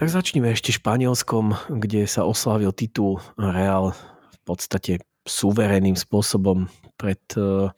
Tak 0.00 0.08
začneme 0.08 0.56
ešte 0.56 0.72
Španielskom, 0.72 1.52
kde 1.68 2.08
sa 2.08 2.24
oslavil 2.24 2.72
titul 2.72 3.20
Real 3.36 3.92
v 3.92 4.38
podstate 4.48 5.04
suverénnym 5.22 5.94
spôsobom 5.94 6.66
pred 6.98 7.22
uh, 7.34 7.70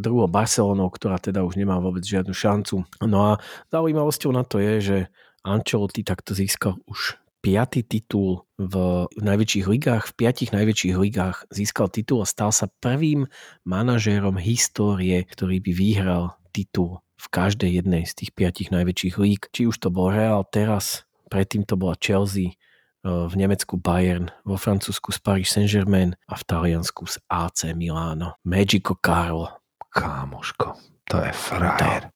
druhou 0.00 0.28
Barcelonou, 0.28 0.88
ktorá 0.88 1.20
teda 1.20 1.44
už 1.44 1.60
nemá 1.60 1.76
vôbec 1.80 2.04
žiadnu 2.04 2.32
šancu. 2.32 2.84
No 3.04 3.18
a 3.24 3.32
zaujímavosťou 3.72 4.32
na 4.32 4.44
to 4.44 4.56
je, 4.60 4.74
že 4.80 4.98
Ancelotti 5.44 6.04
takto 6.04 6.36
získal 6.36 6.76
už 6.84 7.16
piatý 7.40 7.80
titul 7.80 8.44
v 8.60 9.08
najväčších 9.16 9.66
ligách, 9.68 10.12
v 10.12 10.16
piatich 10.16 10.52
najväčších 10.52 10.96
ligách 10.96 11.48
získal 11.48 11.88
titul 11.88 12.20
a 12.20 12.28
stal 12.28 12.52
sa 12.52 12.68
prvým 12.68 13.24
manažérom 13.64 14.36
histórie, 14.36 15.24
ktorý 15.24 15.64
by 15.64 15.72
vyhral 15.72 16.24
titul 16.52 17.00
v 17.16 17.26
každej 17.32 17.80
jednej 17.80 18.04
z 18.04 18.12
tých 18.16 18.30
piatich 18.36 18.68
najväčších 18.68 19.16
líg. 19.16 19.48
Či 19.52 19.72
už 19.72 19.76
to 19.80 19.88
bol 19.88 20.12
Real 20.12 20.44
teraz, 20.48 21.08
predtým 21.32 21.64
to 21.64 21.80
bola 21.80 21.96
Chelsea, 21.96 22.60
v 23.04 23.32
Nemecku 23.36 23.80
Bayern, 23.80 24.28
vo 24.44 24.60
Francúzsku 24.60 25.12
z 25.12 25.18
Paris 25.24 25.48
Saint-Germain 25.48 26.12
a 26.28 26.34
v 26.36 26.42
Taliansku 26.44 27.08
z 27.08 27.16
AC 27.32 27.72
Milano. 27.72 28.36
Magico 28.44 28.96
Carlo. 29.00 29.48
Kámoško, 29.90 30.78
to 31.10 31.18
je 31.18 31.32
frajer. 31.34 32.14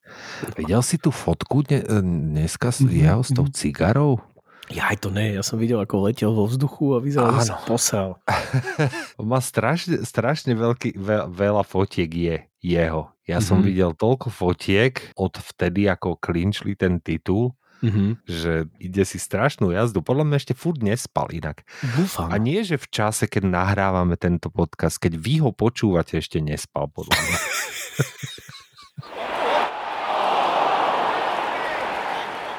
Videl 0.54 0.82
si 0.86 0.94
tú 1.00 1.10
fotku 1.10 1.66
dne, 1.66 1.82
dneska 2.38 2.70
s 2.70 2.86
jeho 2.86 3.24
s 3.24 3.34
tou 3.34 3.50
cigarou? 3.50 4.22
Ja 4.72 4.88
aj 4.88 5.04
to 5.04 5.08
ne, 5.12 5.36
ja 5.36 5.44
som 5.44 5.60
videl, 5.60 5.76
ako 5.76 6.08
letel 6.08 6.32
vo 6.32 6.48
vzduchu 6.48 6.96
a 6.96 6.98
vyzeral, 7.02 7.36
že 7.36 7.52
sa 7.52 7.60
posral. 7.68 8.16
Má 9.20 9.36
strašne, 9.44 10.00
strašne 10.08 10.56
veľký, 10.56 10.96
ve, 10.96 11.28
veľa 11.28 11.66
fotiek 11.68 12.08
je 12.08 12.36
jeho. 12.64 13.12
Ja 13.28 13.40
mm-hmm. 13.40 13.44
som 13.44 13.60
Mhm. 13.60 13.66
videl 13.66 13.90
toľko 13.92 14.28
fotiek 14.32 15.12
od 15.20 15.36
vtedy, 15.36 15.84
ako 15.90 16.16
klinčli 16.16 16.78
ten 16.80 16.96
titul, 17.02 17.52
Mm-hmm. 17.84 18.10
že 18.24 18.52
ide 18.80 19.04
si 19.04 19.20
strašnú 19.20 19.68
jazdu. 19.68 20.00
Podľa 20.00 20.24
mňa 20.24 20.36
ešte 20.40 20.54
furt 20.56 20.80
nespal 20.80 21.28
inak. 21.28 21.68
Dúfam. 21.84 22.32
A 22.32 22.40
nie, 22.40 22.64
že 22.64 22.80
v 22.80 22.88
čase, 22.88 23.28
keď 23.28 23.44
nahrávame 23.44 24.16
tento 24.16 24.48
podcast, 24.48 24.96
keď 24.96 25.20
vy 25.20 25.44
ho 25.44 25.52
počúvate, 25.52 26.16
ešte 26.16 26.40
nespal, 26.40 26.88
podľa 26.88 27.12
mňa. 27.12 27.38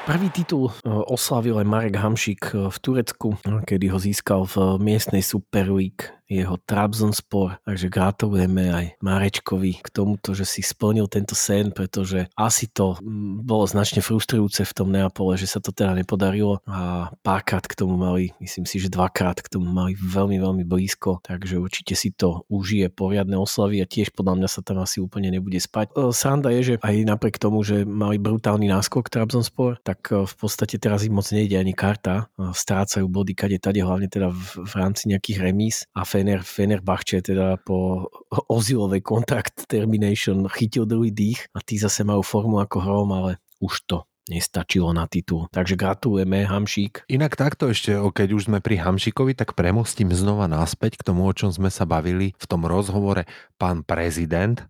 Prvý 0.06 0.30
titul 0.30 0.70
e, 0.70 0.72
oslavil 0.86 1.58
aj 1.58 1.66
Marek 1.66 1.98
Hamšík 1.98 2.42
e, 2.54 2.70
v 2.70 2.76
Turecku, 2.78 3.42
e, 3.42 3.66
kedy 3.66 3.90
ho 3.90 3.98
získal 3.98 4.46
v 4.46 4.78
miestnej 4.78 5.18
Super 5.18 5.66
League 5.74 6.15
jeho 6.26 6.58
Trabzonspor, 6.62 7.62
takže 7.62 7.86
gratulujeme 7.88 8.70
aj 8.70 8.86
Marečkovi 9.00 9.78
k 9.80 9.88
tomuto, 9.90 10.34
že 10.34 10.42
si 10.42 10.60
splnil 10.60 11.06
tento 11.06 11.38
sen, 11.38 11.70
pretože 11.70 12.26
asi 12.34 12.66
to 12.70 12.98
mm, 12.98 13.46
bolo 13.46 13.64
značne 13.66 14.02
frustrujúce 14.02 14.66
v 14.66 14.74
tom 14.74 14.90
Neapole, 14.90 15.38
že 15.38 15.46
sa 15.46 15.62
to 15.62 15.70
teda 15.70 15.94
nepodarilo 15.94 16.60
a 16.66 17.10
párkrát 17.22 17.62
k 17.62 17.78
tomu 17.78 17.94
mali, 17.94 18.34
myslím 18.42 18.66
si, 18.66 18.82
že 18.82 18.90
dvakrát 18.92 19.38
k 19.38 19.48
tomu 19.48 19.70
mali 19.70 19.94
veľmi, 19.94 20.36
veľmi 20.42 20.64
blízko, 20.66 21.22
takže 21.22 21.60
určite 21.60 21.94
si 21.94 22.12
to 22.12 22.42
užije 22.50 22.90
poriadne 22.90 23.38
oslavy 23.38 23.80
a 23.82 23.86
tiež 23.86 24.10
podľa 24.12 24.42
mňa 24.42 24.48
sa 24.50 24.60
tam 24.66 24.82
asi 24.82 24.98
úplne 24.98 25.30
nebude 25.30 25.58
spať. 25.58 25.94
E, 25.94 26.10
Sranda 26.10 26.50
je, 26.50 26.62
že 26.62 26.74
aj 26.82 26.94
napriek 27.06 27.38
tomu, 27.38 27.62
že 27.62 27.86
mali 27.86 28.18
brutálny 28.18 28.66
náskok 28.66 29.08
Trabzonspor, 29.08 29.78
tak 29.86 30.10
e, 30.10 30.26
v 30.26 30.34
podstate 30.34 30.76
teraz 30.82 31.06
im 31.06 31.14
moc 31.14 31.28
nejde 31.30 31.54
ani 31.56 31.72
karta, 31.76 32.26
E, 32.36 32.52
strácajú 32.52 33.08
body 33.08 33.32
kade 33.32 33.58
tade, 33.60 33.80
hlavne 33.80 34.08
teda 34.12 34.28
v, 34.28 34.64
v 34.64 34.72
rámci 34.76 35.08
nejakých 35.08 35.38
remíz 35.40 35.76
a 35.96 36.04
Fener, 36.16 36.40
Fenerbahče 36.40 37.20
teda 37.20 37.60
po 37.60 38.08
Ozilovej 38.48 39.04
contract 39.04 39.68
termination 39.68 40.48
chytil 40.48 40.88
druhý 40.88 41.12
dých 41.12 41.44
a 41.52 41.60
tí 41.60 41.76
zase 41.76 42.08
majú 42.08 42.24
formu 42.24 42.56
ako 42.64 42.80
hrom, 42.80 43.12
ale 43.12 43.36
už 43.60 43.84
to 43.84 44.08
nestačilo 44.32 44.96
na 44.96 45.04
titul. 45.04 45.44
Takže 45.52 45.76
gratulujeme, 45.76 46.48
Hamšík. 46.48 47.04
Inak 47.12 47.36
takto 47.36 47.68
ešte, 47.68 47.94
keď 47.94 48.28
už 48.32 48.48
sme 48.48 48.64
pri 48.64 48.80
Hamšikovi, 48.80 49.36
tak 49.36 49.52
premostím 49.52 50.08
znova 50.16 50.48
naspäť 50.48 50.96
k 50.96 51.06
tomu, 51.06 51.28
o 51.28 51.36
čom 51.36 51.52
sme 51.52 51.68
sa 51.68 51.84
bavili 51.84 52.32
v 52.32 52.46
tom 52.48 52.64
rozhovore 52.64 53.28
pán 53.60 53.84
prezident. 53.84 54.64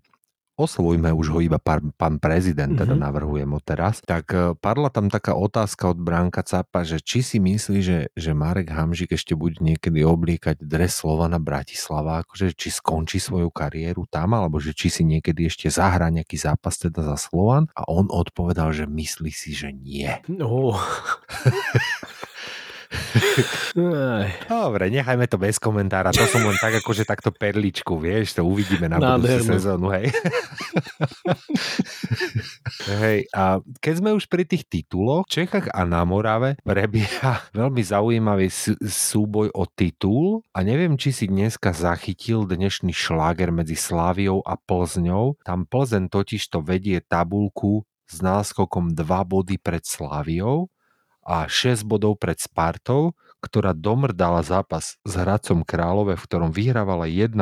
Oslovujme 0.57 1.13
už 1.13 1.37
ho 1.37 1.45
iba 1.45 1.61
pán, 1.61 1.93
pán 1.93 2.17
prezident, 2.17 2.73
teda 2.73 2.97
Mhm. 2.97 3.03
navrhujem 3.05 3.51
ho 3.53 3.61
teraz. 3.61 4.01
Tak 4.01 4.25
e, 4.33 4.39
padla 4.57 4.89
tam 4.89 5.13
taká 5.13 5.37
otázka 5.37 5.93
od 5.93 6.01
Branka 6.01 6.41
Capa, 6.41 6.81
že 6.81 6.97
či 6.99 7.21
si 7.21 7.37
myslí, 7.37 7.79
že, 7.85 7.99
že 8.17 8.33
Marek 8.33 8.73
Hamžik 8.73 9.13
ešte 9.13 9.37
bude 9.37 9.61
niekedy 9.61 10.01
obliekať 10.01 10.57
dres 10.59 10.97
Slovana 10.97 11.37
Bratislava, 11.37 12.25
akože 12.25 12.57
či 12.57 12.73
skončí 12.73 13.21
svoju 13.21 13.53
kariéru 13.53 14.09
tam, 14.09 14.33
alebo 14.33 14.57
že 14.57 14.73
či 14.73 14.89
si 14.89 15.05
niekedy 15.05 15.45
ešte 15.45 15.69
zahrá 15.69 16.09
nejaký 16.09 16.41
zápas 16.41 16.81
teda 16.81 17.05
za 17.05 17.21
Slovan. 17.21 17.69
A 17.77 17.85
on 17.87 18.09
odpovedal, 18.09 18.73
že 18.73 18.89
myslí 18.89 19.31
si, 19.37 19.53
že 19.53 19.77
nie. 19.77 20.09
No. 20.27 20.73
Dobre, 24.49 24.89
nechajme 24.89 25.26
to 25.26 25.37
bez 25.37 25.59
komentára. 25.59 26.14
To 26.14 26.24
som 26.26 26.43
len 26.47 26.57
tak 26.59 26.78
akože 26.80 27.05
takto 27.05 27.34
perličku, 27.34 27.99
vieš, 27.99 28.39
to 28.39 28.43
uvidíme 28.47 28.89
na 28.89 28.99
Nádhernú. 28.99 29.51
sezónu, 29.53 29.89
hej. 29.93 30.11
hej, 33.03 33.18
a 33.34 33.61
keď 33.82 33.95
sme 33.99 34.11
už 34.16 34.26
pri 34.30 34.47
tých 34.47 34.64
tituloch, 34.66 35.26
v 35.26 35.45
Čechách 35.45 35.68
a 35.72 35.82
na 35.84 36.03
Morave 36.07 36.57
prebieha 36.62 37.45
veľmi 37.53 37.82
zaujímavý 37.82 38.49
sú- 38.49 38.78
súboj 38.80 39.51
o 39.53 39.64
titul 39.66 40.43
a 40.55 40.62
neviem, 40.62 40.95
či 40.97 41.12
si 41.12 41.24
dneska 41.26 41.74
zachytil 41.74 42.47
dnešný 42.47 42.95
šláger 42.95 43.51
medzi 43.53 43.74
Sláviou 43.76 44.41
a 44.47 44.57
Plzňou. 44.57 45.39
Tam 45.43 45.66
Plzeň 45.66 46.09
totiž 46.09 46.43
to 46.49 46.62
vedie 46.62 47.03
tabulku 47.03 47.84
s 48.07 48.22
náskokom 48.22 48.95
2 48.95 49.03
body 49.26 49.59
pred 49.59 49.82
Sláviou 49.82 50.70
a 51.27 51.51
6 51.51 51.83
bodov 51.83 52.22
pred 52.22 52.39
Spartou, 52.39 53.18
ktorá 53.43 53.74
domrdala 53.74 54.41
zápas 54.47 54.95
s 55.03 55.12
Hradcom 55.18 55.66
Králové, 55.66 56.14
v 56.14 56.24
ktorom 56.24 56.51
vyhrávala 56.55 57.11
1-0 57.11 57.35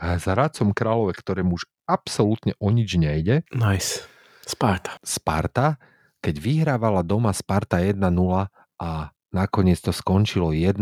a 0.00 0.04
s 0.16 0.24
Hradcom 0.24 0.70
Králové, 0.70 1.18
ktorému 1.18 1.58
už 1.58 1.66
absolútne 1.84 2.54
o 2.62 2.70
nič 2.70 2.94
nejde. 2.94 3.42
nice. 3.50 4.06
Sparta. 4.46 4.96
Sparta, 5.04 5.78
keď 6.22 6.34
vyhrávala 6.38 7.02
doma 7.06 7.34
Sparta 7.34 7.82
1-0 7.82 8.00
a 8.80 8.90
nakoniec 9.30 9.78
to 9.78 9.94
skončilo 9.94 10.50
1-1, 10.50 10.80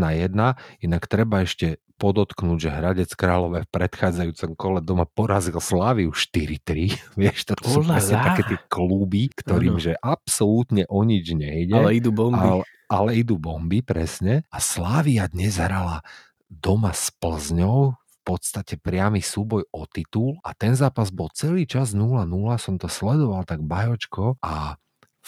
inak 0.84 1.02
treba 1.04 1.44
ešte 1.44 1.82
podotknúť, 1.98 2.58
že 2.62 2.70
Hradec 2.70 3.10
Králové 3.18 3.66
v 3.66 3.70
predchádzajúcom 3.74 4.50
kole 4.54 4.78
doma 4.80 5.04
porazil 5.04 5.58
Sláviu 5.58 6.14
4-3. 6.14 6.94
Vieš, 7.20 7.52
to 7.52 7.54
sú 7.66 7.82
presne 7.82 8.22
také 8.22 8.42
tie 8.46 8.58
klúby, 8.70 9.34
ktorým 9.34 9.76
Áno. 9.76 9.82
že 9.82 9.92
absolútne 9.98 10.86
o 10.86 11.02
nič 11.02 11.34
nejde. 11.34 11.74
Ale 11.74 11.98
idú 11.98 12.14
bomby. 12.14 12.38
Ale, 12.38 12.64
ale 12.86 13.10
idú 13.18 13.36
bomby, 13.36 13.82
presne. 13.82 14.46
A 14.54 14.62
Slávia 14.62 15.26
dnes 15.26 15.58
hrala 15.58 16.00
doma 16.46 16.94
s 16.94 17.12
Plzňou, 17.12 17.92
v 17.92 18.18
podstate 18.22 18.78
priamy 18.78 19.20
súboj 19.20 19.68
o 19.72 19.84
titul 19.84 20.40
a 20.44 20.52
ten 20.56 20.72
zápas 20.78 21.12
bol 21.12 21.28
celý 21.32 21.68
čas 21.68 21.92
0-0, 21.92 22.24
som 22.56 22.76
to 22.80 22.88
sledoval 22.88 23.44
tak 23.44 23.60
bajočko 23.64 24.40
a 24.40 24.76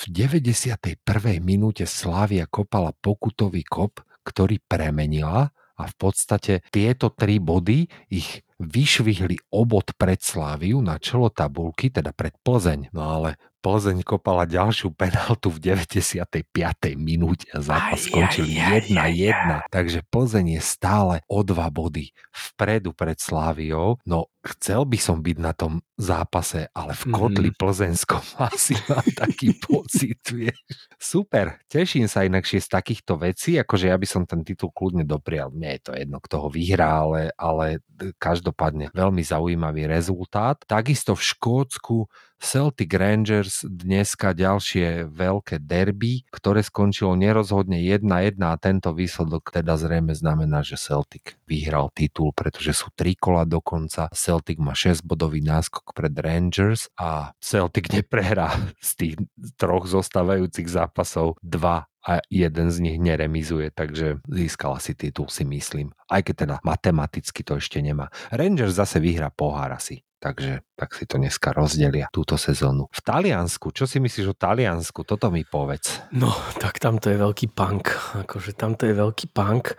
v 0.01 0.03
91. 0.09 0.97
minúte 1.45 1.85
Slávia 1.85 2.49
kopala 2.49 2.97
pokutový 2.97 3.61
kop, 3.69 4.01
ktorý 4.25 4.61
premenila 4.65 5.53
a 5.81 5.89
v 5.89 5.95
podstate 5.97 6.53
tieto 6.69 7.17
tri 7.17 7.41
body 7.41 7.89
ich 8.13 8.45
vyšvihli 8.61 9.51
obod 9.57 9.97
pred 9.97 10.21
Sláviu 10.21 10.85
na 10.85 11.01
čelo 11.01 11.33
tabulky, 11.33 11.89
teda 11.89 12.13
pred 12.13 12.37
Plzeň. 12.45 12.93
No 12.93 13.09
ale 13.09 13.41
Plzeň 13.61 14.01
kopala 14.03 14.49
ďalšiu 14.49 14.89
penaltu 14.97 15.53
v 15.53 15.61
95. 15.77 16.33
minúte 16.97 17.45
a 17.53 17.61
zápas 17.61 18.09
skončil 18.09 18.49
aj, 18.49 18.89
aj, 18.89 19.13
1-1. 19.69 19.69
Takže 19.69 20.01
Plzeň 20.09 20.57
je 20.57 20.63
stále 20.65 21.15
o 21.29 21.45
dva 21.45 21.69
body 21.69 22.09
vpredu 22.33 22.97
pred 22.97 23.21
Sláviou. 23.21 24.01
No 24.09 24.33
chcel 24.41 24.89
by 24.89 24.97
som 24.97 25.21
byť 25.21 25.37
na 25.37 25.53
tom 25.53 25.85
zápase, 26.01 26.73
ale 26.73 26.97
v 26.97 27.05
Mhm. 27.05 27.13
kotli 27.13 27.51
plzeňskom 27.53 28.25
asi 28.49 28.73
mám 28.89 29.05
taký 29.13 29.53
pocit, 29.61 30.17
vieš. 30.33 30.57
Super, 30.97 31.61
teším 31.69 32.09
sa 32.09 32.25
inakšie 32.25 32.65
z 32.65 32.69
takýchto 32.73 33.21
vecí, 33.21 33.61
akože 33.61 33.93
ja 33.93 33.97
by 34.01 34.07
som 34.09 34.25
ten 34.25 34.41
titul 34.41 34.73
kľudne 34.73 35.05
doprial. 35.05 35.53
Mne 35.53 35.77
je 35.77 35.81
to 35.85 35.93
jedno, 35.93 36.17
kto 36.25 36.37
ho 36.41 36.49
vyhrá, 36.49 37.05
ale, 37.05 37.29
ale 37.37 37.85
každopádne 38.17 38.89
veľmi 38.97 39.21
zaujímavý 39.21 39.85
rezultát. 39.85 40.57
Takisto 40.65 41.13
v 41.13 41.21
Škótsku 41.21 42.09
Celtic 42.41 42.89
Rangers 42.97 43.69
dneska 43.69 44.33
ďalšie 44.33 45.13
veľké 45.13 45.61
derby, 45.61 46.25
ktoré 46.33 46.65
skončilo 46.65 47.13
nerozhodne 47.13 47.85
1-1 47.85 48.41
a 48.41 48.57
tento 48.57 48.97
výsledok 48.97 49.53
teda 49.53 49.77
zrejme 49.77 50.17
znamená, 50.17 50.65
že 50.65 50.81
Celtic 50.81 51.37
vyhral 51.45 51.93
titul, 51.93 52.33
pretože 52.33 52.73
sú 52.73 52.89
tri 52.97 53.13
kola 53.13 53.45
do 53.45 53.61
konca. 53.61 54.09
Celtic 54.17 54.57
má 54.57 54.73
6 54.73 55.05
bodový 55.05 55.45
náskok 55.45 55.93
pred 55.93 56.17
Rangers 56.17 56.89
a 56.97 57.37
Celtic 57.45 57.93
neprehrá 57.93 58.57
z 58.81 58.91
tých 58.97 59.15
troch 59.61 59.85
zostávajúcich 59.85 60.67
zápasov 60.67 61.37
dva 61.45 61.87
a 62.01 62.25
jeden 62.33 62.73
z 62.73 62.81
nich 62.81 62.97
neremizuje, 62.97 63.69
takže 63.77 64.25
získala 64.25 64.81
si 64.81 64.97
titul, 64.97 65.29
si 65.29 65.45
myslím. 65.45 65.93
Aj 66.09 66.25
keď 66.25 66.35
teda 66.49 66.57
matematicky 66.65 67.45
to 67.45 67.61
ešte 67.61 67.85
nemá. 67.85 68.09
Rangers 68.33 68.81
zase 68.81 68.97
vyhrá 69.05 69.29
pohár 69.29 69.77
asi. 69.77 70.01
Takže 70.21 70.61
tak 70.77 70.93
si 70.93 71.09
to 71.09 71.17
dneska 71.17 71.57
rozdelia 71.57 72.13
túto 72.13 72.37
sezónu. 72.37 72.93
V 72.93 73.01
Taliansku, 73.01 73.73
čo 73.73 73.89
si 73.89 74.05
myslíš 74.05 74.31
o 74.31 74.37
Taliansku? 74.37 75.01
Toto 75.09 75.33
mi 75.33 75.49
povedz. 75.49 76.05
No, 76.13 76.29
tak 76.61 76.77
tamto 76.77 77.09
je 77.09 77.17
veľký 77.17 77.57
punk. 77.57 77.89
Akože 78.29 78.53
tamto 78.53 78.85
je 78.85 78.93
veľký 78.93 79.33
punk. 79.33 79.73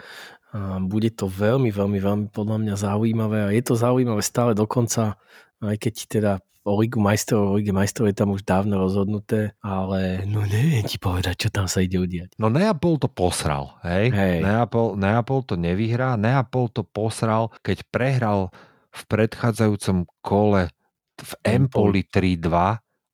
A 0.51 0.81
bude 0.81 1.13
to 1.13 1.29
veľmi, 1.29 1.69
veľmi, 1.69 1.99
veľmi 2.01 2.25
podľa 2.33 2.57
mňa 2.57 2.75
zaujímavé 2.75 3.39
a 3.47 3.53
je 3.53 3.63
to 3.63 3.77
zaujímavé 3.77 4.19
stále 4.19 4.51
dokonca, 4.51 5.15
aj 5.63 5.77
keď 5.79 5.95
teda 6.09 6.33
o 6.61 6.77
Ligu 6.77 7.01
majstrov, 7.01 7.53
o 7.53 7.55
Lige 7.57 7.73
majstrov 7.73 8.09
je 8.09 8.17
tam 8.17 8.33
už 8.33 8.45
dávno 8.45 8.77
rozhodnuté, 8.77 9.57
ale 9.63 10.25
no 10.29 10.45
neviem 10.45 10.85
ti 10.85 11.01
povedať, 11.01 11.47
čo 11.47 11.49
tam 11.49 11.65
sa 11.65 11.81
ide 11.81 11.97
udiať. 11.97 12.37
No 12.37 12.53
Neapol 12.53 13.01
to 13.01 13.09
posral, 13.09 13.79
hej? 13.81 14.13
Hej. 14.13 14.45
Neapol, 14.45 14.93
Neapol 14.97 15.41
to 15.45 15.57
nevyhrá, 15.57 16.19
Neapol 16.19 16.69
to 16.69 16.85
posral, 16.85 17.49
keď 17.65 17.81
prehral 17.89 18.53
v 18.91 19.01
predchádzajúcom 19.07 20.07
kole 20.19 20.69
v 21.21 21.31
Empoli 21.45 22.03
3-2 22.05 22.51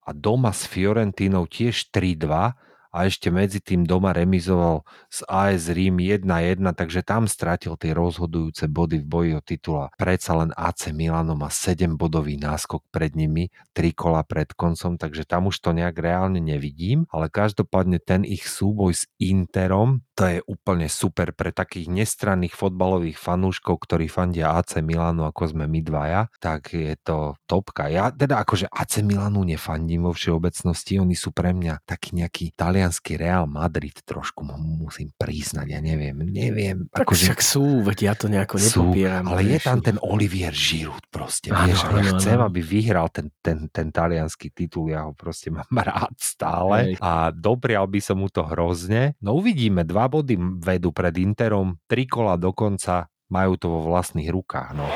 a 0.08 0.10
doma 0.16 0.52
s 0.56 0.66
Fiorentinou 0.66 1.46
tiež 1.46 1.94
3-2 1.94 2.67
a 2.98 3.06
ešte 3.06 3.30
medzi 3.30 3.62
tým 3.62 3.86
doma 3.86 4.10
remizoval 4.10 4.82
s 5.06 5.22
AS 5.30 5.70
Rím 5.70 6.02
1-1, 6.02 6.66
takže 6.74 7.06
tam 7.06 7.30
stratil 7.30 7.78
tie 7.78 7.94
rozhodujúce 7.94 8.66
body 8.66 9.06
v 9.06 9.06
boji 9.06 9.32
o 9.38 9.42
titula. 9.46 9.94
Predsa 10.02 10.34
len 10.42 10.50
AC 10.58 10.90
Milano 10.90 11.38
má 11.38 11.54
7 11.54 11.94
bodový 11.94 12.42
náskok 12.42 12.82
pred 12.90 13.14
nimi, 13.14 13.54
3 13.78 13.94
kola 13.94 14.26
pred 14.26 14.50
koncom, 14.58 14.98
takže 14.98 15.30
tam 15.30 15.54
už 15.54 15.62
to 15.62 15.78
nejak 15.78 15.94
reálne 16.02 16.42
nevidím, 16.42 17.06
ale 17.14 17.30
každopádne 17.30 18.02
ten 18.02 18.26
ich 18.26 18.50
súboj 18.50 18.98
s 18.98 19.06
Interom, 19.22 20.02
to 20.18 20.26
je 20.26 20.40
úplne 20.50 20.90
super 20.90 21.30
pre 21.30 21.54
takých 21.54 21.94
nestranných 21.94 22.58
fotbalových 22.58 23.22
fanúškov, 23.22 23.86
ktorí 23.86 24.10
fandia 24.10 24.58
AC 24.58 24.82
Milano, 24.82 25.30
ako 25.30 25.54
sme 25.54 25.70
my 25.70 25.86
dvaja, 25.86 26.34
tak 26.42 26.74
je 26.74 26.98
to 26.98 27.38
topka. 27.46 27.86
Ja 27.94 28.10
teda 28.10 28.42
akože 28.42 28.66
AC 28.66 29.06
Milanu 29.06 29.46
nefandím 29.46 30.10
vo 30.10 30.18
všeobecnosti, 30.18 30.98
oni 30.98 31.14
sú 31.14 31.30
pre 31.30 31.54
mňa 31.54 31.86
taký 31.86 32.18
nejaký 32.18 32.58
talianský 32.88 33.20
Real 33.20 33.44
Madrid 33.52 34.00
trošku 34.08 34.48
mu 34.48 34.56
musím 34.88 35.12
priznať, 35.20 35.68
ja 35.76 35.80
neviem, 35.84 36.16
neviem. 36.24 36.88
Tak 36.88 37.04
akože 37.04 37.36
však 37.36 37.42
sú, 37.44 37.84
veď 37.84 37.98
ja 38.00 38.14
to 38.16 38.32
nejako 38.32 38.56
sú, 38.56 38.96
nepopieram. 38.96 39.28
ale 39.28 39.42
je 39.44 39.60
tam 39.60 39.84
ten 39.84 40.00
Olivier 40.00 40.56
Giroud 40.56 41.04
proste, 41.12 41.52
Áno, 41.52 41.68
vieš, 41.68 41.84
a 41.84 41.92
ja 42.00 42.04
chcem, 42.16 42.40
áno. 42.40 42.48
aby 42.48 42.60
vyhral 42.64 43.12
ten, 43.12 43.28
ten, 43.44 43.68
ten 43.68 43.92
talianský 43.92 44.56
titul, 44.56 44.96
ja 44.96 45.04
ho 45.04 45.12
proste 45.12 45.52
mám 45.52 45.68
rád 45.92 46.16
stále 46.16 46.96
Hej. 46.96 47.04
a 47.04 47.36
doprial 47.36 47.92
by 47.92 48.00
som 48.00 48.24
mu 48.24 48.32
to 48.32 48.48
hrozne. 48.48 49.20
No 49.20 49.36
uvidíme, 49.36 49.84
dva 49.84 50.08
body 50.08 50.40
vedú 50.64 50.96
pred 50.96 51.12
Interom, 51.20 51.76
tri 51.92 52.08
kola 52.08 52.40
do 52.40 52.56
konca, 52.56 53.12
majú 53.28 53.60
to 53.60 53.68
vo 53.68 53.92
vlastných 53.92 54.32
rukách, 54.32 54.72
no. 54.72 54.88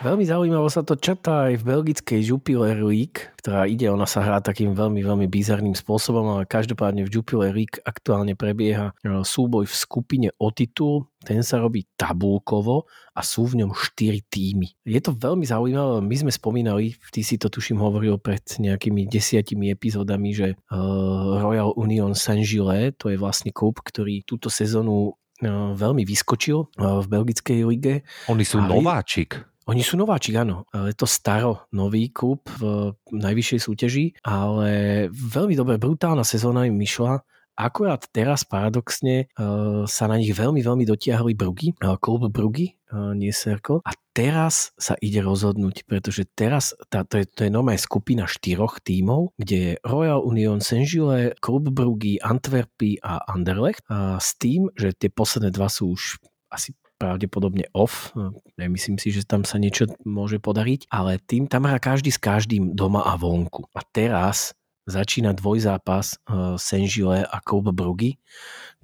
Veľmi 0.00 0.24
zaujímavo 0.24 0.72
sa 0.72 0.80
to 0.80 0.96
čatá 0.96 1.52
aj 1.52 1.60
v 1.60 1.66
belgickej 1.76 2.32
Jupiler 2.32 2.80
League, 2.80 3.20
ktorá 3.36 3.68
ide, 3.68 3.84
ona 3.92 4.08
sa 4.08 4.24
hrá 4.24 4.40
takým 4.40 4.72
veľmi, 4.72 5.04
veľmi 5.04 5.28
bizarným 5.28 5.76
spôsobom, 5.76 6.24
ale 6.24 6.48
každopádne 6.48 7.04
v 7.04 7.20
Jupiler 7.20 7.52
League 7.52 7.76
aktuálne 7.84 8.32
prebieha 8.32 8.96
e, 9.04 9.20
súboj 9.20 9.68
v 9.68 9.76
skupine 9.76 10.28
o 10.40 10.48
titul, 10.56 11.12
ten 11.20 11.44
sa 11.44 11.60
robí 11.60 11.84
tabulkovo 12.00 12.88
a 13.12 13.20
sú 13.20 13.44
v 13.52 13.60
ňom 13.60 13.76
4 13.76 14.24
týmy. 14.24 14.72
Je 14.88 15.04
to 15.04 15.12
veľmi 15.12 15.44
zaujímavé, 15.44 16.00
my 16.00 16.16
sme 16.16 16.32
spomínali, 16.32 16.96
ty 17.12 17.20
si 17.20 17.36
to 17.36 17.52
tuším 17.52 17.76
hovoril 17.76 18.16
pred 18.16 18.40
nejakými 18.56 19.04
desiatimi 19.04 19.68
epizódami, 19.68 20.32
že 20.32 20.56
uh, 20.56 21.44
Royal 21.44 21.76
Union 21.76 22.16
Saint-Gilles, 22.16 22.96
to 22.96 23.12
je 23.12 23.20
vlastne 23.20 23.52
klub, 23.52 23.76
ktorý 23.84 24.24
túto 24.24 24.48
sezónu 24.48 25.12
uh, 25.12 25.76
veľmi 25.76 26.08
vyskočil 26.08 26.72
v 26.72 27.04
belgickej 27.04 27.68
lige. 27.68 27.94
Oni 28.32 28.48
sú 28.48 28.64
Ale- 28.64 28.80
nováčik. 28.80 29.49
Oni 29.70 29.86
sú 29.86 29.94
nováčik, 29.94 30.34
áno. 30.34 30.66
Je 30.74 30.98
to 30.98 31.06
staro 31.06 31.70
nový 31.70 32.10
klub 32.10 32.42
v 32.58 32.90
najvyššej 33.14 33.60
súťaži, 33.62 34.04
ale 34.26 35.06
veľmi 35.14 35.54
dobre, 35.54 35.78
brutálna 35.78 36.26
sezóna 36.26 36.66
im 36.66 36.74
išla. 36.82 37.22
Akurát 37.54 38.02
teraz 38.10 38.42
paradoxne 38.42 39.30
uh, 39.38 39.86
sa 39.86 40.10
na 40.10 40.18
nich 40.18 40.34
veľmi, 40.34 40.58
veľmi 40.58 40.82
dotiahli 40.88 41.38
Brugy, 41.38 41.76
uh, 41.86 42.00
klub 42.02 42.26
Brugy, 42.32 42.82
uh, 42.90 43.14
nie 43.14 43.30
Serko. 43.30 43.78
A 43.86 43.94
teraz 44.10 44.74
sa 44.74 44.98
ide 44.98 45.22
rozhodnúť, 45.22 45.86
pretože 45.86 46.26
teraz 46.34 46.74
tá, 46.88 47.06
to, 47.06 47.22
je, 47.22 47.30
to 47.30 47.46
je 47.46 47.52
normálne 47.52 47.78
skupina 47.78 48.26
štyroch 48.26 48.82
tímov, 48.82 49.36
kde 49.38 49.56
je 49.60 49.72
Royal 49.86 50.24
Union 50.24 50.58
Saint-Gilles, 50.58 51.36
klub 51.38 51.68
Brugy, 51.70 52.18
Antwerpy 52.18 52.98
a 53.04 53.22
Anderlecht. 53.28 53.86
A 53.92 54.18
s 54.18 54.34
tým, 54.34 54.72
že 54.74 54.96
tie 54.96 55.12
posledné 55.12 55.52
dva 55.54 55.70
sú 55.70 55.94
už 55.94 56.16
asi 56.50 56.74
pravdepodobne 57.00 57.64
off. 57.72 58.12
Nemyslím 58.60 59.00
si, 59.00 59.08
že 59.08 59.24
tam 59.24 59.48
sa 59.48 59.56
niečo 59.56 59.88
môže 60.04 60.36
podariť, 60.36 60.92
ale 60.92 61.16
tým 61.16 61.48
tam 61.48 61.64
hrá 61.64 61.80
každý 61.80 62.12
s 62.12 62.20
každým 62.20 62.76
doma 62.76 63.08
a 63.08 63.16
vonku. 63.16 63.64
A 63.72 63.80
teraz 63.80 64.52
začína 64.84 65.32
dvojzápas 65.32 66.20
uh, 66.28 66.60
Saint-Gilles 66.60 67.24
a 67.24 67.40
Klub 67.40 67.72
Brugy, 67.72 68.20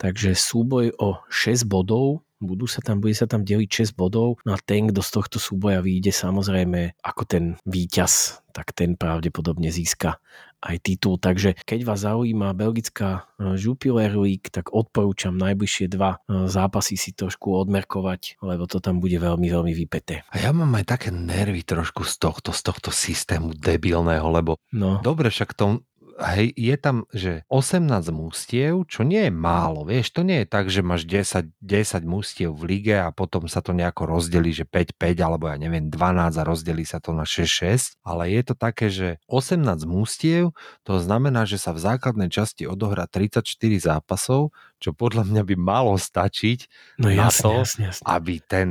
takže 0.00 0.32
súboj 0.32 0.96
o 0.96 1.20
6 1.28 1.68
bodov 1.68 2.25
budú 2.40 2.68
sa 2.68 2.84
tam, 2.84 3.00
bude 3.00 3.16
sa 3.16 3.24
tam 3.24 3.42
deliť 3.42 3.92
6 3.92 3.98
bodov 3.98 4.40
no 4.44 4.52
a 4.52 4.58
ten, 4.60 4.88
kto 4.92 5.00
z 5.00 5.10
tohto 5.10 5.38
súboja 5.40 5.80
vyjde 5.80 6.12
samozrejme 6.12 7.00
ako 7.00 7.22
ten 7.24 7.44
víťaz, 7.64 8.44
tak 8.52 8.72
ten 8.72 8.96
pravdepodobne 8.96 9.68
získa 9.68 10.16
aj 10.64 10.76
titul. 10.80 11.20
Takže 11.20 11.54
keď 11.68 11.80
vás 11.84 12.02
zaujíma 12.08 12.56
belgická 12.56 13.28
e, 13.36 13.54
Jupiler 13.60 14.16
League, 14.16 14.48
tak 14.48 14.72
odporúčam 14.72 15.36
najbližšie 15.36 15.86
dva 15.92 16.18
e, 16.24 16.48
zápasy 16.48 16.96
si 16.96 17.12
trošku 17.12 17.52
odmerkovať, 17.52 18.40
lebo 18.40 18.64
to 18.64 18.80
tam 18.80 18.98
bude 18.98 19.16
veľmi, 19.20 19.46
veľmi 19.46 19.72
vypeté. 19.76 20.24
A 20.32 20.40
ja 20.40 20.50
mám 20.56 20.72
aj 20.74 20.96
také 20.96 21.08
nervy 21.12 21.62
trošku 21.62 22.08
z 22.08 22.16
tohto, 22.16 22.50
z 22.56 22.60
tohto 22.64 22.90
systému 22.90 23.52
debilného, 23.54 24.26
lebo 24.32 24.58
No, 24.76 25.00
Dobre, 25.00 25.30
však 25.32 25.56
to, 25.56 25.80
hej, 26.16 26.48
je 26.56 26.76
tam, 26.80 27.04
že 27.12 27.44
18 27.52 28.08
mústiev, 28.12 28.88
čo 28.88 29.04
nie 29.04 29.28
je 29.28 29.32
málo, 29.32 29.84
vieš, 29.84 30.16
to 30.16 30.24
nie 30.24 30.42
je 30.44 30.48
tak, 30.48 30.72
že 30.72 30.80
máš 30.80 31.04
10, 31.04 31.52
10 31.60 32.02
mústiev 32.08 32.56
v 32.56 32.62
lige 32.76 32.96
a 32.96 33.12
potom 33.12 33.44
sa 33.46 33.60
to 33.60 33.76
nejako 33.76 34.08
rozdelí, 34.08 34.52
že 34.52 34.64
5-5 34.64 35.20
alebo 35.20 35.52
ja 35.52 35.56
neviem 35.60 35.92
12 35.92 36.40
a 36.40 36.42
rozdelí 36.42 36.84
sa 36.88 36.98
to 36.98 37.12
na 37.12 37.28
6-6, 37.28 38.00
ale 38.00 38.32
je 38.32 38.42
to 38.42 38.54
také, 38.56 38.86
že 38.88 39.08
18 39.28 39.84
mústiev, 39.84 40.56
to 40.82 40.96
znamená, 40.96 41.44
že 41.44 41.60
sa 41.60 41.76
v 41.76 41.84
základnej 41.84 42.32
časti 42.32 42.64
odohrá 42.64 43.04
34 43.04 43.44
zápasov, 43.76 44.56
čo 44.80 44.96
podľa 44.96 45.28
mňa 45.28 45.42
by 45.44 45.56
malo 45.56 45.94
stačiť 45.96 46.58
no 47.00 47.12
na 47.12 47.28
jasne, 47.28 47.42
to, 47.44 47.50
jasne, 47.60 47.82
jasne. 47.92 48.04
aby 48.08 48.34
ten 48.40 48.68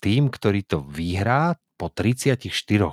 tým, 0.00 0.32
ktorý 0.32 0.64
to 0.64 0.80
vyhrá, 0.80 1.54
po 1.80 1.88
34 1.88 2.44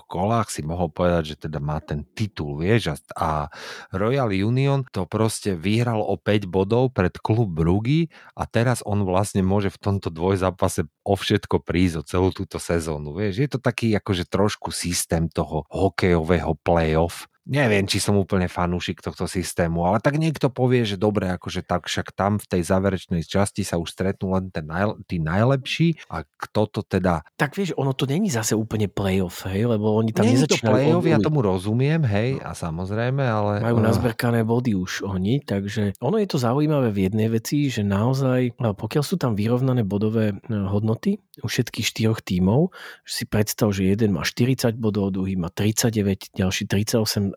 kolách 0.08 0.48
si 0.48 0.64
mohol 0.64 0.88
povedať, 0.88 1.36
že 1.36 1.52
teda 1.52 1.60
má 1.60 1.84
ten 1.84 2.08
titul, 2.16 2.56
vieš, 2.64 2.96
a, 3.20 3.52
Royal 3.92 4.32
Union 4.32 4.88
to 4.96 5.04
proste 5.04 5.60
vyhral 5.60 6.00
o 6.00 6.16
5 6.16 6.48
bodov 6.48 6.96
pred 6.96 7.12
klub 7.20 7.52
Brugy 7.52 8.08
a 8.32 8.48
teraz 8.48 8.80
on 8.88 9.04
vlastne 9.04 9.44
môže 9.44 9.68
v 9.68 9.82
tomto 9.84 10.08
dvojzápase 10.08 10.88
o 11.04 11.14
všetko 11.20 11.60
prísť 11.68 11.96
o 12.00 12.08
celú 12.08 12.30
túto 12.32 12.64
sezónu, 12.64 13.12
vieš. 13.12 13.44
Je 13.44 13.50
to 13.52 13.60
taký 13.60 13.92
akože 13.92 14.24
trošku 14.32 14.72
systém 14.72 15.28
toho 15.28 15.68
hokejového 15.68 16.56
playoff, 16.64 17.28
neviem, 17.48 17.88
či 17.88 18.04
som 18.04 18.20
úplne 18.20 18.52
fanúšik 18.52 19.00
tohto 19.00 19.26
systému, 19.26 19.88
ale 19.88 20.04
tak 20.04 20.20
niekto 20.20 20.52
povie, 20.52 20.84
že 20.84 21.00
dobre, 21.00 21.32
akože 21.32 21.64
tak 21.64 21.88
však 21.88 22.12
tam 22.12 22.38
v 22.38 22.46
tej 22.46 22.62
záverečnej 22.68 23.24
časti 23.24 23.64
sa 23.64 23.80
už 23.80 23.96
stretnú 23.96 24.36
len 24.36 24.52
ten 24.52 24.68
naj, 24.68 25.00
tí 25.08 25.24
najlepší. 25.24 26.12
A 26.12 26.28
kto 26.28 26.68
to 26.68 26.82
teda... 26.84 27.24
Tak 27.40 27.56
vieš, 27.56 27.74
ono 27.80 27.96
to 27.96 28.04
není 28.04 28.28
zase 28.28 28.54
úplne 28.54 28.92
playoff, 28.92 29.48
hej, 29.48 29.66
lebo 29.66 29.96
oni 29.96 30.12
tam 30.12 30.28
Nie 30.28 30.36
je 30.36 30.46
to 30.46 30.60
nezačínajú 30.60 30.76
playoff, 30.76 31.06
ja 31.08 31.18
tomu 31.24 31.40
rozumiem, 31.40 32.04
hej, 32.04 32.44
a 32.44 32.52
samozrejme, 32.52 33.24
ale... 33.24 33.64
Majú 33.64 33.80
nazberkané 33.80 34.44
body 34.44 34.76
už 34.76 35.08
oni, 35.08 35.40
takže 35.42 35.96
ono 36.04 36.20
je 36.20 36.28
to 36.28 36.38
zaujímavé 36.38 36.92
v 36.92 37.08
jednej 37.08 37.32
veci, 37.32 37.72
že 37.72 37.88
naozaj, 37.88 38.60
no, 38.60 38.76
pokiaľ 38.76 39.04
sú 39.04 39.16
tam 39.16 39.40
vyrovnané 39.40 39.88
bodové 39.88 40.36
e, 40.36 40.52
hodnoty 40.52 41.24
u 41.40 41.48
všetkých 41.48 41.86
štyroch 41.86 42.20
tímov, 42.26 42.74
si 43.06 43.24
predstav, 43.30 43.70
že 43.70 43.88
jeden 43.88 44.18
má 44.18 44.26
40 44.26 44.74
bodov, 44.76 45.14
druhý 45.14 45.38
má 45.38 45.54
39, 45.54 46.34
ďalší 46.34 46.66
38 46.66 47.37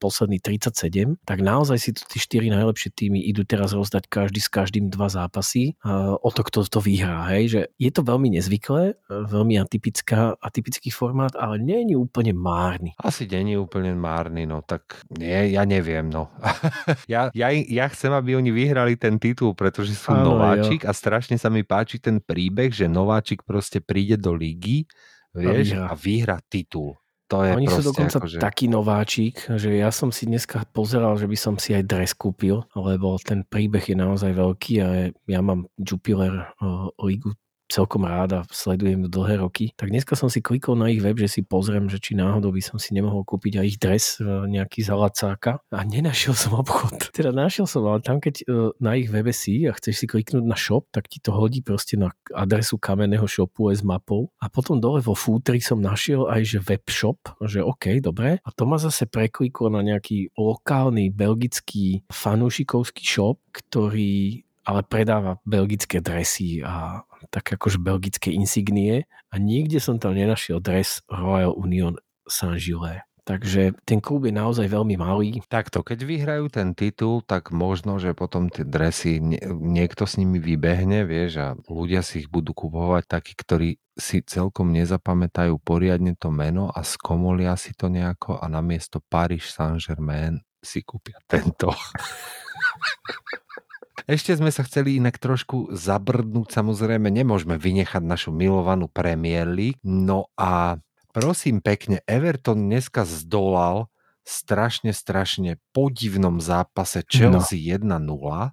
posledný 0.00 0.40
37, 0.40 1.20
tak 1.24 1.38
naozaj 1.40 1.78
si 1.78 1.90
tu 1.92 2.02
tí 2.08 2.18
štyri 2.18 2.48
najlepšie 2.50 2.90
týmy 2.92 3.20
idú 3.24 3.44
teraz 3.44 3.76
rozdať 3.76 4.08
každý 4.08 4.40
s 4.40 4.48
každým 4.48 4.88
dva 4.88 5.08
zápasy 5.12 5.76
a 5.84 6.16
o 6.16 6.30
to, 6.32 6.42
kto 6.42 6.64
to 6.66 6.80
vyhrá. 6.80 7.28
Hej? 7.32 7.44
Že 7.50 7.60
je 7.76 7.90
to 7.92 8.02
veľmi 8.02 8.28
nezvyklé, 8.36 8.96
veľmi 9.08 9.60
atypická, 9.60 10.36
atypický 10.40 10.88
formát, 10.90 11.32
ale 11.36 11.60
nie 11.60 11.84
je 11.92 11.96
úplne 11.96 12.32
márny. 12.34 12.96
Asi 13.00 13.28
není 13.28 13.54
úplne 13.54 13.94
márny, 13.94 14.48
no 14.48 14.64
tak 14.64 15.04
nie, 15.14 15.54
ja 15.54 15.62
neviem, 15.68 16.08
no. 16.08 16.32
ja, 17.12 17.28
ja, 17.32 17.48
ja 17.52 17.86
chcem, 17.92 18.12
aby 18.12 18.36
oni 18.36 18.50
vyhrali 18.50 18.96
ten 18.98 19.20
titul, 19.20 19.52
pretože 19.52 19.94
sú 19.94 20.12
Áno, 20.12 20.34
nováčik 20.36 20.84
a 20.88 20.92
strašne 20.92 21.36
sa 21.36 21.52
mi 21.52 21.62
páči 21.62 22.00
ten 22.00 22.18
príbeh, 22.18 22.72
že 22.72 22.90
nováčik 22.90 23.44
proste 23.44 23.84
príde 23.84 24.16
do 24.16 24.32
ligy, 24.34 24.88
vieš, 25.34 25.74
vyhrá. 25.74 25.84
a 25.90 25.92
vyhrá 25.94 26.36
titul. 26.46 26.94
To 27.34 27.42
je 27.42 27.52
Oni 27.58 27.66
sú 27.66 27.82
dokonca 27.82 28.22
akože... 28.22 28.38
taký 28.38 28.70
nováčik, 28.70 29.50
že 29.58 29.74
ja 29.74 29.90
som 29.90 30.14
si 30.14 30.30
dneska 30.30 30.62
pozeral, 30.70 31.18
že 31.18 31.26
by 31.26 31.34
som 31.34 31.54
si 31.58 31.74
aj 31.74 31.82
dres 31.82 32.14
kúpil, 32.14 32.62
lebo 32.78 33.18
ten 33.18 33.42
príbeh 33.42 33.82
je 33.82 33.96
naozaj 33.98 34.30
veľký 34.30 34.74
a 34.78 34.88
ja 35.10 35.40
mám 35.42 35.66
Jupiler 35.74 36.54
ligu 37.02 37.34
celkom 37.74 38.06
rád 38.06 38.30
a 38.38 38.40
sledujem 38.54 39.10
dlhé 39.10 39.42
roky. 39.42 39.74
Tak 39.74 39.90
dneska 39.90 40.14
som 40.14 40.30
si 40.30 40.38
klikol 40.38 40.78
na 40.78 40.86
ich 40.94 41.02
web, 41.02 41.18
že 41.18 41.26
si 41.26 41.40
pozriem, 41.42 41.90
že 41.90 41.98
či 41.98 42.14
náhodou 42.14 42.54
by 42.54 42.62
som 42.62 42.78
si 42.78 42.94
nemohol 42.94 43.26
kúpiť 43.26 43.58
aj 43.58 43.66
ich 43.66 43.78
dres 43.82 44.04
e, 44.16 44.22
nejaký 44.22 44.86
za 44.86 44.94
lacáka 44.94 45.58
a 45.74 45.82
nenašiel 45.82 46.38
som 46.38 46.54
obchod. 46.54 47.10
Teda 47.18 47.34
našiel 47.34 47.66
som, 47.66 47.82
ale 47.90 47.98
tam 48.06 48.22
keď 48.22 48.46
e, 48.46 48.74
na 48.78 48.94
ich 48.94 49.10
webe 49.10 49.34
si 49.34 49.66
a 49.66 49.74
chceš 49.74 50.04
si 50.04 50.06
kliknúť 50.06 50.46
na 50.46 50.54
shop, 50.54 50.86
tak 50.94 51.10
ti 51.10 51.18
to 51.18 51.34
hodí 51.34 51.66
proste 51.66 51.98
na 51.98 52.14
adresu 52.30 52.78
kamenného 52.78 53.26
shopu 53.26 53.74
s 53.74 53.82
mapou 53.82 54.30
a 54.38 54.46
potom 54.46 54.78
dole 54.78 55.02
vo 55.02 55.18
futri 55.18 55.58
som 55.58 55.82
našiel 55.82 56.30
aj, 56.30 56.42
že 56.46 56.58
web 56.62 56.86
shop, 56.86 57.18
že 57.42 57.58
OK, 57.58 57.98
dobre. 57.98 58.38
A 58.46 58.50
to 58.54 58.70
ma 58.70 58.78
zase 58.78 59.10
prekliklo 59.10 59.66
na 59.72 59.82
nejaký 59.82 60.30
lokálny 60.38 61.10
belgický 61.10 62.06
fanúšikovský 62.12 63.02
shop, 63.02 63.42
ktorý 63.50 64.44
ale 64.64 64.80
predáva 64.80 65.36
belgické 65.44 66.00
dresy 66.00 66.64
a 66.64 67.04
tak 67.30 67.56
akože 67.56 67.78
belgické 67.80 68.32
insignie 68.32 69.08
a 69.30 69.34
nikde 69.40 69.78
som 69.78 70.00
tam 70.00 70.16
nenašiel 70.16 70.60
dres 70.60 71.04
Royal 71.08 71.54
Union 71.56 71.96
Saint-Gilles. 72.28 73.04
Takže 73.24 73.72
ten 73.88 74.04
klub 74.04 74.28
je 74.28 74.36
naozaj 74.36 74.68
veľmi 74.68 75.00
malý. 75.00 75.40
Takto, 75.48 75.80
keď 75.80 76.04
vyhrajú 76.04 76.52
ten 76.52 76.76
titul, 76.76 77.24
tak 77.24 77.56
možno, 77.56 77.96
že 77.96 78.12
potom 78.12 78.52
tie 78.52 78.68
dresy 78.68 79.16
nie, 79.16 79.40
niekto 79.48 80.04
s 80.04 80.20
nimi 80.20 80.36
vybehne, 80.36 81.08
vieš, 81.08 81.40
a 81.40 81.48
ľudia 81.64 82.04
si 82.04 82.20
ich 82.20 82.28
budú 82.28 82.52
kupovať 82.52 83.08
takí, 83.08 83.32
ktorí 83.32 83.80
si 83.96 84.20
celkom 84.20 84.76
nezapamätajú 84.76 85.56
poriadne 85.64 86.12
to 86.20 86.28
meno 86.28 86.68
a 86.68 86.84
skomolia 86.84 87.56
si 87.56 87.72
to 87.72 87.88
nejako 87.88 88.36
a 88.36 88.44
namiesto 88.44 89.00
Paris 89.00 89.56
Saint-Germain 89.56 90.44
si 90.60 90.84
kúpia 90.84 91.16
tento. 91.24 91.72
Ešte 94.04 94.34
sme 94.34 94.50
sa 94.50 94.66
chceli 94.66 94.98
inak 94.98 95.22
trošku 95.22 95.70
zabrdnúť, 95.70 96.50
samozrejme 96.50 97.08
nemôžeme 97.08 97.54
vynechať 97.54 98.02
našu 98.02 98.34
milovanú 98.34 98.90
Premier 98.90 99.46
League, 99.46 99.78
no 99.86 100.28
a 100.34 100.82
prosím 101.14 101.62
pekne, 101.62 102.02
Everton 102.04 102.66
dneska 102.66 103.06
zdolal 103.06 103.86
strašne, 104.26 104.90
strašne 104.90 105.62
podivnom 105.70 106.42
zápase 106.42 107.06
Chelsea 107.06 107.70
no. 107.78 108.02
1-0 108.02 108.52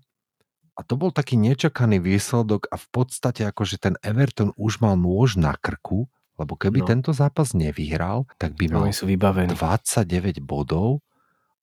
a 0.72 0.80
to 0.88 0.94
bol 0.96 1.12
taký 1.12 1.36
nečakaný 1.36 2.00
výsledok 2.00 2.72
a 2.72 2.80
v 2.80 2.88
podstate 2.90 3.44
akože 3.44 3.78
ten 3.78 3.96
Everton 4.02 4.56
už 4.56 4.80
mal 4.80 4.96
nôž 4.96 5.36
na 5.36 5.54
krku, 5.60 6.08
lebo 6.40 6.56
keby 6.56 6.82
no. 6.82 6.88
tento 6.88 7.12
zápas 7.12 7.52
nevyhral, 7.54 8.26
tak 8.40 8.56
by 8.56 8.66
mal 8.72 8.88
sú 8.90 9.06
29 9.06 10.42
bodov 10.42 11.04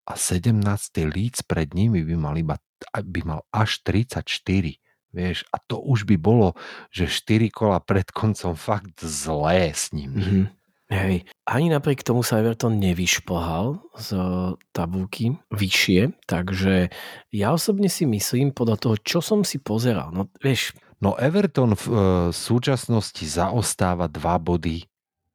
a 0.04 0.14
17. 0.14 0.60
Leeds 1.08 1.40
pred 1.42 1.72
nimi 1.72 2.04
by 2.04 2.14
mal 2.14 2.36
iba 2.36 2.60
by 2.92 3.20
mal 3.24 3.40
až 3.50 3.82
34. 3.82 4.78
Vieš, 5.08 5.48
a 5.48 5.56
to 5.64 5.80
už 5.80 6.04
by 6.04 6.20
bolo, 6.20 6.52
že 6.92 7.08
4 7.08 7.48
kola 7.48 7.80
pred 7.80 8.12
koncom 8.12 8.52
fakt 8.52 9.00
zlé 9.00 9.72
s 9.72 9.88
ním. 9.96 10.12
Mm-hmm. 10.12 10.44
Hej, 10.88 11.28
ani 11.44 11.68
napriek 11.68 12.00
tomu 12.00 12.24
sa 12.24 12.40
Everton 12.40 12.80
nevyšplhal 12.80 13.76
z 13.92 14.08
tabulky 14.72 15.36
vyššie, 15.52 16.16
takže 16.24 16.88
ja 17.28 17.52
osobne 17.52 17.92
si 17.92 18.08
myslím, 18.08 18.56
podľa 18.56 18.76
toho, 18.80 18.96
čo 19.04 19.20
som 19.20 19.44
si 19.44 19.60
pozeral, 19.60 20.08
no 20.16 20.32
vieš... 20.40 20.72
No 20.98 21.14
Everton 21.14 21.78
v 21.78 21.84
e, 21.86 21.94
súčasnosti 22.34 23.22
zaostáva 23.22 24.10
dva 24.10 24.34
body 24.40 24.82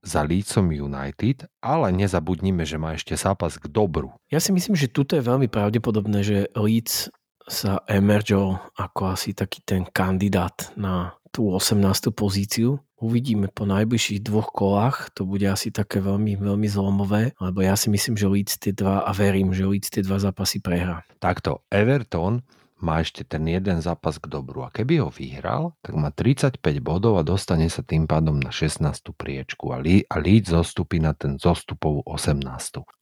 za 0.04 0.28
Leedsom 0.28 0.76
United, 0.76 1.48
ale 1.64 1.96
nezabudnime, 1.96 2.68
že 2.68 2.76
má 2.76 3.00
ešte 3.00 3.16
zápas 3.16 3.56
k 3.56 3.72
dobru. 3.72 4.12
Ja 4.28 4.44
si 4.44 4.52
myslím, 4.52 4.76
že 4.76 4.92
tuto 4.92 5.16
je 5.16 5.24
veľmi 5.24 5.48
pravdepodobné, 5.48 6.20
že 6.26 6.38
Leeds 6.52 7.08
sa 7.48 7.84
emergeol 7.90 8.60
ako 8.80 9.16
asi 9.16 9.36
taký 9.36 9.64
ten 9.64 9.84
kandidát 9.88 10.72
na 10.80 11.18
tú 11.34 11.50
18. 11.50 12.14
pozíciu 12.14 12.78
Uvidíme 13.04 13.52
po 13.52 13.68
najbližších 13.68 14.24
dvoch 14.24 14.56
kolách, 14.56 15.12
to 15.12 15.28
bude 15.28 15.44
asi 15.44 15.76
také 15.76 16.00
veľmi, 16.00 16.40
veľmi 16.40 16.68
zlomové, 16.72 17.36
lebo 17.36 17.60
ja 17.60 17.76
si 17.76 17.92
myslím, 17.92 18.16
že 18.16 18.32
Leeds 18.32 18.56
tie 18.56 18.72
dva, 18.72 19.04
a 19.04 19.12
verím, 19.12 19.52
že 19.52 19.68
Leeds 19.68 19.92
tie 19.92 20.08
dva 20.08 20.24
zápasy 20.24 20.64
prehrá. 20.64 21.04
Takto, 21.20 21.68
Everton 21.68 22.40
má 22.80 23.04
ešte 23.04 23.28
ten 23.28 23.44
jeden 23.44 23.84
zápas 23.84 24.24
k 24.24 24.32
dobru 24.32 24.64
a 24.64 24.72
keby 24.72 25.04
ho 25.04 25.12
vyhral, 25.12 25.76
tak 25.84 26.00
má 26.00 26.16
35 26.16 26.64
bodov 26.80 27.20
a 27.20 27.28
dostane 27.28 27.68
sa 27.68 27.84
tým 27.84 28.08
pádom 28.08 28.40
na 28.40 28.56
16. 28.56 28.88
priečku 29.12 29.76
a, 29.76 29.84
Leeds, 29.84 30.08
a 30.08 30.24
Leeds 30.24 30.56
zostupí 30.56 31.04
na 31.04 31.12
ten 31.12 31.36
zostupovú 31.36 32.08
18. 32.08 32.40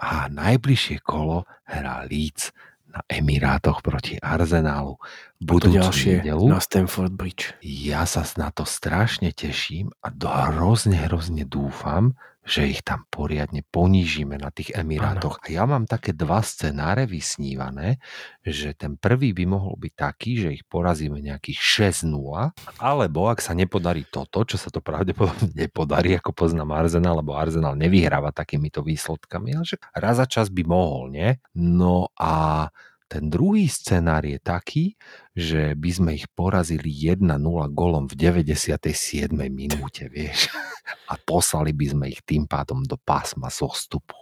A 0.01 0.25
najbližšie 0.33 1.05
kolo 1.05 1.45
hrá 1.69 2.09
Leeds 2.09 2.49
na 2.91 3.01
Emirátoch 3.07 3.79
proti 3.79 4.19
Arsenálu. 4.19 4.99
Budúcu 5.41 5.81
ďalšie 5.81 6.13
nedelu. 6.21 6.45
na 6.51 6.59
Stamford 6.61 7.15
Bridge. 7.15 7.55
Ja 7.63 8.03
sa 8.05 8.21
na 8.37 8.53
to 8.53 8.67
strašne 8.67 9.31
teším 9.33 9.89
a 10.03 10.13
hrozne, 10.13 10.99
hrozne 11.07 11.47
dúfam, 11.47 12.13
že 12.41 12.65
ich 12.65 12.81
tam 12.81 13.05
poriadne 13.07 13.61
ponížime 13.69 14.41
na 14.41 14.49
tých 14.49 14.73
Emirátoch. 14.73 15.37
Ano. 15.41 15.45
A 15.45 15.47
ja 15.53 15.63
mám 15.69 15.85
také 15.85 16.11
dva 16.17 16.41
scenáre 16.41 17.05
vysnívané, 17.05 18.01
že 18.41 18.73
ten 18.73 18.97
prvý 18.97 19.29
by 19.31 19.45
mohol 19.45 19.77
byť 19.77 19.93
taký, 19.93 20.31
že 20.41 20.49
ich 20.57 20.63
porazíme 20.65 21.21
nejakých 21.21 21.59
6-0, 22.01 22.81
alebo 22.81 23.29
ak 23.29 23.39
sa 23.45 23.53
nepodarí 23.53 24.09
toto, 24.09 24.41
čo 24.41 24.57
sa 24.57 24.73
to 24.73 24.81
pravdepodobne 24.81 25.53
nepodarí, 25.69 26.17
ako 26.17 26.33
poznám 26.33 26.73
Arsenal, 26.73 27.21
lebo 27.21 27.37
Arsenal 27.37 27.77
nevyhráva 27.77 28.33
takýmito 28.33 28.81
výsledkami, 28.81 29.61
ale 29.61 29.65
že 29.65 29.77
raz 29.93 30.17
za 30.17 30.25
čas 30.25 30.49
by 30.49 30.65
mohol, 30.65 31.13
nie? 31.13 31.37
No 31.53 32.09
a 32.17 32.67
ten 33.11 33.27
druhý 33.27 33.67
scenár 33.67 34.23
je 34.23 34.39
taký, 34.39 34.95
že 35.35 35.75
by 35.75 35.89
sme 35.91 36.11
ich 36.15 36.31
porazili 36.31 36.87
1-0 36.87 37.27
golom 37.75 38.07
v 38.07 38.15
97. 38.15 39.35
minúte, 39.51 40.07
vieš. 40.07 40.47
A 41.11 41.19
poslali 41.19 41.75
by 41.75 41.85
sme 41.91 42.05
ich 42.07 42.23
tým 42.23 42.47
pádom 42.47 42.87
do 42.87 42.95
pásma 42.95 43.51
zostupu. 43.51 44.15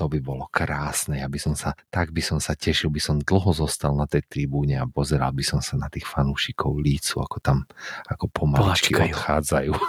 To 0.00 0.08
by 0.08 0.16
bolo 0.24 0.48
krásne, 0.48 1.20
ja 1.20 1.28
by 1.28 1.36
som 1.36 1.52
sa, 1.52 1.76
tak 1.92 2.08
by 2.16 2.24
som 2.24 2.40
sa 2.40 2.56
tešil, 2.56 2.88
by 2.88 3.04
som 3.04 3.20
dlho 3.20 3.52
zostal 3.52 3.92
na 3.92 4.08
tej 4.08 4.24
tribúne 4.24 4.80
a 4.80 4.88
pozeral 4.88 5.36
by 5.36 5.44
som 5.44 5.60
sa 5.60 5.76
na 5.76 5.92
tých 5.92 6.08
fanúšikov 6.08 6.80
lícu, 6.80 7.20
ako 7.20 7.36
tam 7.38 7.68
ako 8.08 8.32
pomaličky 8.32 8.96
odchádzajú. 8.96 9.76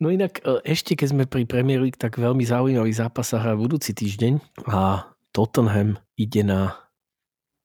No 0.00 0.08
inak 0.08 0.40
e, 0.40 0.64
ešte 0.64 0.96
keď 0.96 1.08
sme 1.12 1.24
pri 1.28 1.44
Premier 1.44 1.76
League, 1.76 2.00
tak 2.00 2.16
veľmi 2.16 2.48
zaujímavý 2.48 2.96
zápas 2.96 3.28
sa 3.28 3.44
hrá 3.44 3.52
budúci 3.52 3.92
týždeň 3.92 4.40
a 4.72 5.12
Tottenham 5.36 6.00
ide 6.16 6.40
na 6.40 6.83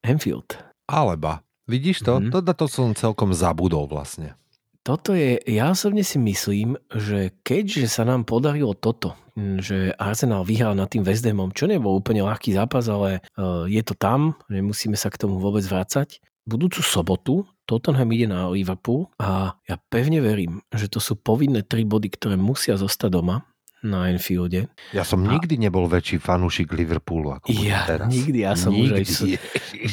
Enfield. 0.03 0.57
Alebo, 0.89 1.43
vidíš 1.69 2.01
to? 2.01 2.17
Mm-hmm. 2.17 2.33
Toto 2.33 2.53
to 2.53 2.65
som 2.65 2.97
celkom 2.97 3.35
zabudol 3.35 3.85
vlastne. 3.85 4.39
Toto 4.79 5.13
je, 5.13 5.37
ja 5.45 5.69
osobne 5.69 6.01
si 6.01 6.17
myslím, 6.17 6.79
že 6.89 7.35
keďže 7.43 7.91
sa 7.91 8.07
nám 8.07 8.25
podarilo 8.25 8.73
toto, 8.73 9.13
že 9.37 9.93
Arsenal 9.99 10.47
vyhral 10.47 10.73
nad 10.73 10.89
tým 10.89 11.05
West 11.05 11.27
Hamom, 11.27 11.51
čo 11.53 11.67
nebol 11.67 11.99
úplne 11.99 12.23
ľahký 12.25 12.55
zápas, 12.55 12.87
ale 12.87 13.19
e, 13.37 13.69
je 13.69 13.81
to 13.85 13.93
tam, 13.93 14.39
nemusíme 14.47 14.95
sa 14.95 15.11
k 15.11 15.19
tomu 15.19 15.37
vôbec 15.37 15.61
vrácať. 15.67 16.23
Budúcu 16.47 16.81
sobotu 16.81 17.45
Tottenham 17.69 18.09
ide 18.09 18.25
na 18.25 18.49
Liverpool 18.49 19.13
a 19.21 19.53
ja 19.69 19.77
pevne 19.93 20.25
verím, 20.25 20.65
že 20.73 20.89
to 20.89 20.97
sú 20.97 21.13
povinné 21.19 21.61
tri 21.61 21.85
body, 21.85 22.09
ktoré 22.09 22.33
musia 22.33 22.73
zostať 22.73 23.21
doma 23.21 23.45
na 23.79 24.11
Enfielde. 24.11 24.67
Ja 24.91 25.07
som 25.07 25.23
a... 25.23 25.31
nikdy 25.31 25.55
nebol 25.55 25.87
väčší 25.87 26.19
fanúšik 26.19 26.75
Liverpoolu 26.75 27.39
ako 27.39 27.47
ja, 27.63 27.87
teraz. 27.87 28.11
Nikdy, 28.11 28.37
ja 28.43 28.53
som 28.59 28.75
nikdy. 28.75 28.83
už 28.83 28.91
aj 28.91 29.05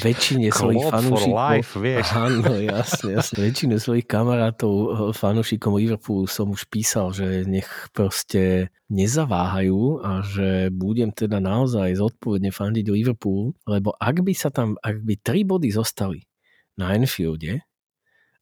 väčšine 0.03 0.47
svojich 0.51 0.85
fanúšikov. 0.91 1.39
Life, 1.39 1.73
vieš. 1.79 2.07
Áno, 2.27 2.53
jasne, 2.59 3.11
jasne. 3.15 3.37
Väčšinu 3.47 3.75
svojich 3.79 4.07
kamarátov 4.11 4.75
eh, 4.75 4.89
fanúšikom 5.15 5.79
Liverpoolu 5.79 6.27
som 6.27 6.51
už 6.51 6.67
písal, 6.67 7.15
že 7.15 7.47
nech 7.47 7.69
proste 7.95 8.75
nezaváhajú 8.91 10.03
a 10.03 10.23
že 10.23 10.71
budem 10.75 11.11
teda 11.11 11.39
naozaj 11.43 11.99
zodpovedne 11.99 12.51
fandiť 12.51 12.87
Liverpoolu, 12.91 13.55
lebo 13.67 13.95
ak 13.99 14.23
by 14.23 14.35
sa 14.35 14.51
tam, 14.51 14.79
ak 14.79 15.03
by 15.03 15.15
tri 15.23 15.43
body 15.43 15.71
zostali 15.75 16.23
na 16.79 16.95
Enfielde, 16.95 17.67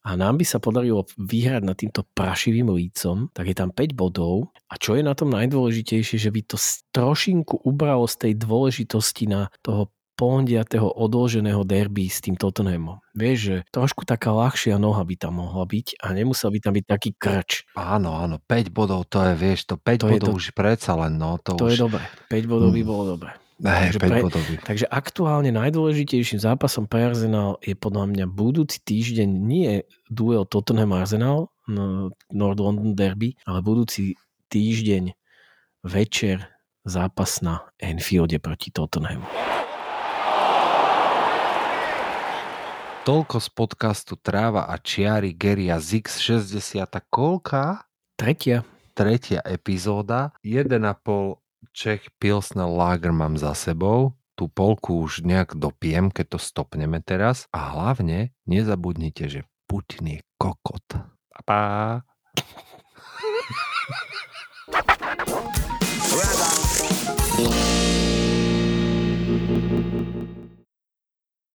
a 0.05 0.11
nám 0.21 0.37
by 0.37 0.45
sa 0.45 0.61
podarilo 0.61 1.09
vyhrať 1.17 1.63
nad 1.65 1.77
týmto 1.81 2.05
prašivým 2.13 2.69
lícom, 2.69 3.33
tak 3.33 3.49
je 3.49 3.57
tam 3.57 3.73
5 3.73 3.97
bodov 3.97 4.53
a 4.69 4.77
čo 4.77 4.95
je 4.95 5.03
na 5.03 5.17
tom 5.17 5.33
najdôležitejšie, 5.33 6.21
že 6.21 6.31
by 6.31 6.41
to 6.45 6.57
trošinku 6.93 7.65
ubralo 7.65 8.05
z 8.05 8.29
tej 8.29 8.33
dôležitosti 8.37 9.25
na 9.27 9.49
toho 9.65 9.89
pondiatého 10.15 10.87
odloženého 10.87 11.67
derby 11.67 12.07
s 12.07 12.23
tým 12.23 12.39
Tottenhamom. 12.39 13.03
Vieš, 13.19 13.39
že 13.39 13.57
trošku 13.75 14.07
taká 14.07 14.31
ľahšia 14.31 14.79
noha 14.79 15.03
by 15.03 15.19
tam 15.19 15.43
mohla 15.43 15.67
byť 15.67 15.99
a 16.07 16.15
nemusel 16.15 16.55
by 16.55 16.59
tam 16.63 16.73
byť 16.79 16.87
taký 16.87 17.11
krč. 17.19 17.67
Áno, 17.75 18.15
áno, 18.15 18.39
5 18.39 18.71
bodov 18.71 19.11
to 19.11 19.19
je, 19.27 19.35
vieš, 19.35 19.67
to 19.67 19.75
5 19.75 19.83
to 19.83 20.07
bodov 20.07 20.29
to, 20.31 20.39
už 20.39 20.55
predsa 20.55 20.95
len, 20.95 21.19
no 21.19 21.43
to, 21.43 21.59
to 21.59 21.67
už... 21.67 21.75
je 21.75 21.83
dobré, 21.83 22.05
5 22.31 22.47
bodov 22.47 22.71
by 22.71 22.83
mm. 22.83 22.87
bolo 22.87 23.03
dobré. 23.19 23.31
Takže, 23.65 23.97
pre, 23.97 24.21
takže 24.61 24.85
aktuálne 24.93 25.49
najdôležitejším 25.49 26.37
zápasom 26.37 26.85
pre 26.85 27.09
Arsenal 27.09 27.57
je 27.65 27.73
podľa 27.73 28.13
mňa 28.13 28.25
budúci 28.29 28.77
týždeň 28.85 29.25
nie 29.25 29.81
duel 30.13 30.45
Tottenham 30.45 30.93
Arsenal, 30.93 31.49
no, 31.65 32.13
North 32.29 32.61
London 32.61 32.93
Derby, 32.93 33.41
ale 33.49 33.65
budúci 33.65 34.21
týždeň 34.53 35.17
večer 35.81 36.45
zápas 36.85 37.41
na 37.41 37.65
Enfielde 37.81 38.37
proti 38.37 38.69
Tottenhamu. 38.69 39.25
Toľko 43.09 43.37
z 43.41 43.49
podcastu 43.53 44.17
Tráva 44.21 44.69
a 44.69 44.77
čiary 44.77 45.33
Geria 45.33 45.81
Zix60 45.81 46.85
kolka? 47.09 47.85
Tretia. 48.17 48.65
Tretia 48.93 49.41
epizóda. 49.45 50.37
1,5 50.41 51.44
Čech 51.73 52.11
Pilsner 52.19 52.69
Lager 52.69 53.15
mám 53.15 53.39
za 53.39 53.55
sebou. 53.55 54.19
Tú 54.35 54.51
polku 54.51 55.07
už 55.07 55.23
nejak 55.23 55.55
dopijem, 55.55 56.11
keď 56.11 56.37
to 56.37 56.39
stopneme 56.43 56.99
teraz. 57.01 57.47
A 57.55 57.73
hlavne 57.73 58.35
nezabudnite, 58.51 59.31
že 59.31 59.41
Putin 59.71 60.19
je 60.19 60.21
kokot. 60.37 60.85
Pa, 61.31 61.41
pa. 61.47 62.03